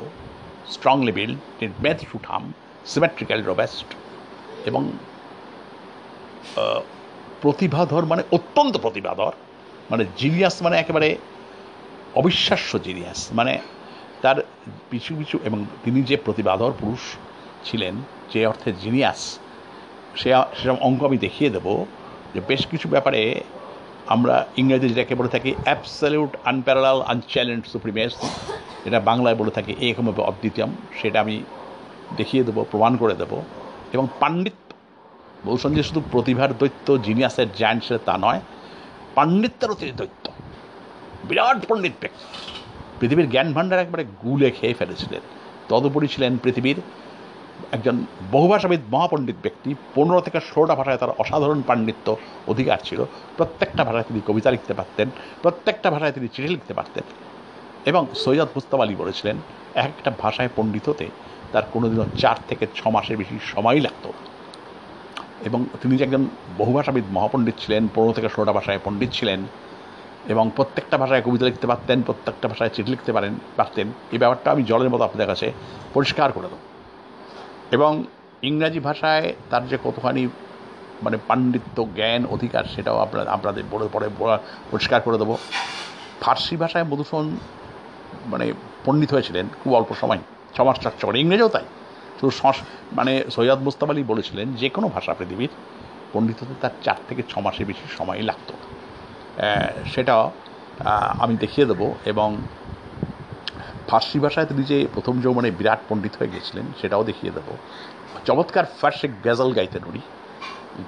স্ট্রংলি 0.70 1.12
বিল্ড 1.12 1.38
মেথ 1.82 1.98
সুঠাম 2.12 2.42
সিমেট্রিক্যাল 2.86 3.40
রোবেস্ট 3.42 3.88
এবং 4.66 4.82
প্রতিভাধর 7.42 8.04
মানে 8.04 8.22
অত্যন্ত 8.32 8.76
প্রতিভাধর 8.76 9.32
মানে 9.90 10.04
জিনিয়াস 10.18 10.62
মানে 10.62 10.76
একেবারে 10.78 11.08
অবিশ্বাস্য 12.14 12.78
জিনিয়াস 12.78 13.20
মানে 13.32 13.58
তার 14.22 14.36
কিছু 14.90 15.12
কিছু 15.14 15.38
এবং 15.44 15.64
তিনি 15.84 16.02
যে 16.02 16.16
প্রতিভাধর 16.16 16.72
পুরুষ 16.80 17.02
ছিলেন, 17.64 17.94
যে 18.32 18.46
অর্থে 18.46 18.72
জিনিয়াস 18.72 19.20
সে 20.14 20.30
সেরকম 20.56 20.78
অঙ্ক 20.80 21.00
আমি 21.04 21.18
দেখিয়ে 21.18 21.50
দেবো 21.50 21.86
যে 22.34 22.40
বেশ 22.48 22.66
কিছু 22.66 22.88
ব্যাপারে 22.88 23.20
আমরা 24.06 24.46
ইংরেজি 24.56 24.88
যেটাকে 24.88 25.14
বলে 25.14 25.28
থাকি 25.28 25.54
অ্যাবসলিউট 25.64 26.36
আনপ্যারাল 26.44 27.02
আনচ্যালেঞ্জ 27.02 27.66
সুপ্রিমেস 27.66 28.12
এটা 28.84 29.00
বাংলায় 29.00 29.36
বলে 29.36 29.50
থাকি 29.50 29.72
একম 29.90 30.20
অদ্বিতীয়ম 30.20 30.70
সেটা 31.02 31.20
আমি 31.20 31.42
দেখিয়ে 32.16 32.44
দেবো, 32.44 32.66
প্রমাণ 32.70 32.96
করে 32.96 33.14
দেবো। 33.14 33.42
এবং 33.92 34.06
পাণ্ডিত্য 34.20 34.74
বলছেন 35.44 35.74
যে 35.74 35.82
শুধু 35.82 36.02
প্রতিভার 36.12 36.58
দৈত্য 36.58 36.98
জিনিয়াসের 36.98 37.46
জায়ান্টসের 37.56 37.98
তা 38.04 38.18
নয় 38.18 38.40
পাণ্ডিত্যেরও 39.14 39.74
তিনি 39.74 39.92
দৈত্য। 39.92 40.30
বিরাট 41.24 41.66
পণ্ডিত 41.68 41.92
ব্যক্তি। 42.00 42.24
পৃথিবীর 43.00 43.30
জ্ঞান 43.30 43.52
ভাণ্ডার 43.52 43.78
একবারে 43.78 44.04
গুলে 44.04 44.50
খেয়ে 44.50 44.74
ফেলেছিলেন। 44.74 45.20
তদুপরি 45.68 46.08
ছিলেন 46.08 46.38
পৃথিবীর 46.42 46.76
একজন 47.74 47.96
বহুভাষাবিদ 48.34 48.82
মহাপণ্ডিত 48.94 49.38
ব্যক্তি, 49.42 49.70
পনেরো 49.94 50.20
থেকে 50.20 50.38
ষোলোটা 50.50 50.74
ভাষায় 50.80 50.98
তার 51.02 51.16
অসাধারণ 51.22 51.60
পাণ্ডিত্য 51.68 52.06
অধিকার 52.52 52.78
ছিল। 52.84 53.00
প্রত্যেকটা 53.36 53.82
ভাষায় 53.84 54.06
তিনি 54.08 54.20
কবিতা 54.28 54.50
লিখতে 54.50 54.74
পারতেন, 54.74 55.06
প্রত্যেকটা 55.42 55.88
ভাষায় 55.90 56.12
তিনি 56.12 56.26
চিঠি 56.34 56.48
লিখতে 56.48 56.74
পারতেন 56.74 57.04
এবং 57.90 58.02
সৈয়দ 58.22 58.48
মুস্তাব 58.56 58.80
আলী 58.80 58.94
বলেছিলেন, 58.94 59.36
এক 59.84 59.90
একটা 59.98 60.10
ভাষায় 60.22 60.50
পণ্ডিত 60.56 60.84
হতে 60.88 61.06
তার 61.52 61.64
কোনোদিনও 61.72 62.06
চার 62.18 62.36
থেকে 62.48 62.64
ছ 62.74 62.80
মাসের 62.94 63.16
বেশি 63.16 63.36
সময় 63.52 63.78
লাগতো। 63.80 64.08
এবং 65.48 65.60
তিনি 65.82 65.94
যে 65.98 66.04
একজন 66.04 66.22
বহুভাষাবিদ 66.58 67.04
মহাপণ্ডিত 67.12 67.56
ছিলেন, 67.58 67.82
পনেরো 67.94 68.12
থেকে 68.12 68.28
ষোলোটা 68.28 68.52
ভাষায় 68.52 68.80
পণ্ডিত 68.84 69.10
ছিলেন 69.12 69.40
এবং 70.32 70.44
প্রত্যেকটা 70.56 70.96
ভাষায় 70.98 71.22
কবিতা 71.22 71.44
লিখতে 71.46 71.66
পারতেন, 71.66 71.98
প্রত্যেকটা 72.02 72.46
ভাষায় 72.48 72.70
চিঠি 72.74 72.90
লিখতে 72.90 73.12
পারেন, 73.12 73.32
পারতেন 73.56 73.86
এই 74.12 74.18
ব্যাপারটা 74.18 74.48
আমি 74.54 74.62
জলের 74.62 74.90
মতো 74.90 75.02
আপনাদের 75.04 75.28
কাছে 75.32 75.46
পরিষ্কার 75.94 76.30
করে 76.32 76.48
দেবো। 76.48 76.73
এবং 77.70 78.04
ইংরাজি 78.42 78.80
ভাষায় 78.80 79.34
তার 79.50 79.68
যে 79.68 79.78
কতখানি 79.84 80.28
মানে 81.02 81.18
পাণ্ডিত্য, 81.28 81.86
জ্ঞান, 81.94 82.26
অধিকার 82.26 82.64
সেটাও 82.64 82.98
আপনার 82.98 83.28
আপনাদের 83.28 83.64
পরে 83.70 83.88
পরে 83.92 84.08
পরিষ্কার 84.70 85.00
করে 85.00 85.18
দেবো। 85.18 85.38
ফার্সি 86.20 86.56
ভাষায় 86.56 86.84
মধুসূদন 86.84 87.36
মানে 88.26 88.52
পণ্ডিত 88.84 89.12
হয়েছিলেন 89.12 89.46
খুব 89.64 89.74
অল্প 89.74 89.94
সময় 89.94 90.18
ছমাস 90.54 90.80
চর্চা 90.80 91.06
করে 91.06 91.20
ইংরেজিও 91.20 91.48
তাই। 91.48 91.62
শুধু 92.20 92.30
সংস- 92.30 92.96
মানে 92.96 93.24
সৈয়দ 93.30 93.58
মুস্তাব 93.62 93.90
আলী 93.90 94.02
বলেছিলেন, 94.02 94.52
যে 94.52 94.68
কোনো 94.68 94.88
ভাষা 94.88 95.14
পৃথিবীর 95.14 95.48
পণ্ডিত 96.12 96.36
হতে 96.42 96.54
তার 96.60 96.70
চার 96.82 96.94
থেকে 97.08 97.22
ছ 97.28 97.38
মাসের 97.38 97.66
বেশি 97.66 97.96
সময় 97.96 98.22
লাগতো। 98.22 98.54
সেটা 99.94 100.30
আমি 101.18 101.36
দেখিয়ে 101.36 101.66
দেবো 101.66 101.94
এবং 102.04 102.36
ফার্সি 103.88 104.18
ভাষায় 104.18 104.46
তিনি 104.46 104.62
যে 104.62 104.86
প্রথম 104.94 105.20
যৌবনে 105.20 105.50
বিরাট 105.50 105.78
পণ্ডিত 105.88 106.12
হয়ে 106.18 106.28
গেছিলেন 106.28 106.66
সেটাও 106.80 107.04
দেখিয়ে 107.04 107.32
দেবো। 107.32 107.56
চমৎকার 108.26 108.64
ফার্সে 108.80 109.08
গজল 109.24 109.52
গাইতেন 109.52 109.82
উনি। 109.86 110.00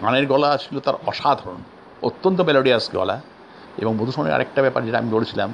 গানের 0.02 0.26
গলা 0.26 0.56
ছিল 0.56 0.80
তার 0.80 0.94
অসাধারণ 1.06 1.56
অত্যন্ত 2.02 2.40
মেলোডিয়াস 2.40 2.90
গলা। 2.94 3.20
এবং 3.78 3.96
মধুসূদনের 3.96 4.34
আরেকটা 4.34 4.60
ব্যাপার 4.62 4.84
যেটা 4.84 4.98
আমি 4.98 5.10
বলেছিলাম 5.10 5.50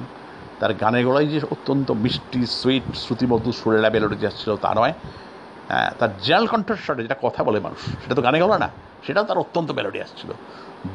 তার 0.59 0.73
গানের 0.73 1.07
গলায় 1.07 1.27
যে 1.27 1.39
অত্যন্ত 1.51 1.91
মিষ্টি 1.91 2.45
সুইট 2.45 2.95
শ্রুতিমধু 2.95 3.51
সুরেলা 3.51 3.89
মেলোডিয়াস 3.89 4.43
ছিল 4.43 4.55
তা 4.55 4.73
নয়। 4.75 4.93
হ্যাঁ, 5.67 5.91
তার 5.99 6.09
জেনারেল 6.23 6.47
কণ্ঠস্বরে 6.47 7.01
যেটা 7.01 7.15
কথা 7.21 7.43
বলে 7.43 7.59
মানুষ 7.59 7.77
সেটা 7.85 8.15
তো 8.15 8.21
গানে 8.21 8.41
গলা 8.41 8.57
না 8.57 8.69
সেটাও 9.07 9.23
তার 9.23 9.37
অত্যন্ত 9.37 9.71
মেলোডিয়াস 9.71 10.21
ছিল। 10.21 10.31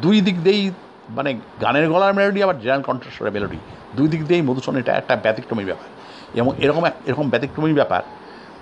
দুই 0.03 0.21
দিক 0.21 0.43
দিয়েই 0.43 0.71
মানে 1.09 1.39
গানের 1.63 1.91
গলার 1.91 2.15
মেলোডি 2.15 2.43
আবার 2.43 2.61
জেনারেল 2.61 2.83
কণ্ঠস্বরে 2.83 3.31
মেলোডি 3.31 3.57
দুই 3.97 4.09
দিক 4.09 4.27
দিয়েই 4.27 4.43
মধুসূদন 4.43 4.79
এটা 4.79 4.93
একটা 4.97 5.17
ব্যতিক্রমী 5.17 5.65
ব্যাপার। 5.65 5.89
এবং 6.35 6.53
এরকম 6.59 6.85
এরকম 6.85 7.31
ব্যতিক্রমী 7.31 7.73
ব্যাপার, 7.73 8.03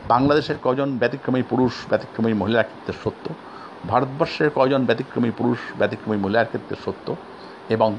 বাংলাদেশের 0.08 0.56
কজন 0.64 0.98
ব্যতিক্রমী 0.98 1.42
পুরুষ, 1.42 1.72
ব্যতিক্রমী 1.90 2.32
মহিলার 2.32 2.64
ক্ষেত্রে 2.64 2.94
সত্য? 3.04 3.34
ভারতবর্ষের 3.88 4.50
কজন 4.54 4.86
ব্যতিক্রমী 4.86 5.30
পুরুষ, 5.30 5.58
ব্যতিক্রমী 5.78 6.16
মহিলার 6.16 6.46
ক্ষেত্রে 6.46 6.76
সত্য? 6.84 7.16
এবং 7.68 7.98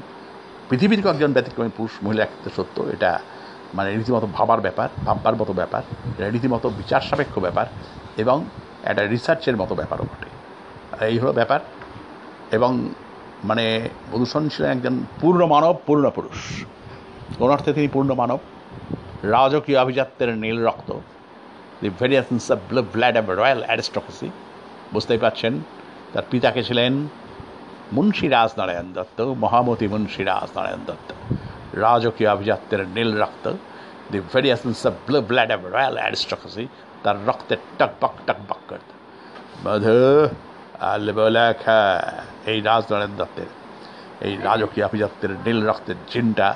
পৃথিবীর 0.68 1.02
কয়েকজন 1.02 1.32
ব্যতিক্রমী 1.32 1.70
পুরুষ, 1.76 1.90
মহিলার 2.02 2.26
ক্ষেত্রে 2.26 2.64
সত্য? 2.64 2.90
এটা 2.94 3.20
মানে 3.74 3.96
রীতিমতো 3.96 4.28
ভাবার 4.32 4.60
ব্যাপার, 4.60 4.88
ভাববার 5.04 5.36
মতো 5.36 5.52
ব্যাপার, 5.52 5.82
এটা 6.18 6.30
রীতিমতো 6.30 6.68
বিচার 6.68 7.00
সাপেক্ষ 7.00 7.38
ব্যাপার, 7.38 7.66
এবং 8.16 8.44
একটা 8.82 9.02
রিসার্চের 9.06 9.56
মতো 9.56 9.74
ব্যাপারও 9.74 10.04
আর 10.92 11.08
এই 11.08 11.18
হলো 11.18 11.32
ব্যাপার। 11.32 11.60
এবং 12.50 12.88
মানে 13.44 13.88
মধুসূদন 14.12 14.48
ছিলেন 14.48 14.70
একজন 14.70 15.04
পূর্ণ 15.20 15.46
মানব, 15.46 15.76
পূর্ণ 15.86 16.10
পুরুষ। 16.10 16.64
কোন 17.38 17.50
অর্থে 17.50 17.72
তিনি 17.72 17.88
পূর্ণ 17.88 18.14
মানব। 18.14 18.38
রাজকীয় 19.22 19.78
আভিজাত্যের 19.78 20.36
নীল 20.36 20.66
রক্ত। 20.66 20.92
The 21.80 21.88
variations 21.88 22.50
of 22.50 22.58
blood 22.72 23.16
of 23.16 23.24
royal 23.28 23.64
aristocracy 23.64 24.30
বুঝতেই 24.92 25.18
পারছেন 25.18 25.60
তার 26.12 26.22
পিতাকে 26.30 26.64
ছিলেন 26.64 27.08
মুন্সী 27.92 28.28
রাজনারায়ণ 28.28 28.92
দত্ত, 28.92 29.20
মহামতি 29.20 29.88
মুন্সী 29.88 30.24
রাজনারায়ণ 30.24 30.78
দত্ত। 30.86 31.34
রাজকীয় 31.72 32.30
আভিজাত্যের 32.30 32.88
নীল 32.88 33.20
রক্ত। 33.20 33.52
The 34.12 34.20
variations 34.20 34.86
of 34.86 34.92
blood 35.10 35.52
of 35.52 35.60
royal 35.64 35.96
aristocracy 35.96 36.68
তার 37.02 37.26
রক্তে 37.26 37.56
টকবক 37.78 38.12
টকবক 38.26 38.58
করত। 38.68 38.90
মধু। 39.66 40.47
আলবলেখা 40.80 41.80
এই 42.50 42.58
রাজনারায়ণ 42.68 43.14
দত্তের 43.20 43.50
এই 44.26 44.32
রাজকীয় 44.48 44.84
আভিজাত্যের 44.88 45.32
নীল 45.44 45.60
রক্তের 45.68 45.98
জিনটা 46.10 46.48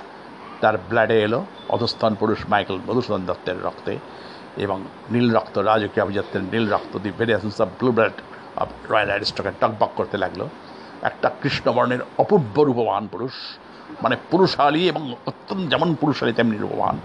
তার 0.61 0.77
ব্লাডে 0.89 1.17
এলো 1.27 1.41
অধস্থান 1.75 2.13
পুরুষ 2.21 2.41
মাইকেল 2.53 2.79
মধুসূদন 2.87 3.23
দত্তের 3.27 3.59
রক্তে 3.63 3.95
এবং 4.65 4.79
নীল 5.11 5.29
রক্ত, 5.37 5.55
রাজকীয় 5.59 6.03
আভিজাত্যের 6.07 6.43
নীল 6.53 6.67
রক্ত 6.75 6.93
the 7.03 7.11
variations 7.19 7.59
of 7.65 7.69
blue 7.79 7.91
blood 7.93 8.17
of 8.63 8.69
royal 8.91 9.09
অ্যারিস্টোকে 9.09 9.53
টকবক 9.61 9.91
করতে 9.99 10.17
লাগল। 10.19 10.41
একটা 11.03 11.29
কৃষ্ণবর্ণের 11.43 12.03
অপূর্ব 12.23 12.57
রূপবান 12.69 13.05
পুরুষ 13.13 13.35
মানে 14.03 14.17
পুরুষালী 14.31 14.83
এবং 14.89 15.03
অত্যন্ত, 15.27 15.71
যেমন 15.71 15.89
পুরুষালী 16.01 16.33
তেমনি 16.33 16.57
রূপবান 16.59 16.97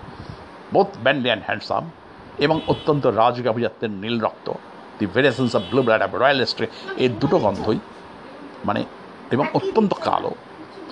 বোথ 0.73 0.89
ব্যান্ডলি 1.03 1.29
অ্যান্ড 1.29 1.45
হ্যান্ডসাম 1.47 1.83
এবং 2.45 2.61
অত্যন্ত 2.67 3.03
রাজকীয় 3.21 3.51
আভিজাত্যের 3.53 3.91
নীল 4.03 4.17
রক্ত। 4.25 4.47
The 4.99 5.05
variations 5.05 5.55
of 5.55 5.63
blue 5.69 5.81
blood 5.83 6.01
of 6.01 6.11
royal 6.15 6.41
এস্ট্রে 6.41 6.67
এই 6.97 7.09
দুটো 7.09 7.37
গন্ধই 7.39 7.79
মানে 8.65 8.81
এবং 9.31 9.45
অত্যন্ত 9.53 9.93
কালো 9.93 10.31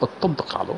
অত্যন্ত 0.01 0.41
কালো 0.53 0.75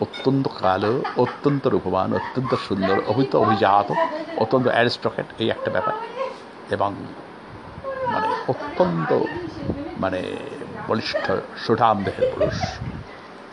অত্যন্ত 0.00 0.48
কালো, 0.60 1.02
অত্যন্ত 1.16 1.66
রূপবান, 1.66 2.14
অত্যন্ত 2.14 2.54
সুন্দর 2.54 2.96
অভিত 3.06 3.36
অভিজাত, 3.36 3.92
অত্যন্ত 4.36 4.66
অ্যারিস্ট্রকেট 4.66 5.26
এই 5.38 5.48
একটা 5.50 5.70
ব্যাপার। 5.70 5.94
এবং 6.70 6.90
মানে 8.12 8.28
অত্যন্ত 8.48 9.10
মানে 10.00 10.20
বলিষ্ঠ, 10.88 11.30
সুঠাম 11.66 11.96
দেহের 12.04 12.26
পুরুষ। 12.34 12.58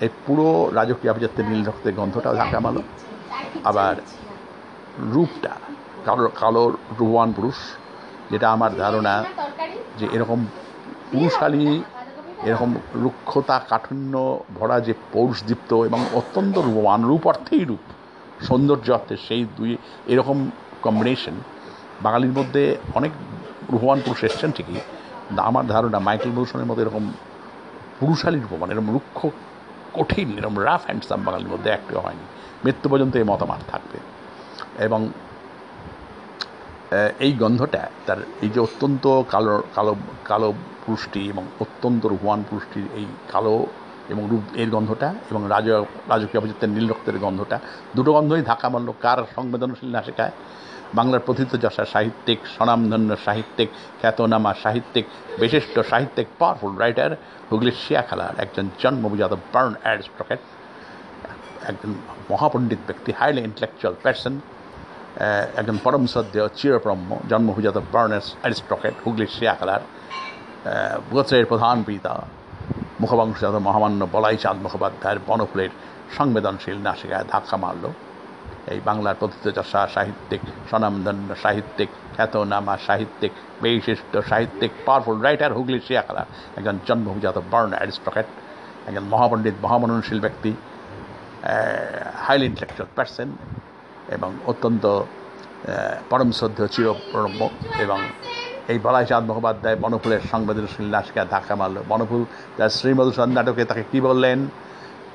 এই 0.01 0.09
পুরো 0.25 0.69
রাজকীয় 0.73 1.11
আভিজাত্যের 1.13 1.45
নীল 1.45 1.65
রক্তের 1.65 1.93
গন্ধটাও 1.93 2.35
ঝাঁকা 2.35 2.59
মালো 2.59 2.81
আবার 3.63 3.95
রূপটা 5.13 5.53
কালো 6.05 6.29
কালো 6.35 6.63
রূপবান 6.99 7.31
পুরুষ। 7.31 7.59
যেটা 8.31 8.51
আমার 8.51 8.71
ধারণা 8.75 9.23
যে 9.99 10.07
এরকম 10.11 10.45
পুরুষালী, 11.11 11.83
এরকম 12.43 12.75
রুক্ষতা 12.95 13.59
কাঠিন্য 13.69 14.39
ভরা 14.59 14.79
যে 14.79 14.93
পৌরুষদীপ্ত 15.13 15.73
এবং 15.73 16.05
অত্যন্ত 16.13 16.57
রূপবান 16.57 17.05
রূপ 17.05 17.27
অর্থেই 17.27 17.63
রূপ, 17.65 17.83
সৌন্দর্য 18.43 18.91
অর্থে 18.91 19.17
সেই 19.27 19.45
দুই, 19.57 19.77
এরকম 20.07 20.51
কম্বিনেশন 20.81 21.33
বাঙালির 22.01 22.31
মধ্যে 22.31 22.77
অনেক 22.95 23.11
রূপবান 23.71 23.99
পুরুষ 24.05 24.23
এসছেন 24.23 24.51
ঠিকই 24.51 24.79
আমার 25.37 25.67
ধারণা 25.67 25.99
মাইকেল 25.99 26.31
মধুসূদনের 26.31 26.65
মধ্যে 26.65 26.83
এরকম 26.83 27.13
পুরুষালী 27.99 28.39
রূপবান, 28.39 28.71
এরকম 28.71 28.93
রুক্ষ, 28.93 29.27
কঠিন, 29.93 30.37
এরকম 30.37 30.59
রাফ 30.59 30.81
হ্যান্ডসাম 30.85 31.23
বাঙালির 31.23 31.47
মধ্যে 31.47 31.69
একটিও 31.69 31.99
হয়নি। 31.99 32.25
মৃত্যু 32.65 32.89
পর্যন্ত 32.89 33.15
এই 33.15 33.23
মতামত 33.23 33.61
থাকবে। 33.67 33.97
এবং 34.83 35.09
এই 37.19 37.31
গন্ধটা 37.33 37.81
তার 38.05 38.19
এই 38.41 38.49
যে 38.49 38.59
অত্যন্ত 38.59 39.03
কালো 39.29 39.55
কালো 39.75 39.93
কালো 40.25 40.49
পুষ্টি 40.85 41.21
এবং 41.29 41.43
অত্যন্ত 41.59 42.01
রূপবান 42.05 42.39
পুষ্টির 42.49 42.85
এই 42.95 43.05
কালো 43.31 43.55
এবং 44.09 44.23
রূপ 44.29 44.43
এর 44.55 44.69
গন্ধটা 44.69 45.09
এবং 45.31 45.41
রাজ, 45.49 45.67
রাজকীয় 46.09 46.39
অভিজাতের 46.41 46.69
নীল 46.69 46.85
রক্তের 46.89 47.17
গন্ধটা, 47.19 47.57
দুটো 47.95 48.11
গন্ধই 48.13 48.41
ধাক্কা 48.41 48.67
মারল 48.69 48.89
কার 49.01 49.19
সংবেদনশীল 49.35 49.89
না 49.91 50.01
শেখায় 50.03 50.33
বাংলার 50.95 51.25
প্রথিত 51.25 51.51
যশা 51.63 51.85
সাহিত্যিক, 51.85 52.39
স্বনামধন্য 52.55 53.09
সাহিত্যিক, 53.25 53.69
খ্যাতনামা 54.01 54.51
সাহিত্যিক, 54.63 55.05
বিশিষ্ট 55.39 55.75
সাহিত্যিক 55.91 56.27
পাওয়ারফুল 56.39 56.73
রাইটার 56.77 57.11
হুগলির 57.49 57.77
শিয়াখালার 57.83 58.33
একজন 58.39 58.65
জন্মবিজাত 58.81 59.33
বার্ন 59.53 59.73
অ্যারিস্ট্রকেট 59.83 60.41
একজন 61.69 61.91
মহাপণ্ডিত 62.31 62.81
ব্যক্তি 62.87 63.11
হাইলি 63.19 63.41
ইন্টেলেকচুয়াল 63.41 63.95
পার্সন 64.03 64.33
একজন 65.59 65.77
পরম 65.83 66.03
সদ্য 66.13 66.35
চিরব্রহ্ম 66.59 67.09
জন্মভূজাত 67.29 67.77
বার্নার্স 67.93 68.27
অ্যারিস্ট্রকেট 68.41 68.95
হুগলির 69.03 69.31
শিয়াখালার 69.35 69.81
গোত্রের 71.11 71.45
প্রধান 71.51 71.77
পিতা 71.87 72.13
মুখবংশজাত 73.01 73.55
মহামান্য 73.67 74.01
বলাই 74.13 74.37
চাঁদ 74.43 74.57
মুখোপাধ্যায়ের 74.65 75.19
বনফুলের 75.27 75.71
সংবেদনশীল 76.17 76.77
নাসিকায় 76.87 77.25
ধাক্কা 77.31 77.57
মারল। 77.63 77.85
এই 78.73 78.79
বাংলার 78.87 79.19
প্রথিতযশা 79.21 79.81
সাহিত্যিক, 79.95 80.41
স্বনামধন্য 80.69 81.29
সাহিত্যিক, 81.43 81.89
খ্যাতনামা 82.15 82.75
সাহিত্যিক 82.87 83.33
বিশিষ্ট 83.61 84.13
সাহিত্যিক 84.29 84.71
পাওয়ারফুল 84.85 85.17
রাইটার 85.25 85.55
হুগলি 85.57 85.79
শিয়াখালা 85.87 86.23
একজন 86.57 86.75
জন্মভূজাত 86.87 87.37
বর্ণ 87.51 87.71
অ্যারিস্ট্রকেট 87.77 88.27
একজন 88.87 89.05
মহাপণ্ডিত 89.13 89.55
মহামননশীল 89.65 90.19
ব্যক্তি 90.25 90.51
হাইলি 92.25 92.45
ইন্টেলেকচুয়াল 92.51 92.89
পার্সন 92.95 93.29
এবং 94.07 94.33
অত্যন্ত 94.45 95.03
পরম 96.09 96.31
শ্রদ্ধ 96.31 96.65
চিরপ্রম্য 96.65 97.49
এবং 97.79 97.99
এই 98.67 98.79
বলাই 98.79 99.05
চাঁদ 99.05 99.23
মুখোপাধ্যায় 99.25 99.75
বনফুলের 99.75 100.19
সংবেদনশীল 100.31 100.85
নাসিকায় 100.85 101.27
ধাক্কা 101.29 101.55
মারল। 101.55 101.83
বনফুল, 101.89 102.25
তার 102.57 102.69
শ্রীমধুসূদন 102.69 103.31
নাটকে 103.31 103.65
তাকে 103.65 103.83
কী 103.91 104.01
বললেন? 104.01 104.47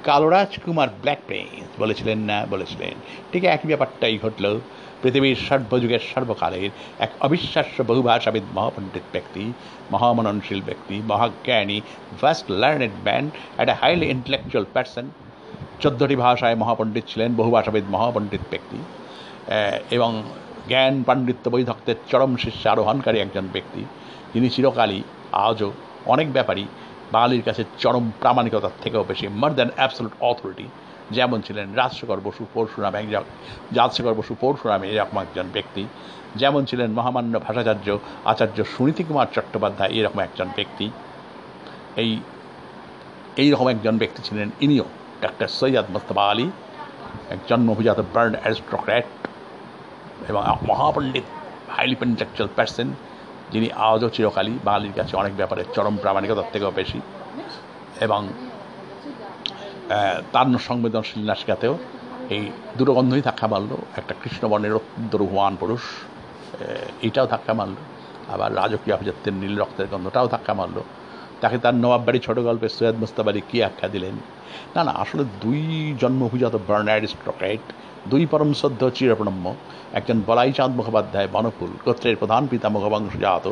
কালরাজ 0.04 0.58
কুমার 0.64 0.88
ব্ল্যাক 1.00 1.18
প্রিন্স 1.26 1.80
বলেছিলেন 1.80 2.18
না 2.18 2.46
বলেছিলেন। 2.50 2.94
ঠিক 3.32 3.44
একই 3.44 3.66
ব্যাপারটাই 3.66 4.18
ঘটল। 4.22 4.60
পৃথিবীর 5.02 5.36
সর্বযুগের 5.36 5.98
সর্বকালের 6.14 6.70
এক 6.98 7.10
অবিশ্বাস্য 7.20 7.82
বহুভাষাবিদ 7.82 8.42
মহাপণ্ডিত 8.54 9.02
ব্যক্তি, 9.12 9.52
মহামননশীল 9.92 10.60
ব্যক্তি, 10.66 11.02
মহাজ্ঞানী 11.08 11.80
ফার্স্ট 12.20 12.50
লার্নেড 12.50 12.90
ম্যান 13.04 13.30
একটা 13.58 13.74
হাইলি 13.80 14.06
ইন্টেলেকচুয়াল 14.06 14.66
পার্সন 14.74 15.10
চোদ্দোটি 15.82 16.16
ভাষায় 16.24 16.56
মহাপণ্ডিত 16.62 17.04
ছিলেন, 17.10 17.30
বহু 17.40 17.50
ভাষাবিদ 17.56 17.84
মহাপণ্ডিত 17.94 18.42
ব্যক্তি 18.52 18.78
এবং 19.96 20.10
জ্ঞান 20.70 20.94
পাণ্ডিত্য 21.08 21.44
বৈধক্তের 21.54 21.98
চরম 22.10 22.32
শীর্ষে 22.42 22.66
আরোহণকারী 22.72 23.18
একজন 23.24 23.44
ব্যক্তি। 23.54 23.82
যিনি 24.32 24.48
চিরকালই 24.54 25.00
আজও 25.46 25.68
অনেক 26.12 26.28
ব্যাপারই 26.36 26.66
বাঙালির 27.14 27.42
কাছে 27.48 27.62
চরম 27.82 28.04
প্রামাণিকতার 28.20 28.74
থেকেও 28.82 29.02
বেশি 29.10 29.24
মোর 29.40 29.52
দ্যান 29.56 29.70
অ্যাবসলুট 29.76 30.14
অথরিটি 30.30 30.66
যেমন 31.16 31.38
ছিলেন 31.46 31.66
রাজশেখর 31.80 32.20
বসু 32.26 32.42
পরশুরাম 32.54 32.94
একজন 33.02 33.24
রাজশেখর 33.78 34.14
বসু 34.20 34.32
পরশুরাম 34.42 34.80
এরকম 34.92 35.16
একজন 35.24 35.46
ব্যক্তি। 35.56 35.82
যেমন 36.40 36.62
ছিলেন 36.64 36.88
মহামান্য 36.98 37.34
ভাষাচার্য 37.46 37.86
আচার্য 38.30 38.58
সুনীতি 38.72 39.02
কুমার 39.08 39.28
চট্টোপাধ্যায় 39.34 39.92
এরকম 39.98 40.18
একজন 40.26 40.48
ব্যক্তি। 40.58 40.86
এই 42.02 42.10
এই 43.42 43.48
রকম 43.52 43.66
একজন 43.74 43.94
ব্যক্তি 44.02 44.20
ছিলেন 44.28 44.48
ইনিও। 44.64 44.86
ডাক্তার 45.24 45.48
সৈয়দ 45.58 45.86
মোস্তফা 45.94 46.24
আলী 46.32 46.46
এক 47.34 47.40
জন্মভূজাত 47.48 47.98
বার্ন 48.14 48.34
অ্যারিস্টোক্র্যাট 48.42 49.06
এবং 50.30 50.40
মহাপণ্ডিত 50.70 51.26
হাইলি 51.74 51.96
ইন্টেলেকচুয়াল 52.06 52.50
পার্সন 52.56 52.88
যিনি 53.52 53.68
আজও 53.88 54.08
চিরকালই 54.14 54.54
বাঙালির 54.66 54.94
কাছে 54.98 55.14
অনেক 55.22 55.32
ব্যাপারে 55.40 55.62
চরম 55.74 55.94
প্রামাণিকতার 56.02 56.48
থেকেও 56.52 56.72
বেশি 56.80 57.00
এবং 58.06 58.20
তার 60.32 60.46
সংবেদনশীল 60.68 61.22
নাসিকাতেও 61.30 61.74
এই 62.34 62.42
দুটো 62.78 62.92
গন্ধই 62.96 63.22
ধাক্কা 63.28 63.46
মারলো, 63.52 63.76
একটা 64.00 64.14
কৃষ্ণবর্ণের 64.22 64.74
অত্যন্ত 64.78 65.12
রুহান 65.22 65.54
পুরুষ 65.60 65.82
এটাও 67.06 67.26
ধাক্কা 67.34 67.52
মারলো, 67.58 67.80
আবার 68.34 68.50
রাজকীয় 68.60 68.94
অভিজাত্যের 68.96 69.34
নীল 69.40 69.54
রক্তের 69.62 69.88
গন্ধটাও 69.92 70.26
ধাক্কা 70.34 70.52
মারলো। 70.60 70.82
তাকে 71.40 71.56
তার 71.64 71.74
নবাব 71.82 72.02
বাড়ি 72.06 72.18
ছোটো 72.26 72.40
গল্পে 72.48 72.68
সৈয়দ 72.76 72.96
মুস্তাব 73.02 73.28
আলী 73.30 73.40
কী 73.50 73.58
আখ্যা 73.68 73.88
দিলেন? 73.94 74.14
না 74.74 74.80
না, 74.86 74.92
আসলে 75.02 75.22
দুই 75.42 75.60
জন্মভূজাত 76.00 76.54
বার্নার্ড 76.68 77.04
স্ট্রকেট 77.12 77.64
দুই 78.12 78.22
পরম 78.32 78.50
শ্রদ্ধ 78.60 78.82
চিরপ্রণম্য, 78.96 79.46
একজন 79.98 80.16
বলাইচাঁদ 80.28 80.72
মুখোপাধ্যায় 80.78 81.28
বনফুল, 81.34 81.70
গোত্রের 81.84 82.16
প্রধান 82.20 82.42
পিতা 82.50 82.68
মুখবংশজাত 82.74 83.44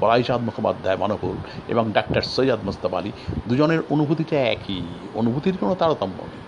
বলাই 0.00 0.22
চাঁদ 0.28 0.42
মুখোপাধ্যায় 0.48 0.98
বনফুল 1.02 1.36
এবং 1.72 1.84
ডাক্তার 1.96 2.24
সৈয়দ 2.34 2.60
মুস্তাব 2.68 2.94
আলী 2.98 3.10
দুজনের 3.48 3.80
অনুভূতিটা 3.94 4.36
একই, 4.54 4.82
অনুভূতির 5.20 5.56
কোনো 5.60 5.72
তারতম্য 5.80 6.18
নেই। 6.30 6.42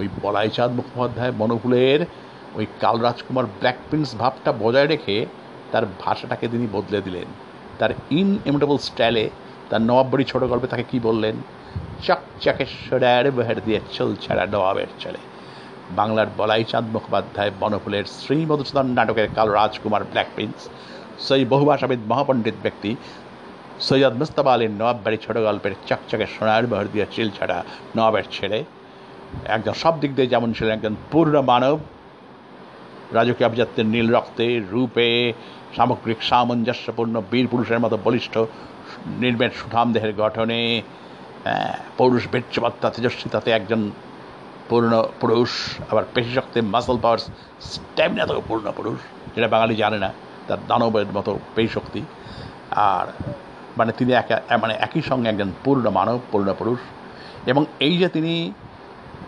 ওই 0.00 0.06
বলাইচাঁদ 0.24 0.72
মুখোপাধ্যায় 0.78 1.32
বনফুলের 1.40 2.00
ওই 2.58 2.66
কাল 2.82 2.96
রাজকুমার 3.06 3.46
ব্ল্যাক 3.60 3.78
প্রিন্স 3.88 4.10
ভাবটা 4.20 4.50
বজায় 4.62 4.88
রেখে 4.92 5.16
তার 5.72 5.84
ভাষাটাকে 6.02 6.46
তিনি 6.52 6.66
বদলে 6.76 6.98
দিলেন। 7.06 7.28
তার 7.78 7.92
ইনএমিটেবল 8.20 8.78
স্টাইলে 8.88 9.24
তার 9.70 9.82
নবাববাড়ি 9.88 10.24
ছোট 10.24 10.42
গল্পে 10.52 10.66
তাকে 10.66 10.84
কি 10.90 10.98
বললেন? 11.00 11.36
সোডার 12.86 13.24
বেহার 13.36 13.58
দিয়ে 13.64 13.80
চল 13.92 14.10
ছাড়া 14.24 14.44
নবাবের 14.46 14.90
ছেলে 15.00 15.20
বাংলার 15.98 16.28
বলাই 16.38 16.64
চাঁদ 16.70 16.86
মুখোপাধ্যায় 16.94 17.52
বনফুলের 17.60 18.04
শ্রী 18.16 18.38
মধুসূদন 18.48 18.86
নাটকের 18.86 19.28
কাল 19.34 19.48
রাজকুমার 19.50 20.02
ব্ল্যাক 20.04 20.28
প্রিন্স, 20.34 20.58
সেই 21.26 21.42
বহুভাষাবিদ 21.44 22.00
মহাপণ্ডিত 22.08 22.56
ব্যক্তি, 22.62 22.90
সৈয়দ 23.86 24.14
মুস্তফা 24.20 24.52
আলীর 24.54 24.72
নবাববাড়ি 24.80 25.18
ছোট 25.24 25.36
গল্পের 25.48 25.74
চকচকে 25.88 26.26
সোনার 26.34 26.64
বহর 26.66 26.86
দিয়ে 26.92 27.06
চিল 27.14 27.28
ছাড়া 27.36 27.58
নবাবের 27.96 28.26
ছেলে। 28.32 28.58
একজন 29.56 29.74
সব 29.82 29.94
দিক 30.00 30.10
দিয়ে 30.16 30.32
যেমন 30.32 30.50
ছিলেন 30.52 30.72
একজন 30.74 30.94
পূর্ণ 31.10 31.34
মানব, 31.52 31.76
রাজকীয় 33.12 33.48
আভিজাত্যের 33.48 33.86
নীল 33.86 34.06
রক্তে, 34.16 34.46
রূপে, 34.72 35.08
সামগ্রিক 35.76 36.20
সামঞ্জস্যপূর্ণ 36.30 37.14
বীর 37.30 37.46
পুরুষের 37.50 37.80
মতো 37.84 37.96
বলিষ্ঠ 38.04 38.34
নির্মেট 39.22 39.52
সুঠাম 39.60 39.86
দেহের 39.94 40.12
গঠনে 40.22 40.60
পৌরুষ 41.98 42.24
বেচ্চবাত্তা 42.32 42.88
তেজস্বিতাতে 42.94 43.50
একজন 43.58 43.80
পূর্ণ 44.70 44.92
পুরুষ, 45.20 45.50
আবার 45.90 46.04
পেশিশক্তি 46.14 46.58
মাসল 46.74 46.96
পাওয়ার 47.04 47.20
স্ট্যামিনা 47.70 48.24
থেকে 48.28 48.42
পূর্ণ 48.50 48.66
পুরুষ, 48.78 48.98
যেটা 49.34 49.48
বাঙালি 49.54 49.74
জানে 49.82 49.98
না, 50.04 50.10
তার 50.46 50.60
দানবের 50.70 51.10
মতো 51.16 51.32
পেশক্তি 51.56 52.02
আর 52.90 53.06
মানে 53.78 53.92
তিনি 53.98 54.12
একা 54.22 54.36
মানে 54.62 54.74
একই 54.86 55.02
সঙ্গে 55.10 55.28
একজন 55.32 55.50
পূর্ণ 55.64 55.84
মানব, 55.98 56.18
পূর্ণ 56.32 56.48
পুরুষ। 56.60 56.80
এবং 57.50 57.62
এই 57.86 57.94
যে 58.00 58.08
তিনি 58.16 58.32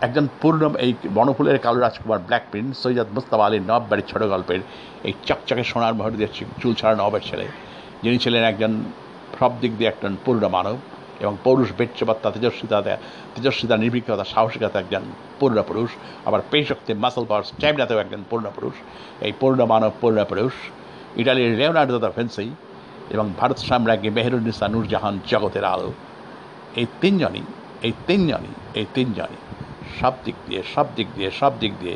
একজন 0.05 0.25
পূর্ণ, 0.41 0.61
এই 0.85 0.91
বনফুলের 1.17 1.57
কালো 1.65 1.79
রাজকুমার 1.85 2.23
ব্ল্যাক 2.27 2.43
প্রিন্স, 2.51 2.73
সৈয়দ 2.83 3.09
মুস্তাফা 3.15 3.45
আলীর 3.47 3.63
নবাববাড়ির 3.69 4.07
ছোট 4.11 4.21
গল্পের 4.33 4.61
এই 5.07 5.13
চকচকে 5.27 5.63
সোনার 5.71 5.95
মহর 5.97 6.13
দিয়ে 6.19 6.29
চুল 6.61 6.73
ছাড়া 6.79 6.95
নবের 7.01 7.23
ছেলে, 7.29 7.45
যিনি 8.03 8.17
ছিলেন 8.23 8.43
একজন 8.51 8.71
সব 9.39 9.51
দিক 9.61 9.71
দিয়ে 9.77 9.89
একজন 9.89 10.13
পূর্ণ 10.25 10.43
মানব 10.57 10.77
এবং 11.23 11.33
পৌরুষ 11.43 11.69
বেচ্চবাত্তা 11.77 12.27
তেজস্বিতা 12.31 12.77
তেজস্বিতা, 13.33 13.75
নির্ভীকতা, 13.77 14.25
সাহসিকতা 14.33 14.77
একজন 14.79 15.03
পূর্ণ 15.39 15.57
পুরুষ। 15.69 15.89
আবার 16.27 16.41
পেশক্তি 16.51 16.91
মাসল 17.03 17.25
পাওয়ার 17.29 17.47
স্ট্যামিনাতেও 17.51 17.99
একজন 18.03 18.21
পূর্ণ 18.29 18.45
পুরুষ। 18.55 18.75
এই 19.27 19.33
পূর্ণ 19.39 19.59
মানব, 19.65 19.91
পূর্ণ 20.01 20.19
পুরুষ। 20.31 20.53
ইটালির 21.21 21.51
লেওনার্দো 21.59 21.99
দা 21.99 22.09
ফেন্সি 22.17 22.47
এবং 23.13 23.25
ভারত 23.39 23.59
সাম্রাজ্ঞী 23.69 24.09
মেহরুন্নিসা 24.17 24.65
নূরজাহান 24.73 25.15
জগতের 25.31 25.65
আলো। 25.73 25.89
এই 26.75 26.87
তিনজনই 27.01 27.43
এই 27.87 27.93
তিনজনই 28.07 28.53
এই 28.79 28.85
তিনজনই 28.95 29.39
সব 29.99 30.13
দিক 30.25 30.35
দিয়ে, 30.47 30.61
সব 30.73 30.85
দিক 30.95 31.07
দিয়ে, 31.15 31.29
সব 31.39 31.51
দিক 31.59 31.73
দিয়ে 31.79 31.95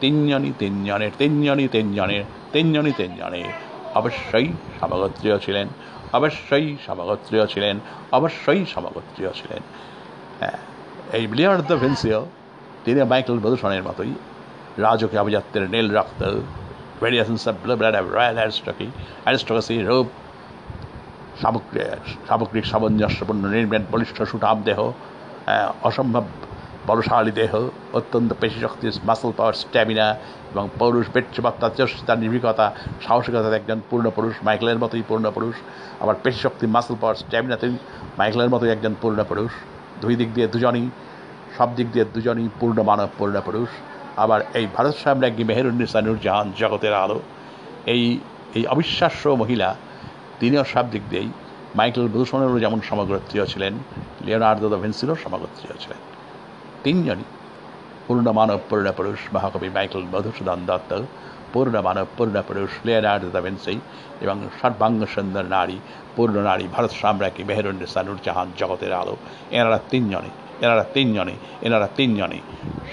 তিনজনই 0.00 0.52
তিনজনের 0.58 1.12
তিনজনই 1.20 1.68
তিনজনের 1.74 2.24
তিনজনই 2.52 2.94
তিনজনের 3.00 3.48
অবশ্যই 3.98 4.48
সমগোত্রীয় 4.80 5.36
ছিলেন। 5.38 5.68
অবশ্যই 6.18 6.66
সমগোত্রীয় 6.86 7.44
ছিলেন, 7.52 7.76
অবশ্যই 8.18 8.62
সমগোত্রীয় 8.74 9.30
ছিলেন। 9.38 9.62
হ্যাঁ 10.40 10.58
এই 11.18 11.24
দ্য 11.70 11.76
ভিন্সিও 11.82 12.20
তিনি 12.84 12.98
মাইকেল 13.12 13.36
মধুসনের 13.44 13.84
মতোই, 13.88 14.12
রাজকীয় 14.84 15.20
আভিজাত্যের 15.22 15.64
নীল 15.74 15.86
রক্ত 15.96 16.20
variations 17.02 17.44
of 17.50 17.54
blood 17.80 17.96
of 18.00 18.06
royal 18.16 18.36
aristocracy 18.40 18.86
aristocracy 19.24 19.76
রূপ, 19.88 20.06
সামগ্রিক 21.42 22.02
সামগ্রিক 22.28 22.64
সামঞ্জস্যপূর্ণ 22.72 23.42
নির্মেট 23.54 23.84
বলিষ্ঠ 23.92 24.16
সুঠাম 24.30 24.58
দেহ 24.68 24.78
অসম্ভব 25.88 26.24
বলশালী 26.88 27.32
দেহ, 27.40 27.52
অত্যন্ত 27.98 28.30
পেশিশক্তি 28.40 28.86
মাসল 29.08 29.30
পাওয়ার 29.38 29.54
স্ট্যামিনা 29.62 30.06
এবং 30.52 30.64
পৌরুষ 30.78 31.06
পেট্রবাত্তা 31.14 31.66
চেষ্টা, 31.78 32.12
নির্ভীকতা 32.22 32.66
সাহসিকতা 33.04 33.56
একজন 33.60 33.78
পূর্ণ 33.90 34.06
পুরুষ, 34.16 34.34
মাইকেলের 34.46 34.78
মতোই 34.82 35.04
পূর্ণ 35.08 35.26
পুরুষ। 35.36 35.56
আবার 36.02 36.16
পেশিশক্তি 36.24 36.66
মাসল 36.66 36.94
পাওয়ার 37.00 37.20
স্ট্যামিনাতেই 37.22 37.74
মাইকেলের 38.18 38.50
মতোই 38.54 38.70
একজন 38.76 38.94
পূর্ণ 39.02 39.18
পুরুষ। 39.30 39.52
দুই 40.02 40.14
দিক 40.16 40.28
দিয়ে 40.34 40.46
দুজনই, 40.46 40.86
সব 41.56 41.68
দিক 41.76 41.88
দিয়ে 41.92 42.04
দুজনই 42.14 42.48
পূর্ণ 42.60 42.78
মানব, 42.90 43.08
পূর্ণ 43.18 43.36
পুরুষ। 43.46 43.70
আবার 44.24 44.40
এই 44.58 44.66
ভারত 44.76 44.94
সাম্রাজ্ঞী 45.04 45.44
মেহেরুন্নিসা 45.50 46.00
নূরজাহান 46.06 46.46
জগতের 46.60 46.94
আলো। 47.04 47.18
এই 47.94 48.02
এই 48.58 48.64
অবিশ্বাস্য 48.66 49.22
মহিলা, 49.42 49.68
তিনিও 50.40 50.64
সব 50.74 50.84
দিক 50.90 51.02
দিয়েই 51.10 51.30
মাইকেল 51.78 52.06
বুধসনেরও 52.14 52.58
যেমন 52.64 52.80
সমগ্রত্রীয় 52.90 53.44
ছিলেন, 53.52 53.74
লিওনার্দো 54.26 54.66
দা 54.72 54.78
ভিন্সিরও 54.82 55.16
সমগ্রত্রীয় 55.24 55.76
ছিলেন। 55.82 56.00
তিনজনই। 56.84 57.26
পূর্ণ 58.06 58.26
মানব 58.38 58.60
পুরুষ 58.68 59.20
মহাকবি 59.34 59.68
মাইকেল 59.76 60.04
মধুসূদন 60.12 60.60
দত্ত 60.66 60.90
পূর্ণ 61.52 61.74
মানব 61.80 62.06
পূর্ণ 62.16 62.36
পুরুষ 62.48 62.72
লিওনার্দো 62.86 63.28
দা 63.34 63.40
এবং 64.24 64.36
সর্বাঙ্গ 64.60 65.00
সুন্দর 65.14 65.44
নারী, 65.56 65.76
পূর্ণ 66.16 66.36
নারী 66.50 66.64
ভারত 66.74 66.92
সাম্রাজ্ঞী 67.02 67.42
মেহরুন্নেসা 67.44 68.00
নূরজাহান 68.02 68.48
জগতের 68.58 68.92
আলো। 68.92 69.14
এনারা 69.50 69.78
তিনজনে 69.90 70.30
এনারা 70.64 70.84
তিনজনে 70.94 71.34
এনারা 71.62 71.88
তিনজনে 71.96 72.38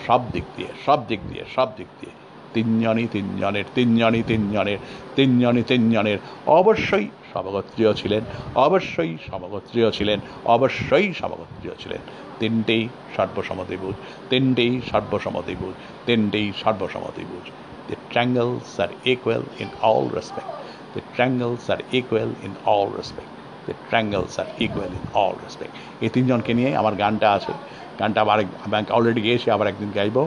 সব 0.07 0.21
দিক 0.33 0.45
দিয়ে, 0.55 0.71
সব 0.85 0.99
দিক 1.07 1.19
দিয়ে, 1.29 1.43
সব 1.55 1.67
দিক 1.77 1.89
দিয়ে। 1.99 2.13
তিনজনই 2.53 3.07
তিনজনের 3.11 3.63
তিনজনই 3.75 4.23
তিনজনের 4.27 4.79
তিনজনই 5.15 5.63
তিনজনের। 5.63 6.17
অবশ্যই 6.59 7.07
সমগোত্রীয় 7.33 7.91
ছিলেন, 7.99 8.23
অবশ্যই 8.67 9.13
সমগোত্রীয় 9.29 9.89
ছিলেন, 9.97 10.19
অবশ্যই 10.55 11.07
সমগোত্রীয় 11.21 11.75
ছিলেন 11.81 12.01
তিনটেই 12.39 12.83
সর্বসম্মতিবুজ 13.17 13.95
তিনটেই 14.29 14.73
সর্বসম্মতিবুজ 14.91 15.73
তিনটেই 16.07 16.47
সর্বসম্মতিবুজ 16.63 17.45
The 17.89 17.97
triangles 18.09 18.79
are 18.79 18.93
equal 19.03 19.43
in 19.59 19.69
all 19.81 20.05
respect. 20.07 20.47
The 20.95 21.01
triangles 21.13 21.69
are 21.69 21.81
equal 21.91 22.31
in 22.41 22.55
all 22.65 22.87
respect. 22.89 23.27
The 23.67 23.75
triangles 23.89 24.39
are 24.39 24.47
equal 24.59 24.91
in 24.99 25.05
all 25.13 25.35
respect. 25.45 25.73
এই 26.03 26.09
তিনজনকে 26.15 26.51
নিয়ে 26.53 26.71
আমার 26.75 26.93
গানটা 26.95 27.27
আছে 27.37 27.53
গানটা 27.99 28.19
আবার 28.21 28.37
আমি 28.65 28.75
অলরেডি 28.97 29.21
গিয়েছি, 29.27 29.47
আবার 29.55 29.67
একদিন 29.67 29.89
গাইবো 29.97 30.23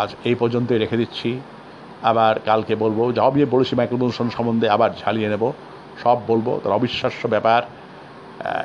আজ 0.00 0.10
এই 0.28 0.34
পর্যন্তই 0.34 0.78
রেখে 0.78 0.96
দিচ্ছি 1.02 1.30
আবার 2.10 2.34
কালকে 2.48 2.74
বলব 2.84 2.98
যা 3.18 3.26
বিয়ে 3.34 3.48
বলেছি 3.54 3.72
মাইকেল 3.78 3.98
মধুসূদন 4.02 4.30
সম্বন্ধে 4.36 4.66
আবার 4.76 4.90
ঝালিয়ে 5.02 5.28
নেব 5.32 5.44
সব 6.02 6.18
বলব, 6.26 6.60
তার 6.64 6.72
অবিশ্বাস্য 6.72 7.28
ব্যাপার 7.28 7.62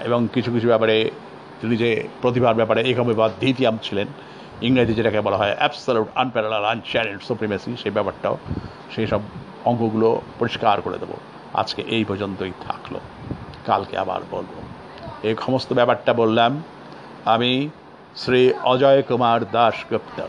এবং 0.06 0.28
কিছু 0.34 0.52
কিছু 0.52 0.68
ব্যাপারে 0.68 1.12
তিনি 1.62 1.78
যে 1.78 2.08
প্রতিভার 2.22 2.56
ব্যাপারে 2.56 2.82
একমবাদ 2.82 3.32
দ্বিতীয়াম 3.40 3.78
ছিলেন 3.84 4.08
ইংরেজি 4.62 4.94
যেটাকে 4.94 5.22
বলা 5.22 5.38
হয় 5.38 5.56
অ্যাবসলুট 5.58 6.08
আনপ্যারালাল 6.16 6.66
আনচ্যালেন্ড 6.66 7.22
সুপ্রিমেসি 7.22 7.78
সেই 7.78 7.92
ব্যাপারটাও, 7.92 8.38
সেই 8.96 9.08
সব 9.08 9.22
অঙ্কগুলো 9.66 10.22
পরিষ্কার 10.40 10.82
করে 10.82 10.98
দেবো। 10.98 11.14
আজকে 11.54 11.82
এই 11.82 12.04
পর্যন্তই 12.04 12.52
থাকল। 12.62 12.96
কালকে 13.66 13.98
আবার 13.98 14.22
বলব। 14.32 14.54
এই 15.24 15.36
সমস্ত 15.46 15.74
ব্যাপারটা 15.74 16.14
বললাম, 16.14 16.64
আমি 17.26 17.70
শ্রী 18.16 18.54
অজয় 18.64 19.02
কুমার 19.02 19.52
দাশগুপ্ত। 19.52 20.22